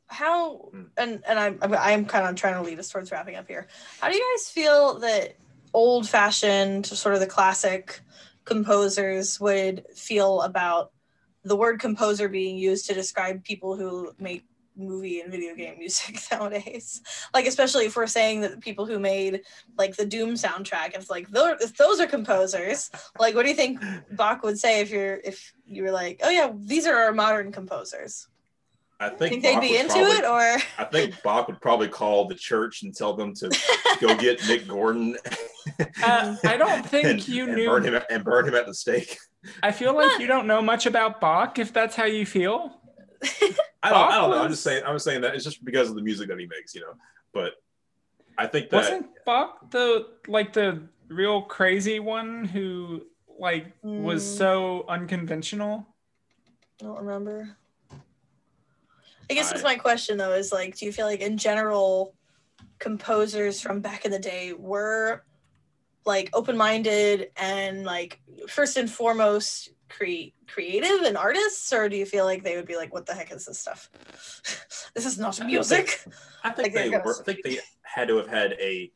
How 0.10 0.70
and 0.98 1.22
and 1.28 1.38
I'm 1.38 1.60
I'm 1.62 2.06
kind 2.06 2.26
of 2.28 2.36
trying 2.36 2.54
to 2.54 2.62
lead 2.62 2.80
us 2.80 2.88
towards 2.88 3.12
wrapping 3.12 3.36
up 3.36 3.46
here. 3.46 3.68
How 4.00 4.10
do 4.10 4.16
you 4.16 4.26
guys 4.38 4.50
feel 4.50 5.00
that 5.00 5.36
old 5.74 6.08
fashioned, 6.10 6.86
sort 6.86 7.16
of 7.16 7.22
the 7.22 7.28
classic 7.28 8.02
composers 8.46 9.40
would 9.40 9.86
feel 9.96 10.42
about 10.42 10.92
the 11.44 11.56
word 11.56 11.80
composer 11.80 12.28
being 12.28 12.58
used 12.58 12.88
to 12.88 12.94
describe 12.94 13.44
people 13.44 13.76
who 13.76 14.12
make 14.20 14.44
movie 14.78 15.22
and 15.22 15.32
video 15.32 15.56
game 15.56 15.78
music 15.80 16.20
nowadays. 16.32 17.02
Like 17.34 17.46
especially 17.46 17.86
if 17.86 17.96
we're 17.96 18.08
saying 18.08 18.42
that 18.42 18.62
people 18.62 18.86
who 18.86 19.00
made 19.00 19.42
like 19.78 19.96
the 19.96 20.06
Doom 20.06 20.32
soundtrack, 20.32 20.96
if 20.96 21.10
like 21.10 21.30
those 21.30 21.72
those 21.74 22.00
are 22.00 22.08
composers, 22.08 22.90
like 23.20 23.36
what 23.36 23.44
do 23.44 23.50
you 23.50 23.56
think 23.56 23.82
Bach 24.12 24.44
would 24.44 24.60
say 24.60 24.82
if 24.82 24.92
you're 24.92 25.16
if 25.24 25.54
you 25.66 25.84
were 25.84 25.92
like, 25.92 26.20
oh 26.24 26.30
yeah, 26.30 26.52
these 26.56 26.86
are 26.86 26.96
our 26.96 27.14
modern 27.14 27.52
composers? 27.52 28.28
I 29.00 29.10
think, 29.10 29.30
Think 29.32 29.44
they'd 29.44 29.54
Bach 29.54 29.62
be 29.62 29.78
into 29.78 29.94
probably- 29.94 30.12
it 30.16 30.26
or 30.26 30.58
I 30.80 30.84
think 30.86 31.22
Bach 31.22 31.48
would 31.48 31.62
probably 31.62 31.88
call 31.88 32.28
the 32.28 32.34
church 32.36 32.82
and 32.84 32.96
tell 32.96 33.14
them 33.14 33.34
to 33.36 33.50
go 34.02 34.16
get 34.18 34.40
Mick 34.50 34.68
Gordon 34.68 35.18
Uh, 36.04 36.36
I 36.46 36.56
don't 36.58 36.84
think 36.86 37.06
and, 37.06 37.28
you 37.28 37.44
and 37.44 37.56
knew. 37.56 37.68
burn 37.70 37.84
him 37.84 38.02
and 38.10 38.24
burn 38.24 38.48
him 38.48 38.56
at 38.56 38.66
the 38.66 38.74
stake. 38.74 39.18
I 39.62 39.72
feel 39.72 39.94
like 39.94 40.20
you 40.20 40.26
don't 40.26 40.48
know 40.48 40.62
much 40.62 40.86
about 40.86 41.20
Bach. 41.22 41.60
If 41.60 41.74
that's 41.74 41.94
how 41.96 42.06
you 42.06 42.26
feel, 42.26 42.80
I 43.84 43.90
don't, 43.90 44.12
I 44.12 44.16
don't 44.16 44.30
know. 44.32 44.42
I'm 44.44 44.50
just 44.50 44.64
saying. 44.64 44.84
I'm 44.86 44.96
just 44.96 45.04
saying 45.06 45.22
that 45.22 45.36
it's 45.36 45.44
just 45.44 45.64
because 45.66 45.90
of 45.90 45.96
the 45.96 46.02
music 46.02 46.30
that 46.30 46.40
he 46.40 46.46
makes, 46.48 46.74
you 46.74 46.82
know. 46.82 46.94
But 47.34 47.54
I 48.38 48.48
think 48.48 48.70
that 48.70 48.78
wasn't 48.78 49.08
Bach 49.26 49.70
the 49.70 50.08
like 50.28 50.54
the 50.54 50.84
real 51.10 51.42
crazy 51.42 52.00
one 52.00 52.46
who 52.46 53.02
like 53.38 53.68
was 53.84 54.24
Mm. 54.24 54.38
so 54.38 54.86
unconventional? 54.88 55.86
I 56.82 56.86
don't 56.86 56.98
remember. 57.04 57.58
I 59.30 59.34
guess 59.34 59.50
that's 59.52 59.64
my 59.64 59.76
question 59.76 60.18
though, 60.18 60.34
is 60.34 60.52
like, 60.52 60.78
do 60.78 60.86
you 60.86 60.92
feel 60.92 61.06
like 61.06 61.22
in 61.22 61.38
general 61.38 62.16
composers 62.80 63.60
from 63.60 63.82
back 63.82 64.06
in 64.06 64.12
the 64.12 64.20
day 64.20 64.54
were 64.54 65.24
like 66.06 66.30
open-minded 66.34 67.32
and 67.36 67.84
like 67.84 68.22
first 68.48 68.78
and 68.78 68.90
foremost 68.90 69.70
cre- 69.90 70.32
creative 70.48 71.02
and 71.02 71.18
artists 71.18 71.74
or 71.74 71.90
do 71.90 71.98
you 71.98 72.06
feel 72.06 72.24
like 72.24 72.44
they 72.44 72.56
would 72.56 72.68
be 72.68 72.78
like 72.78 72.94
what 72.94 73.06
the 73.06 73.14
heck 73.14 73.32
is 73.34 73.46
this 73.46 73.60
stuff 73.60 73.90
this 74.96 75.06
is 75.06 75.18
not 75.20 75.38
music 75.46 76.06
I 76.44 76.52
think 76.52 76.74
Like 76.76 76.84
they 76.84 76.90
were. 76.98 77.20
I 77.20 77.24
think 77.24 77.40
they 77.44 77.58
had 77.84 78.08
to 78.08 78.18
have 78.18 78.28
had 78.28 78.54
a, 78.54 78.90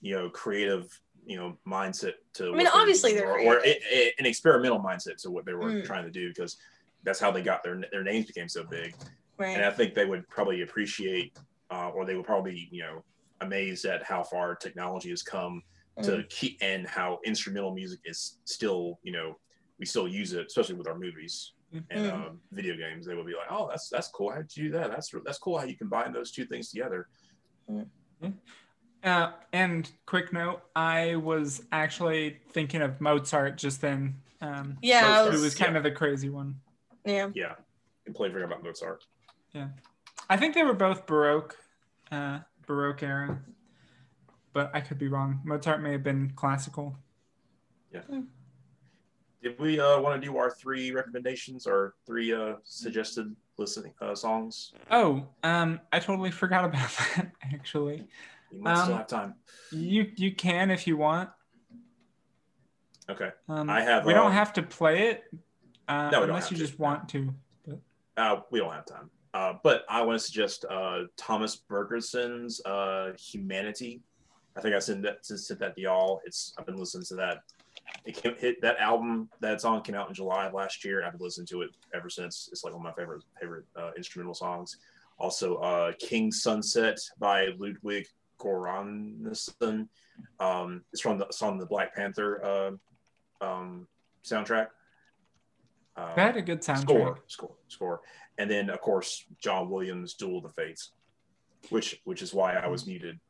you 0.00 0.14
know, 0.14 0.30
creative, 0.30 0.88
you 1.26 1.36
know, 1.36 1.58
mindset 1.66 2.12
to. 2.34 2.52
I 2.52 2.56
mean, 2.56 2.66
obviously 2.72 3.10
doing, 3.12 3.24
they're 3.24 3.30
or, 3.32 3.56
or 3.56 3.60
creative. 3.60 3.82
a- 3.92 3.96
a- 3.96 4.14
an 4.20 4.26
experimental 4.26 4.78
mindset 4.80 5.16
to 5.22 5.30
what 5.30 5.44
they 5.44 5.52
were 5.52 5.70
Mm. 5.70 5.84
trying 5.84 6.04
to 6.04 6.10
do 6.10 6.28
because 6.28 6.56
that's 7.02 7.20
how 7.20 7.30
they 7.30 7.42
got 7.42 7.62
their 7.62 7.82
their 7.92 8.02
names 8.02 8.26
became 8.26 8.48
so 8.48 8.64
big. 8.64 8.94
Right 9.38 9.56
And 9.56 9.64
I 9.64 9.70
think 9.70 9.94
they 9.94 10.04
would 10.04 10.26
probably 10.28 10.62
appreciate, 10.62 11.36
uh, 11.70 11.90
or 11.90 12.04
they 12.04 12.14
would 12.14 12.26
probably, 12.26 12.68
you 12.70 12.82
know, 12.82 13.04
amazed 13.40 13.84
at 13.84 14.02
how 14.02 14.22
far 14.22 14.54
technology 14.54 15.10
has 15.10 15.22
come 15.22 15.62
to 16.02 16.10
Mm. 16.18 16.28
keep 16.28 16.58
and 16.60 16.86
how 16.88 17.20
instrumental 17.24 17.72
music 17.74 18.00
is 18.04 18.38
still, 18.44 18.98
you 19.02 19.12
know, 19.12 19.38
we 19.78 19.86
still 19.86 20.08
use 20.08 20.32
it, 20.32 20.46
especially 20.46 20.74
with 20.76 20.88
our 20.88 20.98
movies 20.98 21.52
and 21.90 22.04
Mm. 22.06 22.12
um, 22.12 22.40
video 22.52 22.76
games. 22.76 23.06
They 23.06 23.14
would 23.14 23.26
be 23.26 23.34
like, 23.34 23.50
oh, 23.50 23.68
that's 23.68 23.88
that's 23.88 24.08
cool. 24.08 24.30
How 24.30 24.38
did 24.42 24.56
you 24.56 24.64
do 24.64 24.70
that? 24.72 24.90
That's 24.90 25.12
that's 25.24 25.38
cool. 25.38 25.58
How 25.58 25.64
you 25.66 25.76
combine 25.76 26.12
those 26.12 26.30
two 26.32 26.46
things 26.46 26.70
together. 26.70 27.08
Uh, 29.02 29.32
and 29.52 29.90
quick 30.06 30.32
note, 30.32 30.62
I 30.74 31.16
was 31.16 31.62
actually 31.72 32.40
thinking 32.50 32.80
of 32.80 33.00
Mozart 33.00 33.58
just 33.58 33.80
then. 33.82 34.14
Um, 34.40 34.78
yeah 34.82 35.00
I 35.04 35.08
Mozart. 35.08 35.24
who 35.26 35.30
was, 35.32 35.42
was 35.42 35.54
kind 35.54 35.76
of 35.76 35.82
the 35.82 35.90
crazy 35.90 36.30
one. 36.30 36.56
yeah 37.04 37.28
Yeah, 37.34 37.54
completely 38.06 38.34
forgot 38.34 38.52
about 38.52 38.64
Mozart. 38.64 39.04
I 40.28 40.36
think 40.36 40.54
they 40.54 40.62
were 40.62 40.74
both 40.74 41.06
Baroque, 41.06 41.56
uh, 42.10 42.40
Baroque 42.66 43.02
era, 43.02 43.38
but 44.52 44.70
I 44.74 44.80
could 44.80 44.98
be 44.98 45.08
wrong. 45.08 45.40
Mozart 45.44 45.82
may 45.82 45.92
have 45.92 46.02
been 46.02 46.32
classical. 46.34 46.96
Yeah. 47.92 48.00
Did 49.42 49.58
we 49.58 49.78
uh, 49.78 50.00
want 50.00 50.20
to 50.20 50.26
do 50.26 50.36
our 50.38 50.50
three 50.50 50.90
recommendations 50.90 51.66
or 51.66 51.94
three 52.06 52.32
uh, 52.32 52.54
suggested 52.64 53.34
listening 53.58 53.92
uh, 54.00 54.14
songs? 54.14 54.72
Oh, 54.90 55.26
um, 55.42 55.80
I 55.92 55.98
totally 55.98 56.30
forgot 56.30 56.64
about 56.64 56.88
that. 57.16 57.30
Actually, 57.42 58.06
You 58.50 58.62
might 58.62 58.76
still 58.78 58.92
Um, 58.92 58.98
have 58.98 59.06
time. 59.06 59.34
you 59.70 60.10
you 60.16 60.34
can 60.34 60.70
if 60.70 60.86
you 60.86 60.96
want. 60.96 61.28
Okay. 63.10 63.30
Um, 63.50 63.68
I 63.68 63.82
have, 63.82 64.06
We 64.06 64.14
don't 64.14 64.28
um, 64.28 64.32
have 64.32 64.54
to 64.54 64.62
play 64.62 65.08
it 65.10 65.24
uh, 65.88 66.08
No, 66.08 66.20
we 66.20 66.26
don't 66.26 66.30
unless 66.30 66.50
you 66.50 66.56
to, 66.56 66.62
just 66.66 66.78
want 66.78 67.08
to. 67.10 67.34
Uh, 68.16 68.40
we 68.50 68.60
don't 68.60 68.72
have 68.72 68.86
time. 68.86 69.10
Uh, 69.34 69.54
but 69.64 69.84
I 69.88 70.00
want 70.02 70.18
to 70.18 70.24
suggest 70.24 70.64
uh, 70.70 71.02
Thomas 71.16 71.60
Bergersen's 71.68 72.64
uh, 72.64 73.12
"Humanity." 73.18 74.00
I 74.56 74.60
think 74.60 74.76
I 74.76 74.78
sent 74.78 75.02
that 75.02 75.26
sent 75.26 75.58
that 75.58 75.74
to 75.74 75.80
y'all. 75.82 76.20
It's 76.24 76.54
I've 76.56 76.66
been 76.66 76.76
listening 76.76 77.04
to 77.06 77.16
that. 77.16 77.42
It 78.04 78.14
came, 78.14 78.36
hit 78.36 78.62
that 78.62 78.78
album. 78.78 79.28
That 79.40 79.60
song 79.60 79.82
came 79.82 79.96
out 79.96 80.08
in 80.08 80.14
July 80.14 80.46
of 80.46 80.54
last 80.54 80.84
year. 80.84 81.04
I've 81.04 81.12
been 81.12 81.20
listening 81.20 81.48
to 81.48 81.62
it 81.62 81.70
ever 81.92 82.08
since. 82.08 82.48
It's 82.52 82.62
like 82.62 82.72
one 82.72 82.86
of 82.86 82.96
my 82.96 83.02
favorite 83.02 83.24
favorite 83.40 83.64
uh, 83.76 83.90
instrumental 83.96 84.34
songs. 84.34 84.78
Also, 85.18 85.56
uh, 85.56 85.92
"King 85.98 86.30
Sunset" 86.30 87.00
by 87.18 87.48
Ludwig 87.58 88.06
Göransson. 88.38 89.88
Um, 90.38 90.84
it's 90.92 91.02
from 91.02 91.18
the 91.18 91.26
song 91.32 91.58
"The 91.58 91.66
Black 91.66 91.92
Panther" 91.92 92.44
uh, 92.44 93.44
um, 93.44 93.88
soundtrack. 94.24 94.68
Um, 95.96 96.10
That 96.16 96.26
had 96.26 96.36
a 96.36 96.42
good 96.42 96.60
soundtrack. 96.60 96.80
score, 96.82 97.18
score, 97.26 97.54
score, 97.68 98.00
and 98.38 98.50
then 98.50 98.68
of 98.70 98.80
course 98.80 99.24
John 99.38 99.70
Williams' 99.70 100.14
"Duel 100.14 100.38
of 100.38 100.42
the 100.44 100.48
Fates," 100.50 100.90
which 101.70 102.00
which 102.04 102.20
is 102.22 102.34
why 102.34 102.54
I 102.54 102.66
was 102.66 102.86
muted 102.86 103.20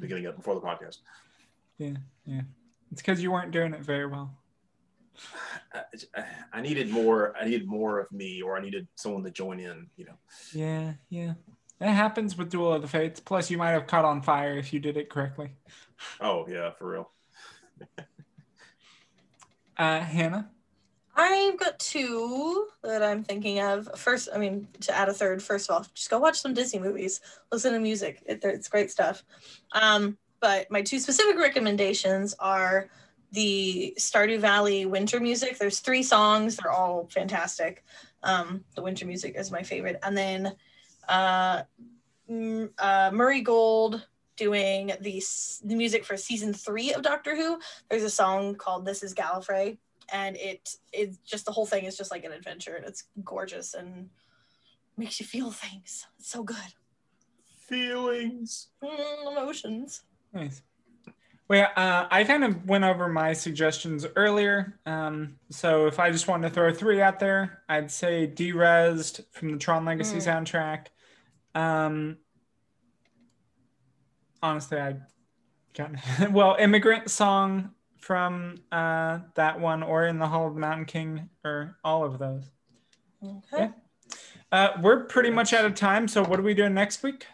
beginning 0.00 0.26
up 0.26 0.36
before 0.36 0.54
the 0.54 0.60
podcast. 0.60 0.98
Yeah, 1.76 1.96
yeah. 2.24 2.42
It's 2.90 3.02
because 3.02 3.22
you 3.22 3.30
weren't 3.30 3.50
doing 3.52 3.74
it 3.74 3.82
very 3.82 4.06
well. 4.06 4.34
I, 5.74 6.24
I 6.54 6.60
needed 6.62 6.90
more. 6.90 7.34
I 7.38 7.44
needed 7.44 7.66
more 7.66 7.98
of 8.00 8.10
me, 8.12 8.40
or 8.40 8.56
I 8.56 8.60
needed 8.62 8.88
someone 8.94 9.22
to 9.24 9.30
join 9.30 9.60
in. 9.60 9.88
You 9.96 10.06
know. 10.06 10.18
Yeah, 10.54 10.94
yeah. 11.10 11.34
That 11.80 11.90
happens 11.90 12.36
with 12.36 12.50
Duel 12.50 12.72
of 12.72 12.82
the 12.82 12.88
Fates. 12.88 13.20
Plus, 13.20 13.50
you 13.50 13.58
might 13.58 13.70
have 13.70 13.86
caught 13.86 14.04
on 14.04 14.22
fire 14.22 14.56
if 14.56 14.72
you 14.72 14.80
did 14.80 14.96
it 14.96 15.10
correctly. 15.10 15.50
Oh 16.20 16.46
yeah, 16.48 16.70
for 16.70 16.90
real. 16.92 17.10
Uh, 19.76 20.00
Hannah. 20.00 20.50
I've 21.18 21.58
got 21.58 21.80
two 21.80 22.68
that 22.84 23.02
I'm 23.02 23.24
thinking 23.24 23.58
of. 23.58 23.88
First, 23.96 24.28
I 24.32 24.38
mean, 24.38 24.68
to 24.82 24.96
add 24.96 25.08
a 25.08 25.12
third, 25.12 25.42
first 25.42 25.68
of 25.68 25.74
all, 25.74 25.86
just 25.92 26.10
go 26.10 26.20
watch 26.20 26.40
some 26.40 26.54
Disney 26.54 26.78
movies, 26.78 27.20
listen 27.50 27.72
to 27.72 27.80
music. 27.80 28.22
It, 28.24 28.38
it's 28.44 28.68
great 28.68 28.92
stuff. 28.92 29.24
Um, 29.72 30.16
but 30.40 30.70
my 30.70 30.80
two 30.80 31.00
specific 31.00 31.36
recommendations 31.36 32.36
are 32.38 32.88
the 33.32 33.94
Stardew 33.98 34.38
Valley 34.38 34.86
winter 34.86 35.18
music. 35.18 35.58
There's 35.58 35.80
three 35.80 36.04
songs, 36.04 36.56
they're 36.56 36.70
all 36.70 37.08
fantastic. 37.10 37.84
Um, 38.22 38.64
the 38.76 38.82
winter 38.82 39.04
music 39.04 39.34
is 39.36 39.50
my 39.50 39.64
favorite. 39.64 39.98
And 40.04 40.16
then 40.16 40.54
uh, 41.08 41.62
uh, 42.78 43.10
Murray 43.12 43.40
Gold 43.40 44.06
doing 44.36 44.92
the, 45.00 45.20
the 45.64 45.74
music 45.74 46.04
for 46.04 46.16
season 46.16 46.54
three 46.54 46.92
of 46.92 47.02
Doctor 47.02 47.34
Who. 47.34 47.58
There's 47.90 48.04
a 48.04 48.10
song 48.10 48.54
called 48.54 48.84
This 48.84 49.02
Is 49.02 49.14
Gallifrey 49.14 49.78
and 50.12 50.36
it 50.36 50.70
it's 50.92 51.18
just 51.18 51.44
the 51.44 51.52
whole 51.52 51.66
thing 51.66 51.84
is 51.84 51.96
just 51.96 52.10
like 52.10 52.24
an 52.24 52.32
adventure 52.32 52.74
and 52.76 52.86
it's 52.86 53.04
gorgeous 53.24 53.74
and 53.74 54.10
makes 54.96 55.20
you 55.20 55.26
feel 55.26 55.50
things 55.50 56.06
it's 56.18 56.30
so 56.30 56.42
good 56.42 56.56
Feelings. 57.68 58.68
mm, 58.82 59.32
emotions 59.32 60.02
Nice. 60.32 60.62
Well, 61.48 61.60
yeah, 61.60 61.82
uh, 61.82 62.08
I 62.10 62.24
kind 62.24 62.44
of 62.44 62.68
went 62.68 62.84
over 62.84 63.08
my 63.08 63.32
suggestions 63.32 64.06
earlier. 64.16 64.78
Um, 64.84 65.36
so 65.50 65.86
if 65.86 65.98
I 65.98 66.10
just 66.10 66.28
wanted 66.28 66.48
to 66.48 66.54
throw 66.54 66.72
three 66.72 67.00
out 67.00 67.18
there, 67.18 67.62
I'd 67.68 67.90
say 67.90 68.26
Derezzed 68.26 69.24
from 69.32 69.52
the 69.52 69.58
Tron 69.58 69.86
Legacy 69.86 70.18
soundtrack. 70.18 70.88
Um, 71.54 72.18
honestly, 74.42 74.78
I 74.78 74.96
got 75.74 75.92
well, 76.30 76.56
Immigrant 76.58 77.10
Song 77.10 77.70
from 77.98 78.56
uh, 78.72 79.20
that 79.34 79.58
one, 79.60 79.82
or 79.82 80.06
In 80.06 80.18
the 80.18 80.26
Hall 80.26 80.46
of 80.46 80.54
the 80.54 80.60
Mountain 80.60 80.86
King, 80.86 81.28
or 81.44 81.76
all 81.84 82.04
of 82.04 82.18
those. 82.18 82.50
okay 83.22 83.42
Yeah. 83.52 83.70
Uh, 84.50 84.68
we're 84.82 85.04
pretty 85.04 85.30
much 85.30 85.52
out 85.52 85.64
of 85.64 85.74
time. 85.74 86.08
So 86.08 86.24
what 86.24 86.38
are 86.38 86.42
we 86.42 86.54
doing 86.54 86.74
next 86.74 87.02
week? 87.02 87.26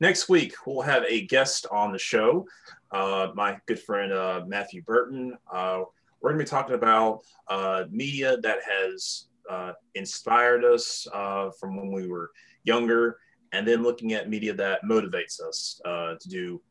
Next 0.00 0.28
week 0.28 0.54
we'll 0.64 0.82
have 0.82 1.04
a 1.06 1.26
guest 1.26 1.66
on 1.70 1.92
the 1.92 1.98
show. 1.98 2.46
Uh, 2.90 3.28
my 3.34 3.58
good 3.66 3.80
friend 3.80 4.12
uh, 4.12 4.42
Matthew 4.46 4.82
Burton. 4.82 5.36
Uh, 5.52 5.82
we're 6.20 6.30
going 6.30 6.38
to 6.38 6.44
be 6.44 6.48
talking 6.48 6.74
about 6.74 7.20
uh, 7.48 7.84
media 7.90 8.38
that 8.38 8.58
has 8.64 9.26
uh, 9.50 9.72
inspired 9.94 10.64
us 10.64 11.06
uh, 11.12 11.50
from 11.60 11.76
when 11.76 11.92
we 11.92 12.08
were 12.08 12.30
younger, 12.64 13.18
and 13.52 13.66
then 13.66 13.82
looking 13.82 14.12
at 14.12 14.30
media 14.30 14.54
that 14.54 14.82
motivates 14.82 15.40
us 15.40 15.80
uh, 15.84 16.14
to 16.20 16.28
do 16.28 16.62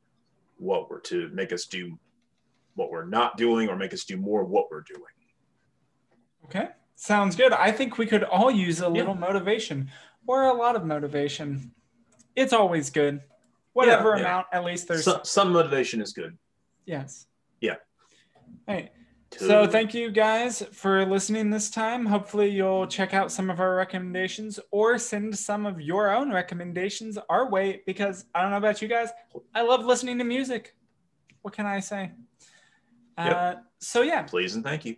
what 0.58 0.90
we're 0.90 1.02
to 1.02 1.30
make 1.34 1.52
us 1.52 1.66
do 1.66 1.98
what 2.76 2.92
we're 2.92 3.06
not 3.06 3.38
doing, 3.38 3.70
or 3.70 3.76
make 3.76 3.94
us 3.94 4.04
do 4.04 4.18
more 4.18 4.42
of 4.42 4.50
what 4.50 4.66
we're 4.70 4.82
doing. 4.82 5.02
Okay, 6.46 6.70
sounds 6.96 7.36
good. 7.36 7.52
I 7.54 7.72
think 7.72 7.98
we 7.98 8.06
could 8.06 8.24
all 8.24 8.52
use 8.52 8.80
a 8.82 8.84
Yeah. 8.84 8.90
little 8.90 9.16
motivation 9.16 9.90
or 10.28 10.44
a 10.44 10.54
lot 10.54 10.76
of 10.76 10.86
motivation. 10.86 11.72
It's 12.36 12.54
always 12.54 12.90
good. 12.90 13.22
Whatever 13.74 14.12
Yeah, 14.12 14.16
yeah. 14.16 14.22
amount, 14.22 14.48
at 14.52 14.64
least 14.64 14.88
there's 14.88 15.04
Some, 15.06 15.22
some 15.24 15.52
motivation 15.54 16.02
is 16.02 16.14
good. 16.14 16.38
yes. 16.86 17.28
Yeah. 17.62 17.76
Hey, 18.68 18.92
too. 19.32 19.46
So 19.48 19.68
thank 19.68 19.94
you 19.94 20.12
guys 20.12 20.62
for 20.72 21.06
listening 21.06 21.50
this 21.50 21.70
time. 21.70 22.06
Hopefully 22.06 22.50
you'll 22.50 22.88
check 22.88 23.14
out 23.14 23.32
some 23.32 23.50
of 23.50 23.60
our 23.60 23.76
recommendations 23.76 24.60
or 24.72 24.98
send 24.98 25.38
some 25.38 25.66
of 25.66 25.82
your 25.82 26.12
own 26.14 26.32
recommendations 26.32 27.18
our 27.30 27.50
way 27.50 27.82
because 27.86 28.26
I 28.36 28.42
don't 28.42 28.52
know 28.52 28.58
about 28.58 28.82
you 28.82 28.88
guys. 28.88 29.10
I 29.54 29.62
love 29.62 29.84
listening 29.86 30.18
to 30.20 30.24
music. 30.24 30.76
What 31.42 31.54
can 31.54 31.66
I 31.66 31.80
say? 31.80 32.12
Yep. 33.18 33.36
Uh, 33.36 33.56
so 33.80 34.02
yeah, 34.02 34.24
Please 34.24 34.56
and 34.56 34.64
thank 34.64 34.86
you. 34.86 34.96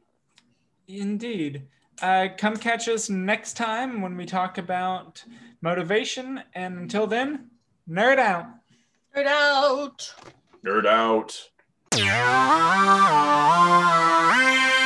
indeed. 0.88 1.68
Uh, 2.02 2.28
come 2.38 2.56
catch 2.56 2.88
us 2.88 3.10
next 3.10 3.54
time 3.54 4.02
when 4.02 4.16
we 4.16 4.26
talk 4.26 4.58
about 4.60 5.24
motivation. 5.62 6.44
And 6.54 6.78
until 6.78 7.08
then, 7.08 7.50
nerd 7.90 8.20
out. 8.20 8.46
Nerd 9.16 9.26
out. 9.26 10.14
Nerd 10.64 10.86
out. 10.86 11.50
Yeah. 11.96 13.04